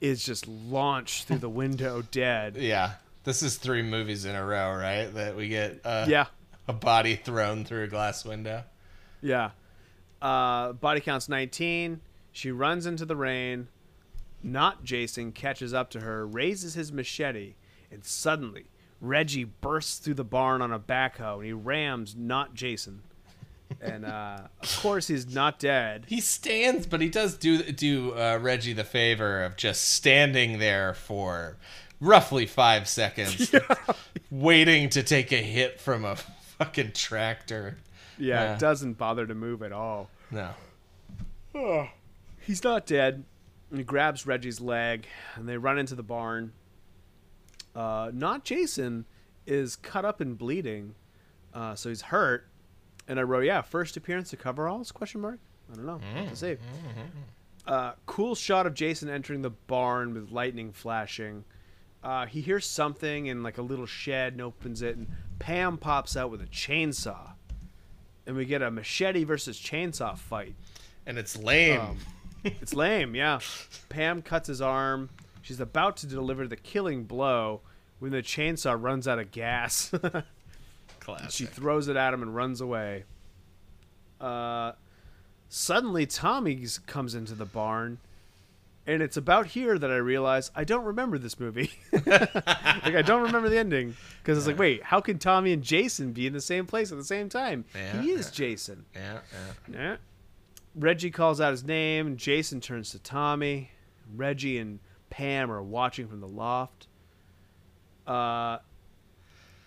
[0.00, 2.56] is just launched through the window dead.
[2.60, 2.92] Yeah.
[3.24, 5.06] This is three movies in a row, right?
[5.14, 6.26] That we get uh, Yeah,
[6.68, 8.64] a body thrown through a glass window.
[9.20, 9.50] yeah.
[10.22, 12.00] Uh, body count's 19.
[12.32, 13.68] She runs into the rain.
[14.42, 17.54] Not Jason catches up to her, raises his machete,
[17.90, 18.66] and suddenly
[19.00, 23.02] Reggie bursts through the barn on a backhoe and he rams not Jason.
[23.80, 26.04] And uh, of course, he's not dead.
[26.08, 30.94] He stands, but he does do do uh, Reggie the favor of just standing there
[30.94, 31.56] for
[32.00, 33.52] roughly five seconds,
[34.30, 36.16] waiting to take a hit from a
[36.64, 37.78] fucking tractor.
[38.18, 38.54] Yeah, Yeah.
[38.54, 40.08] it doesn't bother to move at all.
[40.30, 40.54] No.
[42.40, 43.24] He's not dead.
[43.70, 46.52] And he grabs Reggie's leg, and they run into the barn.
[47.74, 49.04] Uh, not Jason
[49.46, 50.94] is cut up and bleeding,
[51.52, 52.46] uh, so he's hurt.
[53.08, 54.92] And I wrote, yeah, first appearance of coveralls?
[54.92, 55.38] Question mark.
[55.72, 55.98] I don't know.
[56.14, 56.58] What to say.
[57.66, 61.44] Uh, cool shot of Jason entering the barn with lightning flashing.
[62.04, 65.08] Uh, he hears something in like a little shed and opens it, and
[65.38, 67.32] Pam pops out with a chainsaw,
[68.26, 70.54] and we get a machete versus chainsaw fight.
[71.06, 71.80] And it's lame.
[71.80, 71.98] Um,
[72.44, 73.40] it's lame, yeah.
[73.88, 75.08] Pam cuts his arm.
[75.40, 77.62] She's about to deliver the killing blow
[77.98, 79.90] when the chainsaw runs out of gas.
[81.00, 81.30] Classic.
[81.30, 83.04] she throws it at him and runs away.
[84.20, 84.72] Uh,
[85.48, 87.98] suddenly, Tommy comes into the barn,
[88.86, 91.70] and it's about here that I realize I don't remember this movie.
[91.92, 96.12] like I don't remember the ending because it's like, wait, how can Tommy and Jason
[96.12, 97.64] be in the same place at the same time?
[97.74, 98.32] Yeah, he is yeah.
[98.32, 98.84] Jason.
[98.94, 99.76] yeah, yeah.
[99.78, 99.96] Yeah.
[100.74, 102.06] Reggie calls out his name.
[102.06, 103.70] and Jason turns to Tommy.
[104.14, 106.88] Reggie and Pam are watching from the loft.
[108.06, 108.58] Uh,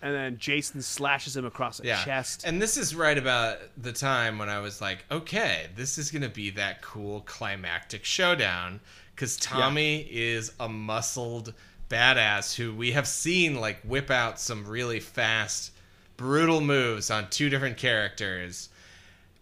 [0.00, 2.04] and then Jason slashes him across the yeah.
[2.04, 2.44] chest.
[2.44, 6.22] And this is right about the time when I was like, okay, this is going
[6.22, 8.80] to be that cool climactic showdown
[9.18, 11.52] because Tommy is a muscled
[11.90, 15.72] badass who we have seen like whip out some really fast,
[16.16, 18.68] brutal moves on two different characters.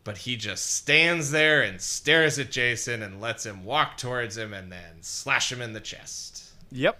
[0.02, 4.54] But he just stands there and stares at Jason and lets him walk towards him
[4.54, 6.44] and then slash him in the chest.
[6.72, 6.98] Yep.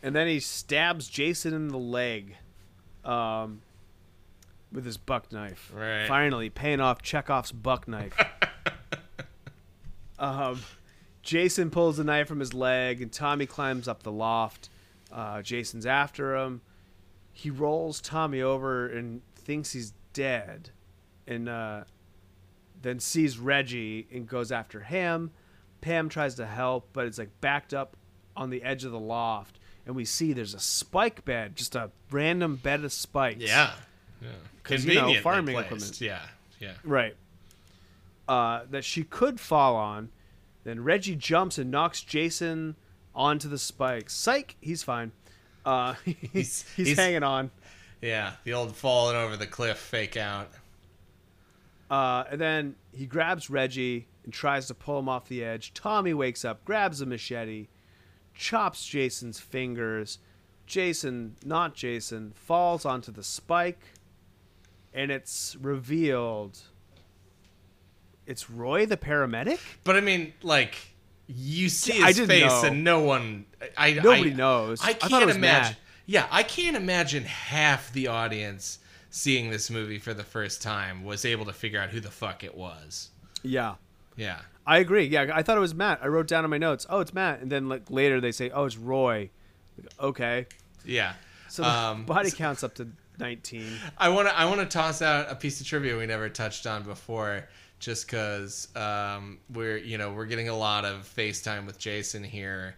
[0.00, 2.36] And then he stabs Jason in the leg
[3.04, 3.62] um,
[4.70, 5.72] with his buck knife.
[5.74, 6.06] Right.
[6.06, 8.16] Finally, paying off Chekhov's buck knife.
[10.20, 10.60] um,
[11.24, 14.68] Jason pulls the knife from his leg, and Tommy climbs up the loft.
[15.10, 16.60] Uh, Jason's after him.
[17.32, 20.70] He rolls Tommy over and thinks he's dead,
[21.26, 21.84] and uh,
[22.82, 25.30] then sees Reggie and goes after him.
[25.80, 27.96] Pam tries to help, but it's like backed up
[28.36, 31.90] on the edge of the loft, and we see there's a spike bed, just a
[32.10, 33.40] random bed of spikes.
[33.40, 33.72] Yeah.
[34.22, 34.28] Yeah.
[34.62, 35.72] 'Cause, you know, farming placed.
[35.72, 36.00] implements.
[36.00, 36.22] Yeah.
[36.60, 36.72] Yeah.
[36.84, 37.16] Right.
[38.28, 40.10] Uh, that she could fall on.
[40.64, 42.76] Then Reggie jumps and knocks Jason
[43.14, 44.10] onto the spike.
[44.10, 45.12] Psych, he's fine.
[45.64, 47.50] Uh, he's, He's- he's, he's- hanging on.
[48.02, 50.50] Yeah, the old falling over the cliff fake out.
[51.90, 55.72] Uh, and then he grabs Reggie and tries to pull him off the edge.
[55.74, 57.68] Tommy wakes up, grabs a machete,
[58.34, 60.18] chops Jason's fingers.
[60.66, 63.80] Jason, not Jason, falls onto the spike,
[64.92, 66.58] and it's revealed
[68.26, 69.60] it's Roy the paramedic.
[69.84, 70.76] But I mean, like,
[71.26, 72.64] you see I his face, know.
[72.64, 73.46] and no one.
[73.76, 74.80] I Nobody I- knows.
[74.82, 75.40] I I can't was imagine.
[75.72, 75.76] Matt.
[76.06, 78.78] Yeah, I can't imagine half the audience
[79.10, 82.44] seeing this movie for the first time was able to figure out who the fuck
[82.44, 83.10] it was.
[83.42, 83.76] Yeah.
[84.16, 84.40] Yeah.
[84.66, 85.04] I agree.
[85.06, 86.00] Yeah, I thought it was Matt.
[86.02, 88.50] I wrote down in my notes, "Oh, it's Matt," and then like later they say,
[88.50, 89.30] "Oh, it's Roy."
[89.78, 90.46] Like, okay,
[90.84, 91.14] Yeah.
[91.48, 92.88] so Um, body counts up to
[93.18, 93.78] nineteen.
[93.98, 96.66] I want to I want to toss out a piece of trivia we never touched
[96.66, 97.48] on before,
[97.84, 102.76] just because um, we're you know we're getting a lot of FaceTime with Jason here.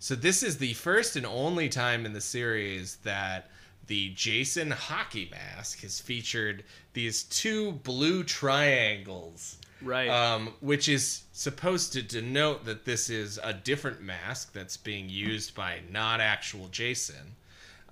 [0.00, 3.50] So this is the first and only time in the series that
[3.86, 9.58] the Jason hockey mask has featured these two blue triangles.
[9.80, 10.08] Right.
[10.08, 15.54] Um, which is supposed to denote that this is a different mask that's being used
[15.54, 17.36] by not actual Jason.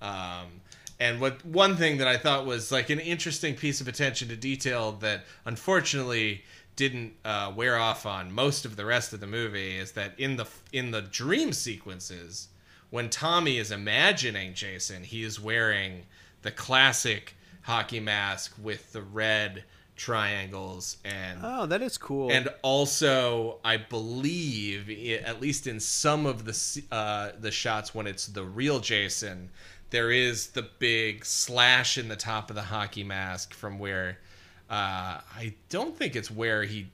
[0.01, 0.59] Um,
[0.99, 4.35] and what one thing that I thought was like an interesting piece of attention to
[4.35, 6.43] detail that unfortunately
[6.77, 10.37] didn't uh, wear off on most of the rest of the movie is that in
[10.37, 12.47] the in the dream sequences
[12.89, 16.03] when Tommy is imagining Jason, he is wearing
[16.43, 19.65] the classic hockey mask with the red
[19.97, 22.31] triangles and oh, that is cool.
[22.31, 24.89] and also I believe
[25.25, 29.49] at least in some of the uh, the shots when it's the real Jason,
[29.89, 34.19] there is the big slash in the top of the hockey mask from where
[34.69, 36.87] Uh, I don't think it's where he,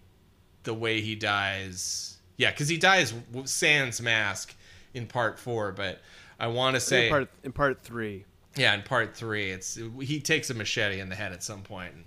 [0.64, 2.18] the way he dies.
[2.38, 3.14] Yeah, because he dies
[3.46, 4.56] sans mask
[4.94, 6.00] in part four, but
[6.40, 8.26] I want to say in part in part three.
[8.56, 11.94] yeah, in part three, it's he takes a machete in the head at some point
[11.94, 12.04] and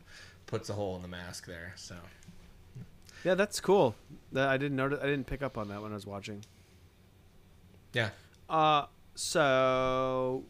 [0.46, 1.72] puts a hole in the mask there.
[1.76, 1.96] So
[3.24, 3.94] Yeah, that's cool.
[4.32, 5.00] That I didn't notice.
[5.02, 6.44] I didn't pick up on that when I was watching.
[7.92, 8.10] yeah,
[8.48, 10.44] Uh, so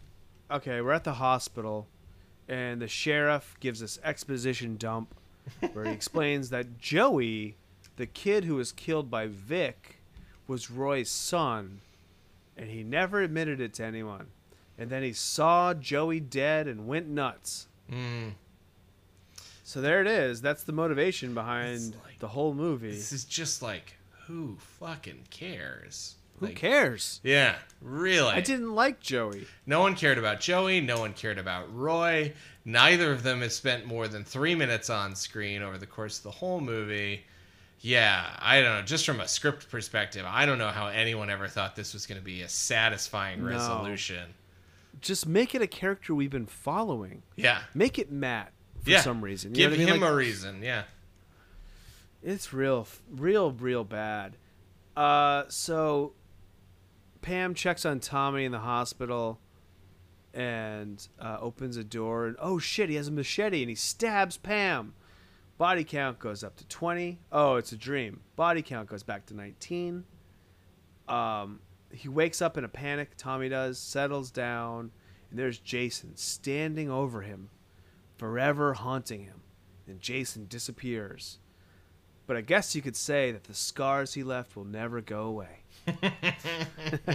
[0.50, 1.86] okay, we're at the hospital,
[2.48, 5.14] and the sheriff gives this exposition dump
[5.72, 7.56] where he explains that Joey,
[7.96, 9.96] the kid who was killed by Vic,
[10.46, 11.80] was Roy's son,
[12.56, 14.26] and he never admitted it to anyone.
[14.78, 17.66] And then he saw Joey dead and went nuts.
[17.90, 18.32] mm,
[19.64, 20.40] So there it is.
[20.42, 22.90] That's the motivation behind like- the whole movie.
[22.90, 23.94] this is just like
[24.26, 26.15] who fucking cares?
[26.38, 27.20] Who Like, cares?
[27.24, 28.30] Yeah, really.
[28.32, 29.46] I didn't like Joey.
[29.64, 30.80] No one cared about Joey.
[30.80, 32.34] No one cared about Roy.
[32.64, 36.24] Neither of them has spent more than three minutes on screen over the course of
[36.24, 37.24] the whole movie.
[37.80, 38.82] Yeah, I don't know.
[38.82, 42.18] Just from a script perspective, I don't know how anyone ever thought this was going
[42.18, 43.50] to be a satisfying No.
[43.50, 44.34] resolution.
[45.00, 47.22] Just make it a character we've been following.
[47.36, 47.60] Yeah.
[47.74, 48.52] Make it Matt
[48.82, 49.02] for yeah.
[49.02, 49.50] some reason.
[49.54, 49.88] You Give know I mean?
[49.94, 50.62] him Like, a reason.
[50.62, 50.84] Yeah.
[52.22, 54.36] It's real, real, real bad.
[54.96, 56.12] Uh, so
[57.26, 59.40] Pam checks on Tommy in the hospital
[60.32, 62.26] and uh, opens a door.
[62.26, 64.94] And oh shit, he has a machete and he stabs Pam.
[65.58, 67.18] Body count goes up to 20.
[67.32, 68.20] Oh, it's a dream.
[68.36, 70.04] Body count goes back to 19.
[71.08, 71.58] Um,
[71.90, 73.16] he wakes up in a panic.
[73.16, 74.92] Tommy does, settles down,
[75.28, 77.50] and there's Jason standing over him,
[78.16, 79.40] forever haunting him.
[79.88, 81.40] And Jason disappears.
[82.28, 85.64] But I guess you could say that the scars he left will never go away.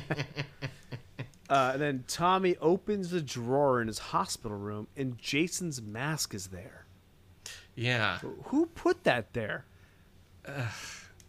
[1.49, 6.47] uh, and then Tommy opens the drawer in his hospital room, and Jason's mask is
[6.47, 6.85] there.
[7.75, 8.19] Yeah.
[8.45, 9.65] Who put that there?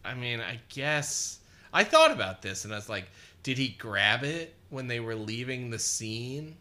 [0.04, 1.40] I mean, I guess
[1.72, 3.06] I thought about this and I was like,
[3.42, 6.56] did he grab it when they were leaving the scene?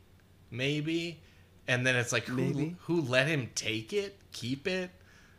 [0.51, 1.19] Maybe.
[1.67, 2.75] And then it's like, who Maybe.
[2.81, 4.91] who let him take it, keep it?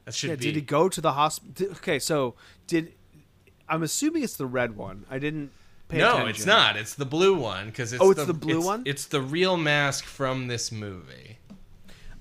[0.05, 0.45] That should Yeah, be.
[0.47, 1.73] did he go to the hospital?
[1.77, 2.35] Okay, so
[2.67, 2.93] did
[3.73, 5.07] I'm assuming it's the red one.
[5.11, 5.51] I didn't
[5.89, 6.29] pay no, attention.
[6.31, 6.77] it's not.
[6.77, 8.83] It's the blue one because it's Oh, it's the blue it's- one?
[8.85, 11.39] It's the real mask from this movie.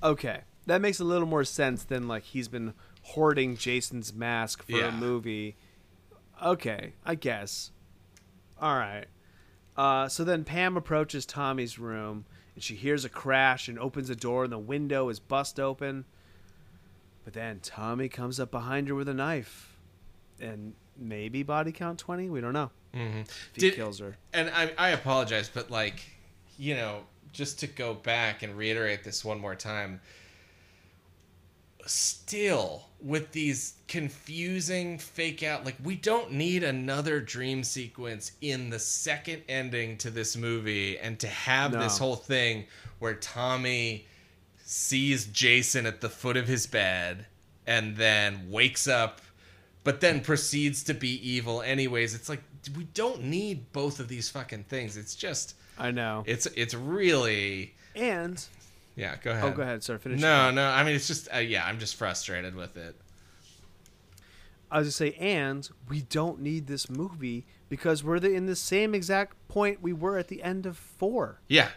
[0.01, 2.73] Okay, that makes a little more sense than like he's been
[3.03, 4.87] hoarding Jason's mask for Yeah.
[4.87, 5.57] a movie.
[6.41, 7.71] Okay, I guess.
[8.59, 9.05] All right.
[9.75, 12.25] Uh, so then Pam approaches Tommy's room
[12.55, 16.05] and she hears a crash and opens the door and the window is bust open.
[17.25, 19.77] But then Tommy comes up behind her with a knife,
[20.39, 22.29] and maybe body count twenty.
[22.29, 22.71] We don't know.
[22.95, 23.19] Mm-hmm.
[23.19, 24.17] If he Did- kills her.
[24.33, 26.01] And I, I apologize, but like,
[26.57, 27.01] you know,
[27.31, 30.01] just to go back and reiterate this one more time.
[31.87, 38.77] Still, with these confusing fake out, like, we don't need another dream sequence in the
[38.77, 42.65] second ending to this movie and to have this whole thing
[42.99, 44.05] where Tommy
[44.63, 47.25] sees Jason at the foot of his bed
[47.65, 49.19] and then wakes up
[49.83, 52.13] but then proceeds to be evil anyways.
[52.13, 52.41] It's like
[52.75, 54.97] we don't need both of these fucking things.
[54.97, 56.23] It's just I know.
[56.25, 58.43] it's it's really And
[58.95, 59.43] yeah, go ahead.
[59.43, 59.83] oh, go ahead.
[59.83, 60.21] Sorry, finish.
[60.21, 60.67] No, no.
[60.67, 61.65] I mean, it's just uh, yeah.
[61.65, 62.95] I'm just frustrated with it.
[64.69, 68.55] I was gonna say, and we don't need this movie because we're the, in the
[68.55, 71.41] same exact point we were at the end of four.
[71.47, 71.69] Yeah,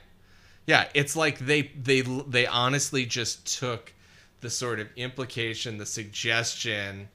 [0.66, 0.88] yeah.
[0.94, 3.92] It's like they they they honestly just took
[4.40, 7.08] the sort of implication, the suggestion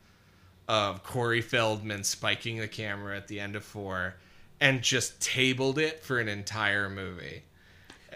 [0.70, 4.14] of Corey Feldman spiking the camera at the end of four,
[4.62, 7.44] and just tabled it for an entire movie.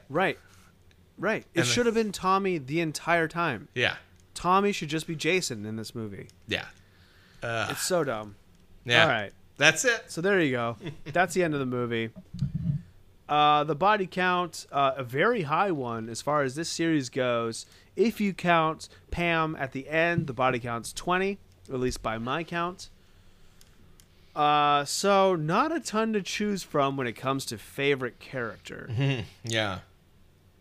[0.08, 0.38] Right,
[1.18, 1.46] right.
[1.54, 3.68] It And the- should have been Tommy the entire time.
[3.74, 3.96] Yeah,
[4.36, 6.28] Tommy should just be Jason in this movie.
[6.48, 6.66] yeah,
[7.42, 8.36] uh, It's so dumb.
[8.86, 9.02] yeah.
[9.04, 10.06] All right, That's it.
[10.12, 10.78] so there you go.
[11.06, 12.12] That's the end of the movie.
[13.28, 17.66] Uh, the body count, uh, a very high one as far as this series goes.
[17.96, 21.40] If you count Pam at the end, the body count's 20,
[21.72, 22.90] at least by my count.
[24.36, 28.90] Uh, so not a ton to choose from when it comes to favorite character.
[29.44, 29.80] Yeah.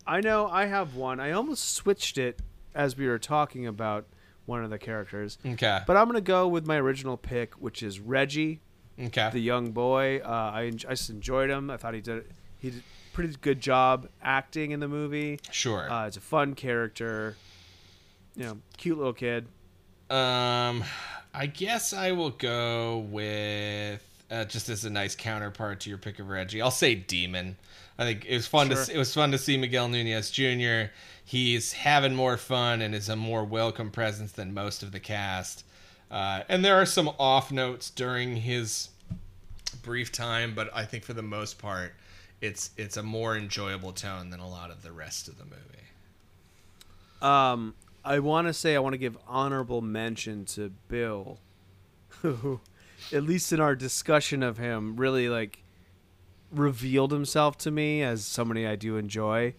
[0.07, 1.21] I know I have one.
[1.21, 2.41] I almost switched it
[2.75, 4.05] as we were talking about
[4.47, 5.79] one of the characters, Okay.
[5.87, 8.59] but I'm gonna go with my original pick, which is Reggie
[9.01, 9.31] okay.
[9.33, 10.21] the young boy.
[10.25, 11.71] Uh, I, I just enjoyed him.
[11.71, 12.25] I thought he did
[12.59, 15.39] he did a pretty good job acting in the movie.
[15.53, 15.89] sure.
[15.91, 17.37] Uh, it's a fun character,
[18.35, 19.47] you know, cute little kid.
[20.13, 20.85] Um,
[21.33, 26.19] I guess I will go with uh, just as a nice counterpart to your pick
[26.19, 26.61] of Reggie.
[26.61, 27.57] I'll say Demon.
[27.99, 28.85] I think it was fun Sure.
[28.85, 30.93] to it was fun to see Miguel Nunez Jr.
[31.25, 35.65] He's having more fun and is a more welcome presence than most of the cast.
[36.11, 38.91] Uh, and there are some off notes during his
[39.83, 41.95] brief time, but I think for the most part,
[42.43, 45.57] it's it's a more enjoyable tone than a lot of the rest of the movie.
[47.23, 47.75] Um,
[48.05, 51.39] I want to say I want to give honorable mention to Bill,
[52.21, 52.61] who,
[53.13, 55.63] at least in our discussion of him, really like
[56.51, 59.55] revealed himself to me as somebody I do enjoy.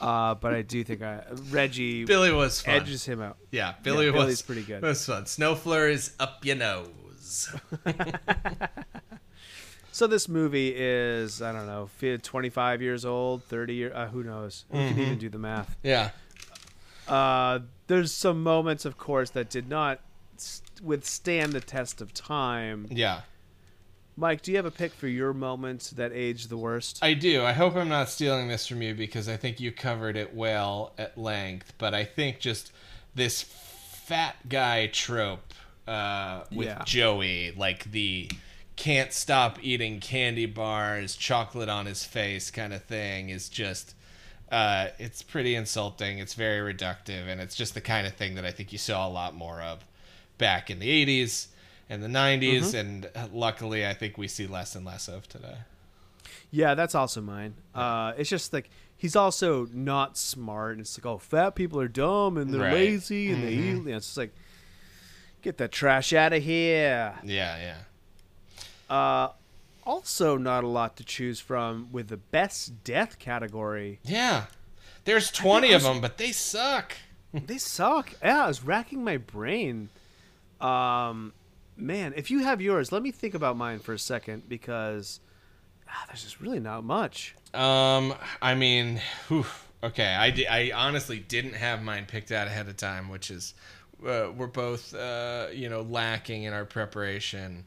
[0.00, 2.74] Uh, but I do think I Reggie Billy was fun.
[2.76, 3.36] edges him out.
[3.50, 4.82] yeah, Billy Yeah, was Billy's pretty good.
[4.82, 5.26] Was fun.
[5.26, 7.52] Snow flurries up your nose.
[9.92, 11.90] So this movie is I don't know,
[12.22, 14.64] 25 years old, 30 year, uh, who knows?
[14.70, 15.76] Who can even do the math?
[15.82, 16.10] yeah.
[17.08, 17.58] Uh,
[17.90, 19.98] there's some moments, of course, that did not
[20.80, 22.86] withstand the test of time.
[22.88, 23.22] Yeah.
[24.16, 27.00] Mike, do you have a pick for your moment that aged the worst?
[27.02, 27.42] I do.
[27.42, 30.92] I hope I'm not stealing this from you because I think you covered it well
[30.98, 31.72] at length.
[31.78, 32.70] But I think just
[33.16, 35.52] this fat guy trope
[35.88, 36.84] uh, with Yeah.
[36.84, 38.30] Joey, like the
[38.76, 43.96] can't stop eating candy bars, chocolate on his face kind of thing, is just.
[44.50, 46.18] Uh, it's pretty insulting.
[46.18, 49.06] It's very reductive, and it's just the kind of thing that I think you saw
[49.06, 49.84] a lot more of
[50.38, 51.46] back in the '80s
[51.88, 55.58] and the '90s, and uh, luckily, I think we see less and less of today.
[56.50, 57.54] yeah, that's also mine.
[57.74, 60.72] Uh, it's just like he's also not smart.
[60.72, 62.72] And it's like, oh, fat people are dumb and they're Right.
[62.74, 63.70] lazy and they eat.
[63.76, 64.34] And it's just like,
[65.42, 67.14] get that trash out of here.
[67.24, 67.76] Yeah,
[68.90, 68.94] yeah.
[68.94, 69.30] Uh,
[69.84, 74.00] also, not a lot to choose from with the best death category.
[74.04, 74.44] Yeah.
[75.04, 76.96] There's 20 of them, but they suck.
[77.32, 78.12] they suck.
[78.22, 79.88] Yeah, I was racking my brain.
[80.60, 81.32] Um,
[81.76, 85.20] man, if you have yours, let me think about mine for a second because
[85.88, 87.34] ah, there's just really not much.
[87.54, 89.46] Um, I mean, whew,
[89.82, 90.14] okay.
[90.14, 93.54] I, I honestly didn't have mine picked out ahead of time, which is
[94.06, 97.64] uh, we're both uh, you know lacking in our preparation.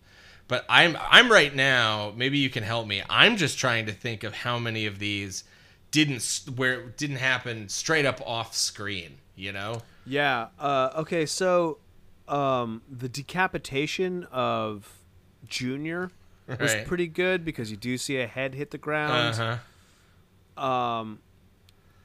[0.48, 2.14] But I'm I'm right now.
[2.15, 3.02] Maybe you can help me.
[3.10, 5.44] I'm just trying to think of how many of these
[5.91, 9.18] didn't where didn't happen straight up off screen.
[9.36, 9.82] You know?
[10.06, 10.48] Yeah.
[10.60, 11.80] Uh, okay, so
[12.28, 14.99] um, the decapitation of
[15.48, 16.11] Junior
[16.48, 19.40] was pretty good because you do see a head hit the ground.
[19.40, 20.64] Uh-huh.
[20.64, 21.20] Um,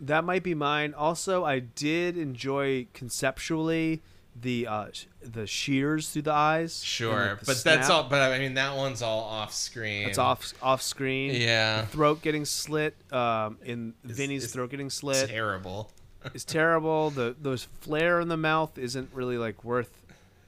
[0.00, 0.94] that might be mine.
[0.94, 4.00] Also, I did enjoy conceptually
[4.40, 4.86] the uh,
[5.22, 6.78] the shears through the eyes.
[6.80, 8.04] and, Sure, like, the but that's all.
[8.04, 10.04] But I mean, that one's all off screen.
[10.04, 11.34] That's off off screen.
[11.34, 11.84] Yeah.
[11.86, 12.94] throat getting slit.
[13.12, 15.90] Um, in Vinny's it's throat getting slit Terrible.
[16.34, 17.10] is terrible.
[17.10, 19.90] The those flare in the mouth isn't really like worth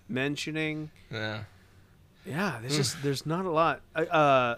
[0.09, 0.91] mentioning.
[1.11, 1.45] Yeah.
[2.27, 3.81] Yeah, there's just there's not a lot.
[3.95, 4.57] Uh,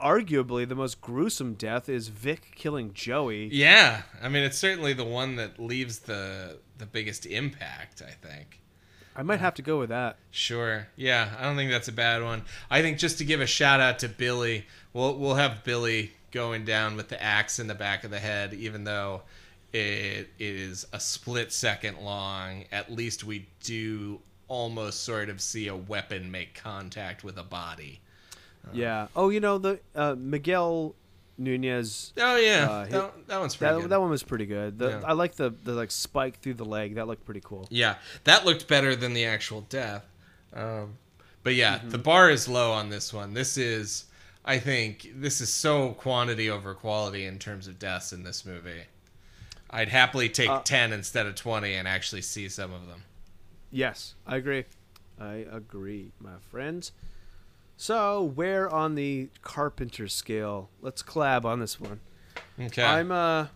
[0.00, 3.48] arguably, the most gruesome death is Vic killing Joey.
[3.52, 8.02] Yeah, I mean it's certainly the one that leaves the the biggest impact.
[8.02, 8.60] I think.
[9.18, 10.18] I might have to go with that.
[10.30, 10.88] Sure.
[10.94, 12.42] Yeah, I don't think that's a bad one.
[12.70, 16.64] I think just to give a shout out to Billy, we'll we'll have Billy going
[16.64, 19.22] down with the axe in the back of the head, even though
[19.72, 22.64] it is a split second long.
[22.70, 28.00] At least we do almost sort of see a weapon make contact with a body.
[28.72, 29.08] Yeah.
[29.14, 30.94] Oh, you know the uh, Miguel
[31.38, 32.12] Nunez.
[32.16, 33.90] Oh yeah, Uh, he- that, that one's pretty That, good.
[33.90, 34.78] that one was pretty good.
[34.78, 35.02] The, Yeah.
[35.04, 36.94] I like the the like spike through the leg.
[36.94, 37.66] That looked pretty cool.
[37.70, 40.04] Yeah, that looked better than the actual death.
[40.54, 40.96] Um,
[41.42, 41.90] but yeah, Mm-hmm.
[41.90, 43.34] the bar is low on this one.
[43.34, 44.06] This is,
[44.44, 48.84] I think, this is so quantity over quality in terms of deaths in this movie.
[49.70, 53.02] I'd happily take Uh, 10 instead of 20 and actually see some of them.
[53.70, 54.64] Yes, I agree.
[55.20, 56.92] I agree, my friends.
[57.76, 60.70] So, where on the Carpenter scale?
[60.80, 62.00] Let's collab on this one.
[62.58, 62.82] Okay.
[62.82, 63.46] I'm uh,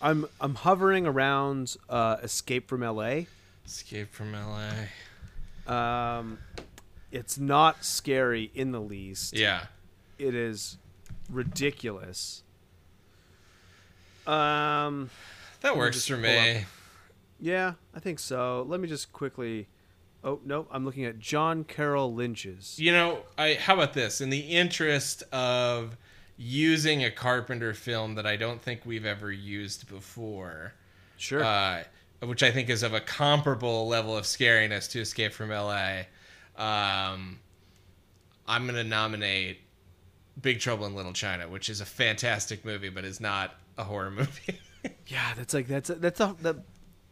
[0.00, 3.26] I'm I'm hovering around uh, Escape from L.A.
[3.66, 4.70] Escape from LA.
[5.72, 6.38] Um,
[7.12, 9.36] it's not scary in the least.
[9.36, 9.64] Yeah.
[10.18, 10.78] It is
[11.28, 12.42] ridiculous.
[14.26, 15.10] Um,
[15.60, 16.64] That works for me.
[17.38, 18.64] yeah, I think so.
[18.68, 19.68] Let me just quickly.
[20.22, 22.78] Oh no, I'm looking at John Carroll Lynch's.
[22.78, 24.20] You know, I how about this?
[24.20, 25.96] In the interest of
[26.36, 30.72] using a Carpenter film that I don't think we've ever used before,
[31.16, 31.42] Sure.
[31.44, 31.84] uh,
[32.22, 36.00] which I think is of a comparable level of scariness to Escape from LA.
[36.56, 37.38] Um,
[38.46, 39.58] I'm going to nominate
[40.40, 44.10] Big Trouble in Little China, which is a fantastic movie, but is not a horror
[44.10, 44.58] movie.
[45.06, 46.62] Yeah, that's like that's that's a, the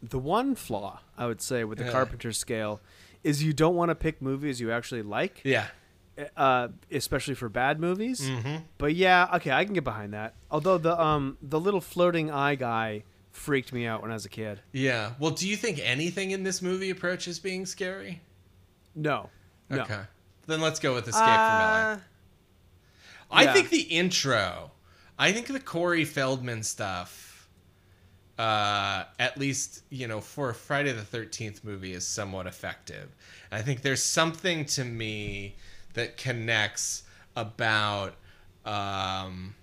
[0.01, 1.91] the one flaw I would say with the Yeah.
[1.91, 2.81] Carpenter scale
[3.23, 5.67] is you don't want to pick movies you actually like, yeah.
[6.37, 8.21] uh, especially for bad movies.
[8.21, 8.63] Mm-hmm.
[8.77, 10.35] But yeah, okay, I can get behind that.
[10.49, 14.29] Although the um the little floating eye guy freaked me out when I was a
[14.29, 14.61] kid.
[14.71, 15.13] Yeah.
[15.19, 18.21] Well, do you think anything in this movie approaches being scary?
[18.95, 19.29] No,
[19.69, 19.81] no.
[19.81, 20.01] Okay.
[20.47, 21.35] Then let's go with Escape from LA.
[21.93, 21.97] Uh,
[23.31, 23.53] I yeah.
[23.53, 24.71] think the intro,
[25.17, 27.28] I think the Corey Feldman stuff,
[28.39, 33.13] uh, at least, you know, for a Friday the 13th movie is somewhat effective.
[33.51, 35.57] I think there's something to me
[35.93, 37.03] that connects
[37.35, 38.15] about,
[38.65, 39.55] um,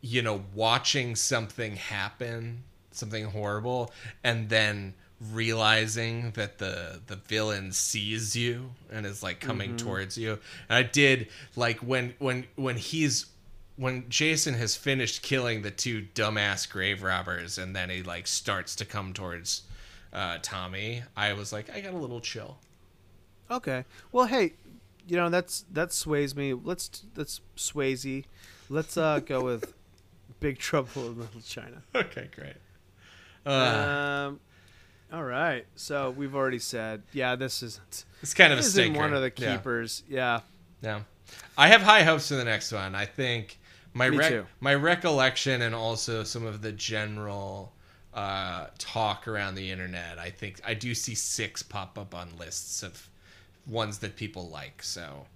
[0.00, 3.92] you know, watching something happen, something horrible,
[4.24, 4.94] and then
[5.32, 10.40] realizing that the the villain sees you and is like coming towards you.
[10.68, 13.26] And I did like when when when he's
[13.76, 18.76] when Jason has finished killing the two dumbass grave robbers and then he like starts
[18.76, 19.62] to come towards
[20.12, 22.58] uh, Tommy, I was like, I got a little chill.
[23.50, 23.84] Okay.
[24.12, 24.52] Well, hey,
[25.08, 26.54] you know that's that sways me.
[26.54, 28.24] Let's let's Swayze.
[28.70, 29.74] Let's uh go with
[30.40, 31.82] Big Trouble in Little China.
[31.94, 32.54] Okay, great.
[33.44, 34.40] Uh, Um.
[35.12, 35.66] All right.
[35.76, 38.04] So we've already said, yeah, this isn't.
[38.22, 38.98] it's kind of a isn't stinker.
[38.98, 39.56] one of the Yeah.
[39.56, 40.02] keepers.
[40.08, 40.40] Yeah.
[40.82, 41.00] Yeah,
[41.56, 42.94] I have high hopes for the next one.
[42.94, 43.58] I think
[43.94, 44.46] my Me rec- too.
[44.60, 47.72] my recollection and also some of the general
[48.12, 50.18] uh, talk around the internet.
[50.18, 53.08] I think I do see six pop up on lists of
[53.66, 54.82] ones that people like.
[54.82, 55.26] So,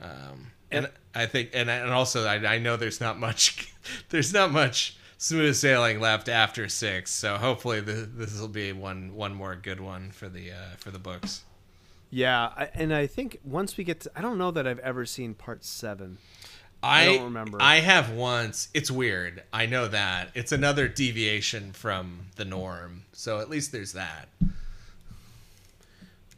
[0.00, 3.72] um, and, I think and and also I, I know there's not much
[4.10, 7.12] there's not much smooth sailing left after six.
[7.12, 10.90] So hopefully the, this will be one one more good one for the uh, for
[10.90, 11.44] the books.
[12.10, 15.06] Yeah, I, and I think once we get to, I don't know that I've ever
[15.06, 16.18] seen part seven.
[16.82, 17.58] I, don't remember.
[17.60, 18.68] I have once.
[18.74, 19.42] It's weird.
[19.52, 20.30] I know that.
[20.34, 23.02] It's another deviation from the norm.
[23.12, 24.28] So at least there's that.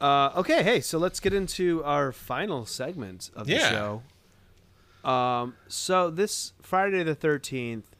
[0.00, 3.70] Uh, okay, hey, so let's get into our final segment of the Yeah.
[3.70, 5.08] show.
[5.08, 7.94] Um, so this Friday the thirteenth,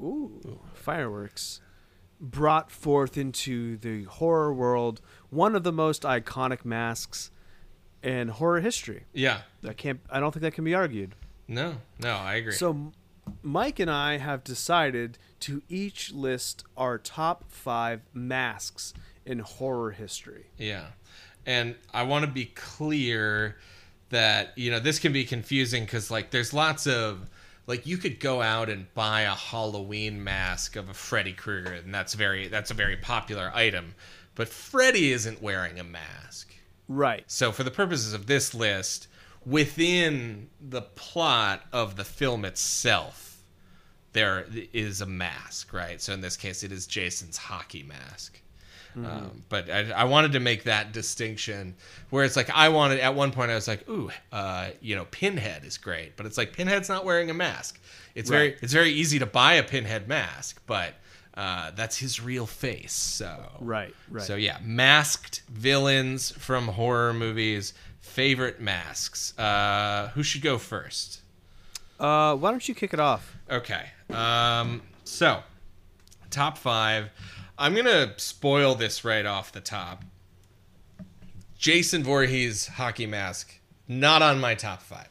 [0.00, 1.60] ooh, fireworks,
[2.20, 7.30] brought forth into the horror world one of the most iconic masks
[8.06, 9.02] in horror history.
[9.12, 9.40] Yeah.
[9.68, 10.00] I can't.
[10.08, 11.16] I don't think that can be argued.
[11.48, 11.78] No.
[11.98, 12.52] No, I agree.
[12.52, 12.92] So,
[13.42, 20.46] Mike and I have decided to each list our top five masks in horror history.
[20.56, 20.86] Yeah.
[21.44, 23.56] And I want to be clear
[24.10, 27.28] that, you know, this can be confusing because, like, there's lots of.
[27.68, 31.92] Like you could go out and buy a Halloween mask of a Freddy Krueger, and
[31.92, 33.96] that's very that's a very popular item.
[34.36, 36.54] But Freddy isn't wearing a mask.
[36.88, 37.24] Right.
[37.26, 39.08] So, for the purposes of this list,
[39.44, 43.42] within the plot of the film itself,
[44.12, 46.00] there is a mask, right?
[46.00, 48.40] So, in this case, it is Jason's hockey mask.
[48.96, 51.74] Um, but I, I wanted to make that distinction
[52.08, 55.04] where it's like I wanted at one point I was like, ooh, uh, you know,
[55.10, 57.78] Pinhead is great, but it's like Pinhead's not wearing a mask.
[58.14, 60.94] It's very it's very easy to buy a Pinhead mask, but
[61.36, 62.92] uh, that's his real face.
[62.92, 63.94] So Right.
[64.10, 64.24] Right.
[64.24, 67.74] so yeah, masked villains from horror movies.
[68.00, 69.36] Favorite masks.
[69.38, 71.20] Uh, who should go first?
[72.00, 73.36] uh, why don't you kick it off?
[73.50, 73.86] Okay.
[74.10, 75.42] Um, so
[76.30, 77.10] top five.
[77.58, 80.04] I'm gonna spoil this right off the top.
[81.58, 83.58] Jason Voorhees hockey mask
[83.88, 85.08] not on my top five,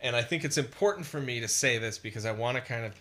[0.00, 2.84] and I think it's important for me to say this because I want to kind
[2.84, 2.94] of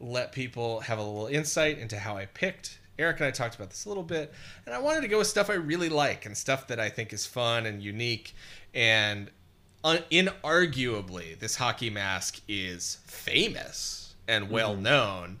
[0.00, 2.78] let people have a little insight into how I picked.
[2.98, 4.32] Eric and I talked about this a little bit,
[4.66, 7.12] and I wanted to go with stuff I really like and stuff that I think
[7.12, 8.34] is fun and unique.
[8.74, 9.30] And
[9.84, 15.38] un- inarguably, this hockey mask is famous and well known,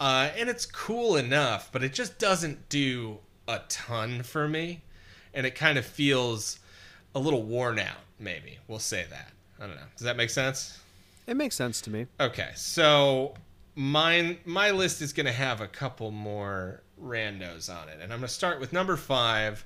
[0.00, 4.82] uh, and it's cool enough, but it just doesn't do a ton for me,
[5.34, 6.58] and it kind of feels
[7.14, 7.98] a little worn out.
[8.18, 9.30] Maybe we'll say that.
[9.60, 9.82] I don't know.
[9.96, 10.78] Does that make sense?
[11.26, 12.06] It makes sense to me.
[12.20, 13.34] Okay, so
[13.74, 18.20] mine my list is going to have a couple more randos on it, and I'm
[18.20, 19.64] going to start with number five.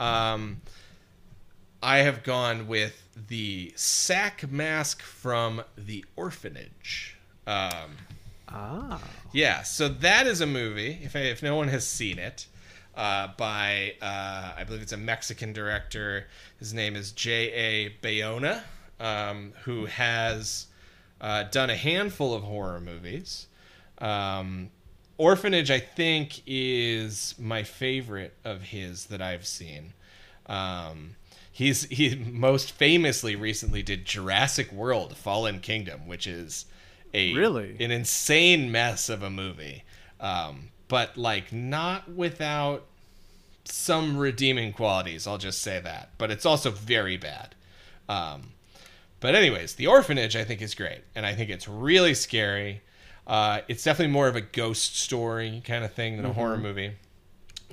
[0.00, 0.60] Um,
[1.82, 7.16] I have gone with the sack mask from the orphanage.
[7.46, 7.96] Um,
[8.48, 9.00] Ah.
[9.32, 10.98] yeah, so that is a movie.
[11.02, 12.46] If if no one has seen it,
[12.94, 16.26] uh, by uh, I believe it's a Mexican director.
[16.58, 17.50] His name is J.
[17.52, 17.90] A.
[18.02, 18.62] Bayona,
[19.00, 20.66] um, who has
[21.22, 23.46] uh, done a handful of horror movies.
[23.98, 24.70] Um,
[25.16, 29.92] Orphanage, I think, is my favorite of his that I've seen.
[30.46, 31.14] Um,
[31.52, 36.66] he's he most famously recently did Jurassic World: Fallen Kingdom, which is
[37.14, 37.76] a Really?
[37.78, 39.84] an insane mess of a movie,
[40.18, 42.84] um, but like not without
[43.64, 45.26] some redeeming qualities.
[45.26, 47.54] I'll just say that, but it's also very bad.
[48.08, 48.54] Um,
[49.22, 52.82] but anyways, the orphanage I think is great, and I think it's really scary.
[53.26, 56.92] Uh, it's definitely more of a ghost story kind of thing than a horror movie.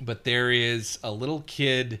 [0.00, 2.00] But there is a little kid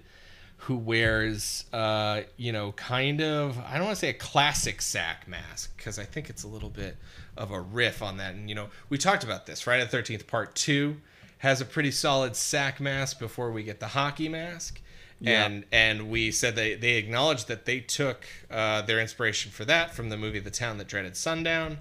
[0.56, 5.26] who wears, uh, you know, kind of I don't want to say a classic sack
[5.26, 6.96] mask because I think it's a little bit
[7.36, 8.34] of a riff on that.
[8.34, 9.60] And you know, we talked about this.
[9.60, 10.98] Friday the Thirteenth Part Two
[11.38, 14.80] has a pretty solid sack mask before we get the hockey mask.
[15.20, 15.44] Yeah.
[15.44, 19.94] And and we said they they acknowledged that they took uh, their inspiration for that
[19.94, 21.78] from the movie The Town That Dreaded Sundown.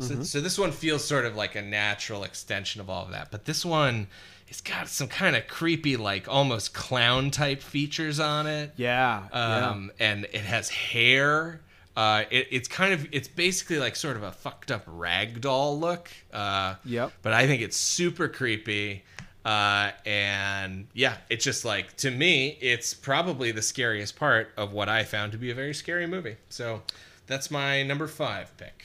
[0.00, 3.30] So, so this one feels sort of like a natural extension of all of that.
[3.30, 4.08] But this one,
[4.48, 8.72] it's got some kind of creepy, like almost clown type features on it.
[8.76, 9.22] Yeah.
[9.32, 11.60] Um, and it has hair.
[11.96, 16.10] Uh, it, it's kind of it's basically like sort of a fucked up ragdoll look.
[16.32, 17.12] Uh, Yep.
[17.22, 19.04] But I think it's super creepy.
[19.44, 24.88] Uh, and yeah, it's just like to me, it's probably the scariest part of what
[24.88, 26.36] I found to be a very scary movie.
[26.48, 26.82] So
[27.26, 28.82] that's my number five pick.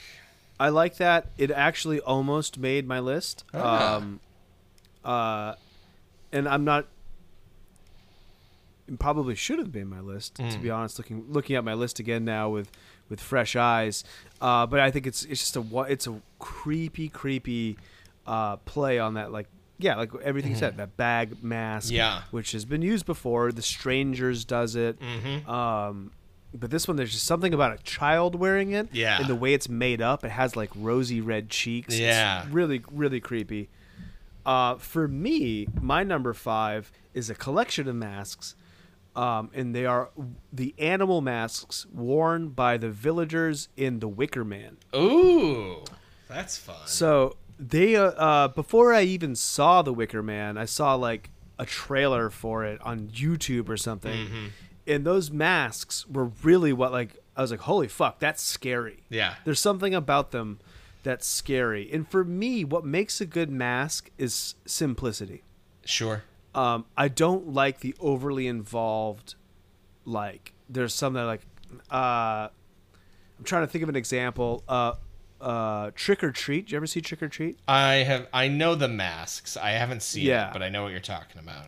[0.59, 1.27] I like that.
[1.37, 3.45] It actually almost made my list.
[3.53, 3.95] Ah.
[3.95, 4.19] Um,
[5.05, 5.55] uh,
[6.33, 6.87] and I'm not.
[8.87, 10.61] It probably should have been my list, to Mm.
[10.61, 10.97] be honest.
[10.97, 12.71] Looking looking at my list again now with
[13.07, 14.03] with fresh eyes,
[14.41, 17.77] uh, but I think it's it's just a it's a creepy creepy
[18.27, 19.47] uh, play on that like
[19.79, 21.95] yeah like everything you said that bag mask Mm-hmm.
[21.95, 22.21] Yeah.
[22.31, 23.51] which has been used before.
[23.51, 24.99] The Strangers does it.
[24.99, 25.49] Mm-hmm.
[25.49, 26.11] Um,
[26.53, 28.89] but this one, there's just something about a child wearing it.
[28.91, 29.19] Yeah.
[29.19, 31.93] And the way it's made up, it has like rosy red cheeks.
[31.93, 32.45] It's Yeah.
[32.51, 33.69] really, really creepy.
[34.45, 38.55] Uh, for me, my number five is a collection of masks.
[39.15, 40.09] Um, and they are
[40.53, 44.77] the animal masks worn by the villagers in The Wicker Man.
[44.95, 45.83] Ooh,
[46.27, 46.75] that's fun.
[46.85, 51.29] So they uh, uh before I even saw The Wicker Man, I saw like
[51.59, 54.27] a trailer for it on YouTube or something.
[54.27, 54.45] Mm-hmm.
[54.87, 59.35] And those masks were really what like I was like, "Holy fuck, that's scary." Yeah.
[59.43, 60.59] There's something about them
[61.03, 61.89] that's scary.
[61.91, 65.43] And for me, what makes a good mask is simplicity.
[65.85, 66.23] Sure.
[66.53, 69.35] Um, I don't like the overly involved.
[70.05, 71.41] Like, there's some that like,
[71.91, 72.49] uh,
[73.37, 74.63] I'm trying to think of an example.
[74.67, 74.93] Uh,
[75.41, 76.65] uh, Trick or Treat.
[76.65, 77.59] Did you ever see Trick or Treat?
[77.67, 78.27] I have.
[78.33, 79.55] I know the masks.
[79.57, 80.47] I haven't seen Yeah.
[80.49, 81.67] it, but I know what you're talking about.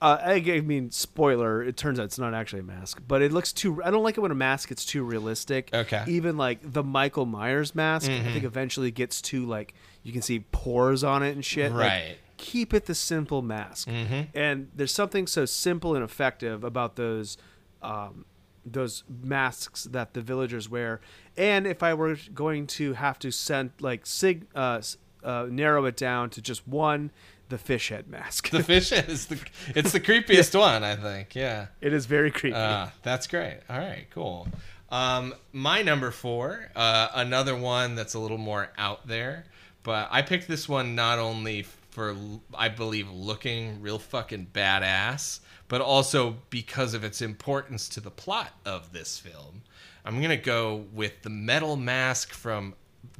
[0.00, 1.62] Uh, I, I mean, spoiler.
[1.62, 3.82] It turns out it's not actually a mask, but it looks too.
[3.82, 5.70] I don't like it when a mask gets too realistic.
[5.72, 5.96] Okay.
[5.96, 6.10] Mm-hmm.
[6.10, 9.72] Even like the Michael Myers mask, I think eventually gets too like
[10.02, 11.72] you can see pores on it and shit.
[11.72, 12.16] Right.
[12.16, 12.20] Mm-hmm.
[12.36, 13.88] keep it the simple mask.
[14.34, 17.38] And there's something so simple and effective about those.
[17.82, 18.26] Um,
[18.68, 21.00] those masks that the villagers wear,
[21.36, 24.82] and if I were going to have to send like sig uh,
[25.22, 27.10] uh, narrow it down to just one,
[27.48, 28.50] the fish head mask.
[28.50, 29.40] The fish head is the.
[29.74, 31.34] It's the creepiest one, I think.
[31.34, 31.66] Yeah.
[31.80, 32.56] it is very creepy.
[32.56, 33.60] Uh, that's great.
[33.68, 34.48] All right, cool.
[34.90, 39.44] Um, my number four, uh, another one that's a little more out there,
[39.82, 42.14] but I picked this one not only for
[42.54, 48.52] I believe looking real fucking badass, but also because of its importance to the plot
[48.64, 49.62] of this film.
[50.06, 52.74] I'm gonna go with the metal mask from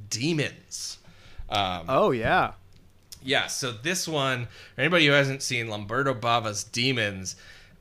[0.09, 0.99] Demons.
[1.51, 2.53] Um, oh yeah.
[3.23, 4.47] yeah, so this one,
[4.79, 7.35] anybody who hasn't seen Lamberto Bava's Demons,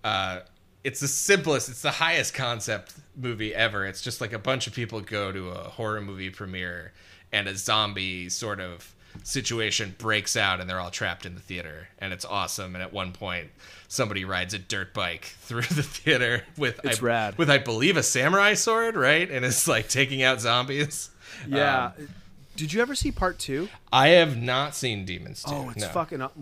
[0.03, 0.39] uh,
[0.83, 3.85] it's the simplest, it's the highest concept movie ever.
[3.85, 6.91] It's just like a bunch of people go to a horror movie premiere
[7.31, 11.87] and a zombie sort of situation breaks out and they're all trapped in the theater
[11.99, 13.49] and it's awesome and at one point
[13.87, 17.37] somebody rides a dirt bike through the theater with It's I, rad.
[17.37, 19.29] with I believe a samurai sword, right?
[19.29, 21.09] And it's like taking out zombies.
[21.47, 21.91] Yeah.
[21.97, 22.07] Um,
[22.55, 23.69] Did you ever see part two?
[23.91, 25.51] I have not seen Demons 2.
[25.53, 25.87] Oh, it's no.
[25.89, 26.21] fucking.
[26.21, 26.33] Up.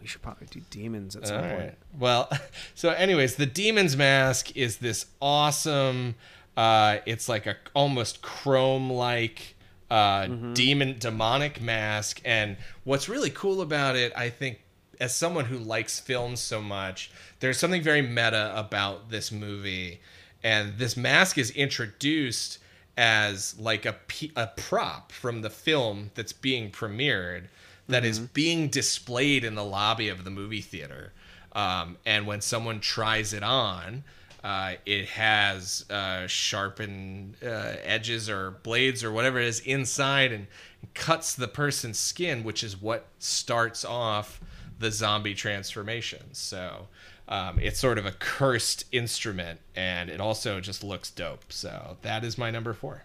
[0.00, 1.58] We should probably do demons at some All point.
[1.58, 1.74] right.
[1.98, 2.28] Well,
[2.74, 6.16] so anyways, the demon's mask is this awesome.
[6.56, 9.54] Uh, it's like a almost chrome-like
[9.92, 14.60] uh, demon demonic mask, and what's really cool about it, I think,
[14.98, 17.10] as someone who likes films so much,
[17.40, 20.00] there's something very meta about this movie,
[20.42, 22.58] and this mask is introduced
[22.96, 23.96] as like a,
[24.34, 27.44] a prop from the film that's being premiered
[27.88, 31.12] that is being displayed in the lobby of the movie theater.
[31.52, 34.04] Um, and when someone tries it on,
[34.44, 40.46] uh, it has uh, sharpened uh, edges or blades or whatever it is inside and
[40.94, 44.40] cuts the person's skin, which is what starts off
[44.78, 46.22] the zombie transformation.
[46.32, 46.88] So
[47.28, 51.52] um, it's sort of a cursed instrument, and it also just looks dope.
[51.52, 53.04] So that is my number four.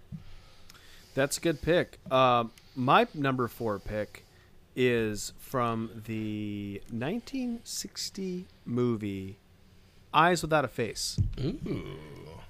[1.13, 1.99] That's a good pick.
[2.11, 4.23] Um, my number four pick
[4.75, 9.37] is from the 1960 movie
[10.17, 11.19] Eyes Without a Face.
[11.39, 11.59] Ooh.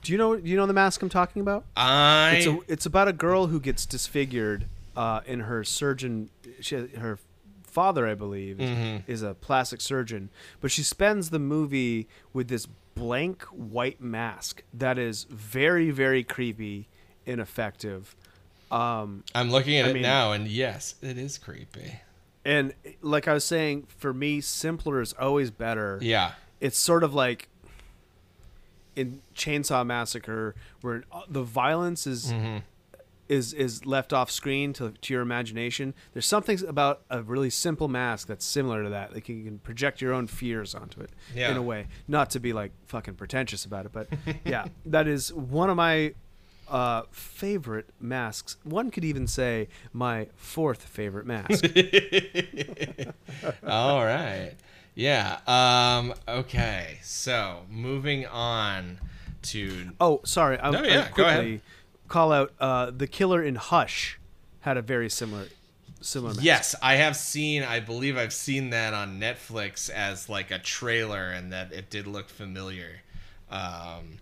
[0.02, 0.38] Do you know?
[0.38, 1.66] Do you know the mask I'm talking about?
[1.76, 4.66] I It's a, it's about a girl who gets disfigured,
[4.96, 6.30] uh, and her surgeon,
[6.62, 7.20] she, her
[7.64, 9.12] father, I believe, is, Mm-hmm.
[9.12, 10.30] is a plastic surgeon.
[10.62, 16.88] But she spends the movie with this blank white mask that is very, very creepy
[17.26, 18.16] and effective.
[18.72, 22.00] Um, I'm looking at I it mean- now, and yes, it is creepy.
[22.46, 26.00] and like I was saying, for me, simpler is always better.
[26.02, 26.32] Yeah.
[26.62, 27.50] it's sort of like
[28.98, 32.58] in Chainsaw Massacre, where uh, the violence is Mm-hmm.
[33.30, 35.94] is is left off screen to to your imagination.
[36.14, 39.14] There's something about a really simple mask that's similar to that.
[39.14, 41.52] Like you can project your own fears onto it Yeah.
[41.52, 41.88] in a way.
[42.08, 44.08] Not to be like fucking pretentious about it, but
[44.46, 46.14] yeah, that is one of my
[46.70, 48.58] uh, favorite masks.
[48.64, 51.64] One could even say my fourth favorite mask.
[53.68, 54.54] All right.
[54.98, 55.38] Yeah.
[55.48, 56.14] Um.
[56.28, 56.98] Okay.
[57.04, 59.00] So moving on
[59.44, 60.60] to Oh, sorry.
[60.60, 61.36] I, No, I yeah, go ahead.
[61.38, 61.62] quickly
[62.08, 64.18] call out uh, the killer in Hush
[64.62, 65.46] had a very similar
[66.02, 66.32] similar.
[66.34, 66.44] mask.
[66.44, 67.62] Yes, I have seen.
[67.64, 72.08] I believe I've seen that on Netflix as like a trailer, and that it did
[72.08, 73.02] look familiar.
[73.52, 74.18] Um,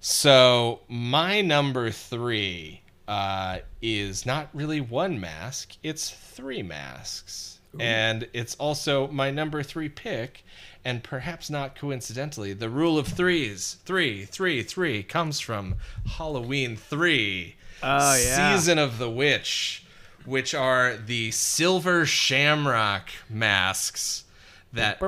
[0.00, 8.54] so my number three uh, is not really one mask; it's three masks, and it's
[8.56, 10.44] also my number three pick.
[10.82, 15.74] And perhaps not coincidentally, the rule of threes, three, three, three, comes from
[16.16, 18.56] Halloween three, Oh, yeah.
[18.56, 19.84] season of the witch
[20.26, 24.24] which are the silver shamrock masks
[24.72, 25.00] that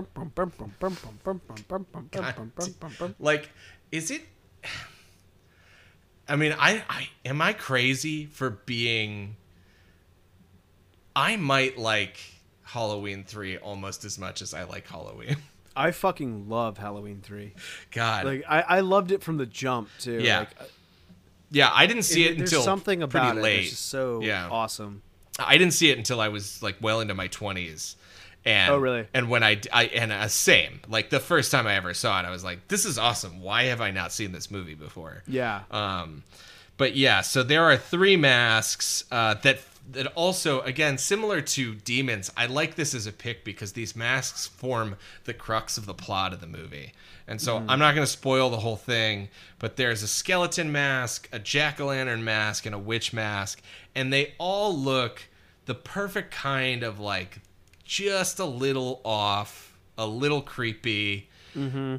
[3.20, 3.50] like
[3.90, 4.22] is it
[6.28, 9.36] I mean I, I am I crazy for being
[11.14, 12.18] I might like
[12.72, 15.36] Halloween 3 almost as much as I like Halloween.
[15.76, 17.54] I fucking love Halloween three.
[17.92, 18.26] God.
[18.26, 20.20] Like I, I loved it from the jump too.
[20.20, 20.40] Yeah.
[20.40, 20.48] Like,
[21.50, 23.64] yeah, I didn't see it, there's until something pretty about it late.
[23.70, 24.48] that's so Yeah.
[24.50, 25.00] awesome.
[25.38, 27.96] I didn't see it until I was like well into my twenties.
[28.44, 29.06] And, Oh, really?
[29.14, 32.26] And when I, I and uh, same like the first time I ever saw it,
[32.26, 33.40] I was like, "This is awesome!
[33.40, 35.60] Why have I not seen this movie before?" Yeah.
[35.70, 36.22] Um,
[36.76, 39.60] but yeah, so there are three masks uh, that
[39.90, 42.30] that also again similar to demons.
[42.36, 46.32] I like this as a pick because these masks form the crux of the plot
[46.32, 46.92] of the movie.
[47.26, 49.28] And so I'm not going to spoil the whole thing,
[49.58, 53.62] but there's a skeleton mask, a jack o' lantern mask, and a witch mask,
[53.94, 55.28] and they all look
[55.66, 57.38] the perfect kind of like
[57.84, 61.28] just a little off, a little creepy.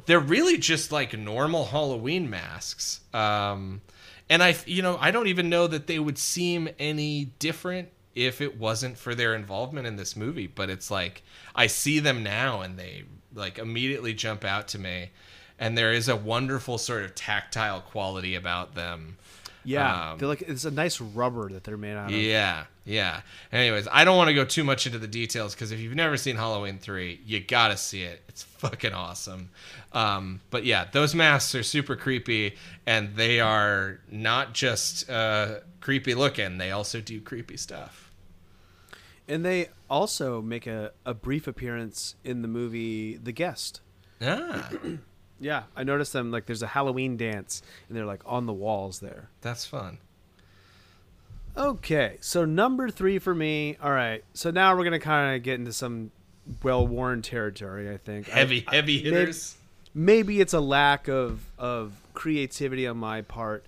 [0.06, 3.00] They're really just like normal Halloween masks.
[3.14, 3.80] Um,
[4.28, 8.40] and I, you know, I don't even know that they would seem any different if
[8.40, 10.46] it wasn't for their involvement in this movie.
[10.46, 11.22] But it's like
[11.54, 15.10] I see them now and they like immediately jump out to me.
[15.58, 19.18] And there is a wonderful sort of tactile quality about them.
[19.64, 20.12] Yeah.
[20.12, 22.16] Um, They're like it's a nice rubber that they're made out of.
[22.16, 23.22] Yeah, yeah.
[23.52, 26.16] Anyways, I don't want to go too much into the details because if you've never
[26.16, 28.22] seen Halloween 3, you got to see it.
[28.28, 29.50] It's fucking awesome.
[29.92, 36.14] Um, but yeah, those masks are super creepy and they are not just uh, creepy
[36.14, 38.10] looking, they also do creepy stuff.
[39.26, 43.80] And they also make a, a brief appearance in the movie The Guest.
[44.20, 44.70] Ah,
[45.44, 49.00] Yeah, I noticed them like there's a Halloween dance and they're like on the walls
[49.00, 49.28] there.
[49.42, 49.98] that's fun.
[51.56, 53.76] Okay, so number three for me.
[53.80, 56.10] All right, so now we're gonna kind of get into some
[56.62, 57.88] well-worn territory.
[57.92, 59.56] I think Heavy, I- heavy I- hitters.
[59.94, 63.64] Maybe, maybe it's a lack of of creativity on my part,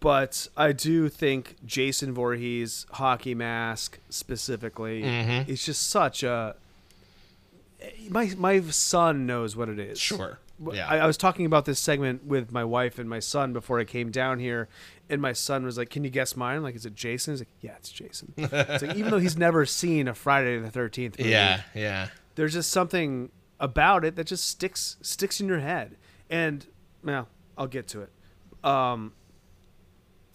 [0.00, 5.48] but I do think Jason Voorhees hockey mask specifically Mhm.
[5.48, 6.56] is just such a.
[8.10, 10.00] My my son knows what it is.
[10.00, 10.38] Sure.
[10.72, 10.88] Yeah.
[10.88, 13.84] I, I was talking about this segment with my wife and my son before I
[13.84, 14.68] came down here,
[15.08, 17.40] and my son was like, "Can you guess mine?" I'm like, "Is it Jason?" He's
[17.40, 21.18] like, "Yeah, it's Jason." It's like, even though he's never seen a Friday the Thirteenth
[21.18, 22.08] movie, yeah, yeah.
[22.34, 23.30] there's just something
[23.60, 25.96] about it that just sticks sticks in your head.
[26.30, 26.66] And
[27.04, 28.10] well, I'll get to it.
[28.64, 29.12] Um,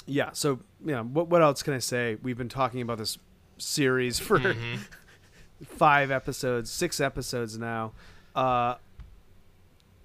[0.06, 0.30] yeah.
[0.34, 2.18] So yeah, what what else can I say?
[2.22, 3.18] We've been talking about this
[3.58, 4.56] series for
[5.66, 7.94] five episodes, six episodes now.
[8.36, 8.76] Uh,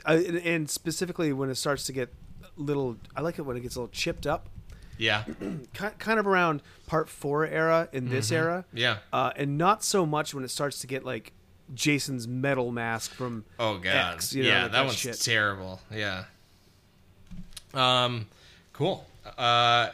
[0.06, 2.12] And- and specifically when it starts to get
[2.56, 4.48] little, I like it when it gets a little chipped up,
[4.96, 5.24] Yeah.
[5.74, 8.98] kind of around part four era in this era, Yeah.
[9.12, 11.32] uh, and not so much when it starts to get like
[11.74, 14.14] Jason's metal mask from Oh god.
[14.14, 15.20] X, you know, yeah, like that, that one's shit.
[15.20, 15.80] terrible.
[15.92, 16.24] Yeah.
[17.74, 18.26] Um
[18.72, 19.06] cool.
[19.36, 19.90] Uh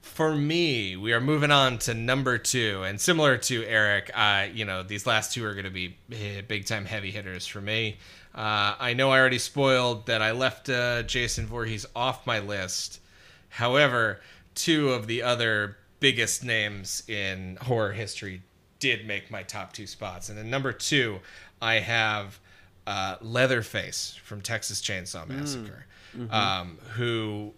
[0.00, 4.64] for me, we are moving on to number 2 and similar to Eric, uh you
[4.64, 7.96] know, these last two are going to be eh, big time heavy hitters for me.
[8.34, 13.00] Uh, I know I already spoiled that I left uh, Jason Voorhees off my list.
[13.48, 14.20] However,
[14.54, 18.42] two of the other biggest names in horror history
[18.80, 20.28] did make my top two spots.
[20.28, 21.20] And then number two,
[21.62, 22.40] I have
[22.86, 25.86] uh, Leatherface from Texas Chainsaw Massacre,
[26.30, 27.54] um, who,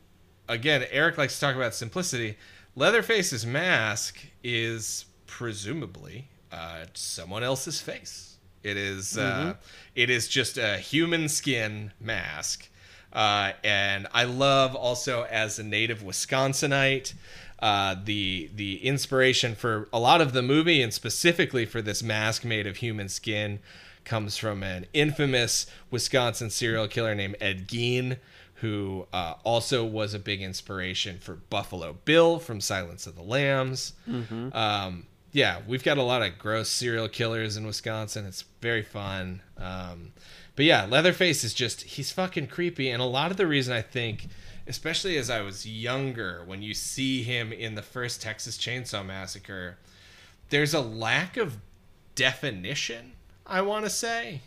[0.48, 2.36] again, Eric likes to talk about simplicity.
[2.76, 8.25] Leatherface's mask is presumably uh, someone else's face.
[8.66, 9.54] It is, uh,
[9.94, 12.68] it is just a human skin mask.
[13.12, 17.14] Uh, and I love also as a native Wisconsinite,
[17.60, 22.44] uh, the the inspiration for a lot of the movie and specifically for this mask
[22.44, 23.60] made of human skin
[24.04, 28.18] comes from an infamous Wisconsin serial killer named Ed Gein,
[28.56, 33.94] who uh, also was a big inspiration for Buffalo Bill from Silence of the Lambs.
[34.52, 35.06] Um,
[35.36, 38.24] yeah, we've got a lot of gross serial killers in Wisconsin.
[38.24, 39.42] It's very fun.
[39.58, 40.14] Um,
[40.54, 42.88] but yeah, Leatherface is just, he's fucking creepy.
[42.88, 44.28] And a lot of the reason I think,
[44.66, 49.76] especially as I was younger, when you see him in the first Texas Chainsaw Massacre,
[50.48, 51.58] there's a lack of
[52.14, 53.12] definition,
[53.46, 54.40] I want to say,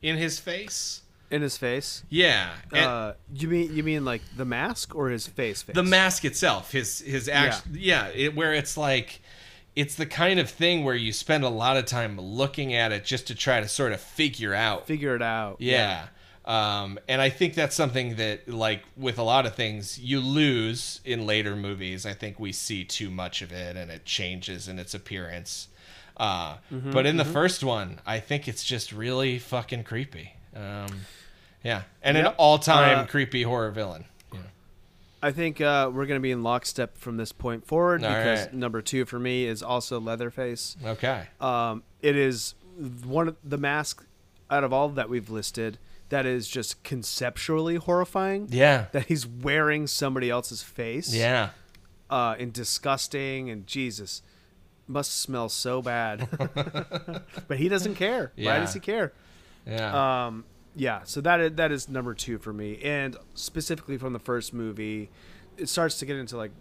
[0.00, 1.02] in his face.
[1.30, 2.02] In his face.
[2.08, 2.48] Yeah.
[2.72, 5.62] Uh, you mean you mean like the mask or his face?
[5.62, 5.76] face?
[5.76, 9.20] the mask itself his his act yeah, it, where it's like
[9.76, 13.04] it's the kind of thing where you spend a lot of time looking at it
[13.04, 14.86] just to try to sort of figure out.
[14.86, 15.56] Figure it out.
[15.60, 16.06] yeah.
[16.44, 21.00] Um, and i think that's something that like with a lot of things you lose
[21.04, 22.06] in later movies.
[22.06, 25.68] I think we see too much of it and it changes in its appearance.
[26.16, 30.32] Uh, Mm-hmm, but in the first one i think it's just really fucking creepy.
[30.56, 31.02] Um,
[31.62, 31.82] yeah.
[32.02, 34.04] And an all-time Uh, creepy horror villain.
[34.06, 34.09] yeah.
[35.22, 38.46] I think uh, we're going to be in lockstep from this point forward All because
[38.46, 38.54] right.
[38.54, 40.76] number two for me is also Leatherface.
[40.84, 42.54] okay Um, it is
[43.04, 44.04] one of the mask
[44.50, 45.78] out of all that we've listed
[46.08, 48.48] that is just conceptually horrifying.
[48.50, 51.14] yeah That he's wearing somebody else's face.
[51.14, 51.50] Yeah.
[52.08, 54.22] Uh, and disgusting and Jesus
[54.88, 56.28] must smell so bad.
[57.46, 58.32] but he doesn't care.
[58.36, 59.12] Why does he care?
[59.66, 60.26] Yeah.
[60.26, 60.44] Um,
[60.76, 64.54] yeah, so that is, that is number two for me, and specifically from the first
[64.54, 65.10] movie,
[65.56, 66.52] it starts to get into like,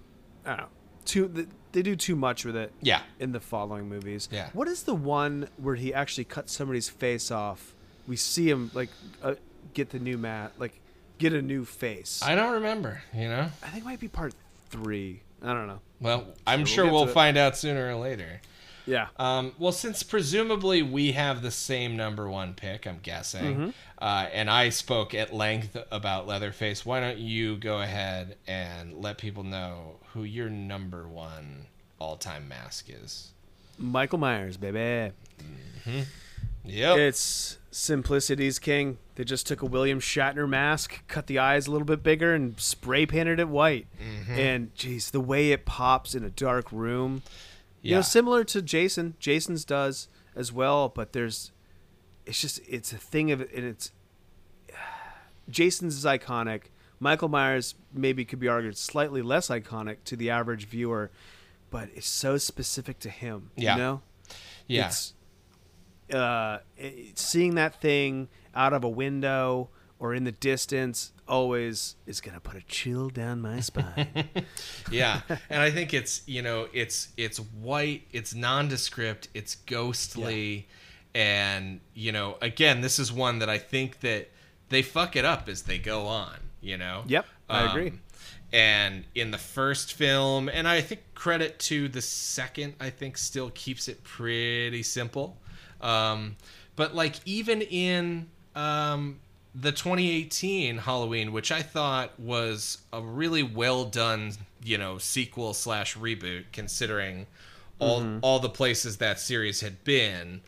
[0.45, 0.67] I don't know,
[1.05, 2.73] too they do too much with it.
[2.81, 3.01] Yeah.
[3.19, 4.27] In the following movies.
[4.31, 4.49] Yeah.
[4.53, 7.75] What is the one where he actually cuts somebody's face off?
[8.07, 8.89] We see him like
[9.21, 9.35] uh,
[9.73, 10.79] get the new mat, like
[11.19, 12.21] get a new face.
[12.23, 13.49] I don't remember, you know?
[13.63, 14.33] I think it might be part
[14.71, 15.21] three.
[15.43, 15.79] I don't know.
[16.01, 17.11] Well, I'm we'll sure we'll it.
[17.11, 18.41] find out sooner or later.
[18.89, 19.07] Yeah.
[19.17, 23.69] Um, well, since presumably we have the same number one pick, I'm guessing, Mm-hmm.
[23.99, 29.17] uh, and I spoke at length about Leatherface, why don't you go ahead and let
[29.17, 31.67] people know who your number one
[31.99, 33.29] all time mask is?
[33.77, 35.13] Michael Myers, baby.
[36.65, 36.97] Yep.
[36.97, 38.97] It's simplicity's king.
[39.15, 42.59] They just took a William Shatner mask, cut the eyes a little bit bigger, and
[42.59, 43.87] spray painted it white.
[44.01, 44.31] Mm-hmm.
[44.33, 47.23] And geez, the way it pops in a dark room,
[47.81, 49.15] you know, similar to Jason.
[49.19, 51.51] Jason's does as well, but there's,
[52.25, 53.91] it's just it's a thing of and it's.
[55.49, 56.63] Jason's is iconic.
[56.99, 61.11] Michael Myers maybe could be argued slightly less iconic to the average viewer,
[61.69, 63.51] but it's so specific to him.
[63.55, 63.73] Yeah.
[63.75, 64.01] You know.
[64.67, 64.87] yeah.
[64.87, 65.13] It's,
[66.13, 69.69] uh, it- seeing that thing out of a window
[69.99, 74.29] or in the distance always is gonna put a chill down my spine.
[74.91, 80.67] yeah and i think it's you know it's it's white it's nondescript it's ghostly
[81.13, 84.29] and you know again this is one that i think that
[84.69, 87.93] they fuck it up as they go on you know Yep, I agree.
[88.51, 93.49] and in the first film and i think credit to the second i think still
[93.51, 95.37] keeps it pretty simple
[95.81, 96.35] um,
[96.75, 99.19] but like even in um,
[99.55, 105.97] the 2018 Halloween, which I thought was a really well done, you know, sequel slash
[105.97, 107.27] reboot, considering
[107.79, 108.19] all mm-hmm.
[108.21, 110.41] all the places that series had been.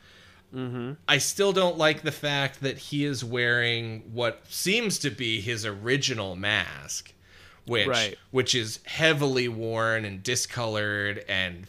[0.53, 0.93] Mm-hmm.
[1.07, 5.65] I still don't like the fact that he is wearing what seems to be his
[5.65, 7.13] original mask,
[7.65, 8.17] which Right.
[8.31, 11.67] which is heavily worn and discolored and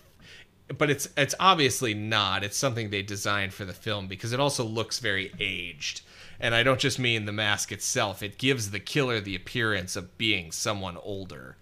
[0.79, 2.45] but it's it's obviously not.
[2.45, 6.03] It's something they designed for the film because it also looks very aged.
[6.43, 8.23] And I don't just mean the mask itself.
[8.23, 11.57] It gives the killer the appearance of being someone older.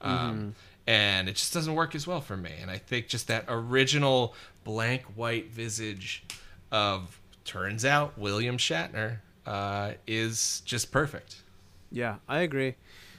[0.00, 0.56] Um,
[0.86, 2.50] and it just doesn't work as well for me.
[2.60, 4.34] And I think just that original
[4.64, 6.24] blank white visage
[6.72, 11.42] of turns out William Shatner uh, is just perfect.
[11.90, 12.76] yeah, I agree.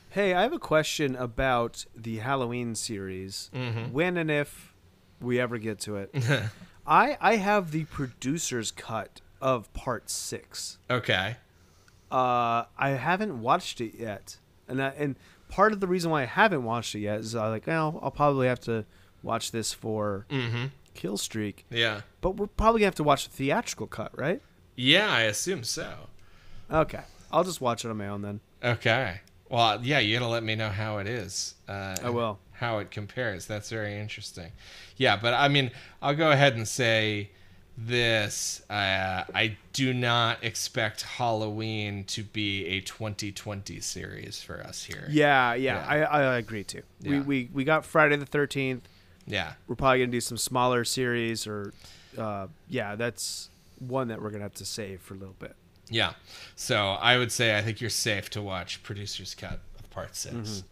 [0.09, 3.49] Hey, I have a question about the Halloween series.
[3.53, 3.91] Mm-hmm.
[3.91, 4.73] When and if
[5.19, 6.13] we ever get to it,
[6.87, 10.77] I I have the producer's cut of part six.
[10.89, 11.35] Okay.
[12.11, 14.37] Uh, I haven't watched it yet,
[14.67, 15.15] and I, and
[15.49, 18.11] part of the reason why I haven't watched it yet is I like, well, I'll
[18.11, 18.85] probably have to
[19.21, 20.65] watch this for Mm-hmm.
[20.93, 22.01] Kill Streak, Yeah.
[22.21, 24.41] but we're probably gonna have to watch the theatrical cut, right?
[24.75, 25.91] Yeah, I assume so.
[26.71, 27.01] Okay,
[27.31, 28.39] I'll just watch it on my own then.
[28.63, 29.19] Okay.
[29.49, 31.55] Well, yeah, you gotta let me know how it is.
[31.67, 32.39] Uh, I will.
[32.51, 33.45] How it compares.
[33.47, 34.51] That's very interesting.
[34.97, 35.71] Yeah, but I mean,
[36.01, 37.31] I'll go ahead and say
[37.77, 38.61] this.
[38.69, 45.07] Uh, I do not expect Halloween to be a 2020 series for us here.
[45.09, 46.07] Yeah, yeah, Yeah.
[46.07, 46.83] I, I agree too.
[47.01, 47.21] We, Yeah.
[47.21, 48.87] we we got Friday the Thirteenth.
[49.25, 49.53] Yeah.
[49.67, 51.73] We're probably gonna do some smaller series, or
[52.17, 55.55] uh, yeah, that's one that we're gonna have to save for a little bit.
[55.89, 56.13] Yeah.
[56.55, 60.63] So I would say I think you're safe to watch producer's cut of part 6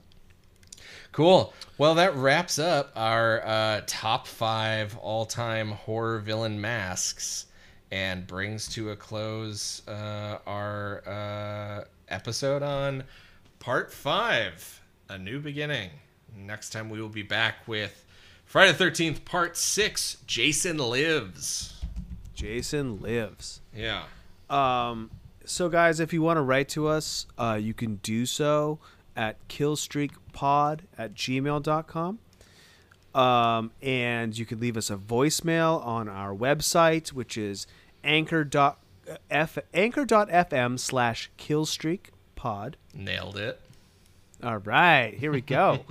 [1.11, 1.53] Cool.
[1.77, 7.47] Well, that wraps up our uh, top five all-time horror villain masks,
[7.91, 13.03] and brings to a close uh, our uh, episode on
[13.59, 15.89] part five, a new beginning.
[16.33, 18.05] Next time we will be back with
[18.45, 20.17] Friday the Thirteenth Part Six.
[20.25, 21.81] Jason lives.
[22.33, 23.59] Jason lives.
[23.75, 24.03] Yeah.
[24.49, 25.11] Um,
[25.43, 28.79] so guys, if you want to write to us, uh, you can do so
[29.15, 32.19] at killstreakpod at gmail.com.
[33.13, 37.67] Um, and you can leave us a voicemail on our website, which is
[38.03, 38.79] anchor dot
[39.29, 42.75] f anchor.fm slash killstreakpod.
[42.93, 43.59] Nailed it.
[44.43, 45.79] All right, here we go.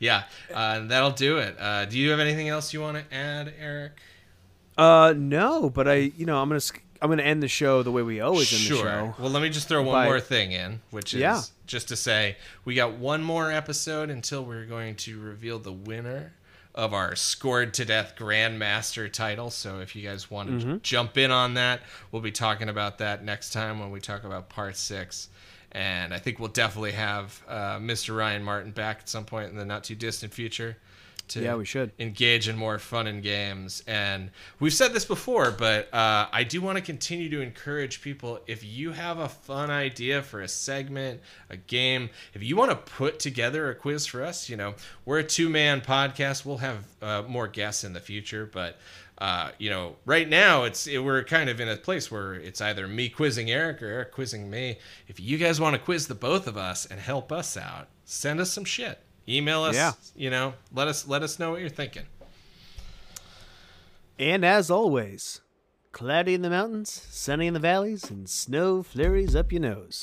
[0.00, 0.24] Yeah,
[0.54, 1.56] uh, that'll do it.
[1.58, 3.92] Uh, do you have anything else you want to add, Eric?
[4.76, 6.60] uh, no, but I, you know, I'm gonna
[7.00, 9.14] I'm gonna end the show the way we always end the show.
[9.18, 11.42] Well, let me just throw one By- more thing in, which is Yeah.
[11.66, 16.32] just to say we got one more episode until we're going to reveal the winner
[16.74, 19.50] of our scored to death grandmaster title.
[19.50, 20.76] So if you guys want to Mm-hmm.
[20.82, 21.80] jump in on that,
[22.12, 25.28] we'll be talking about that next time when we talk about part six.
[25.72, 28.16] And I think we'll definitely have uh, Mr.
[28.16, 30.76] Ryan Martin back at some point in the not too distant future.
[31.28, 31.92] To Yeah, we should.
[31.98, 33.82] engage in more fun and games.
[33.86, 34.30] And
[34.60, 38.64] we've said this before, but uh, I do want to continue to encourage people if
[38.64, 43.18] you have a fun idea for a segment, a game, if you want to put
[43.20, 44.74] together a quiz for us, you know,
[45.04, 46.44] we're a two man podcast.
[46.44, 48.78] We'll have uh, more guests in the future, but.
[49.20, 52.60] Uh, you know, right now it's it, we're kind of in a place where it's
[52.60, 54.78] either me quizzing Eric or Eric quizzing me.
[55.08, 58.38] If you guys want to quiz the both of us and help us out, send
[58.38, 59.00] us some shit.
[59.28, 59.74] Email us.
[59.74, 59.92] Yeah.
[60.16, 62.04] You know, let us let us know what you're thinking.
[64.18, 65.42] And as always,
[65.92, 70.02] cloudy in the mountains, sunny in the valleys, and snow flurries up your nose.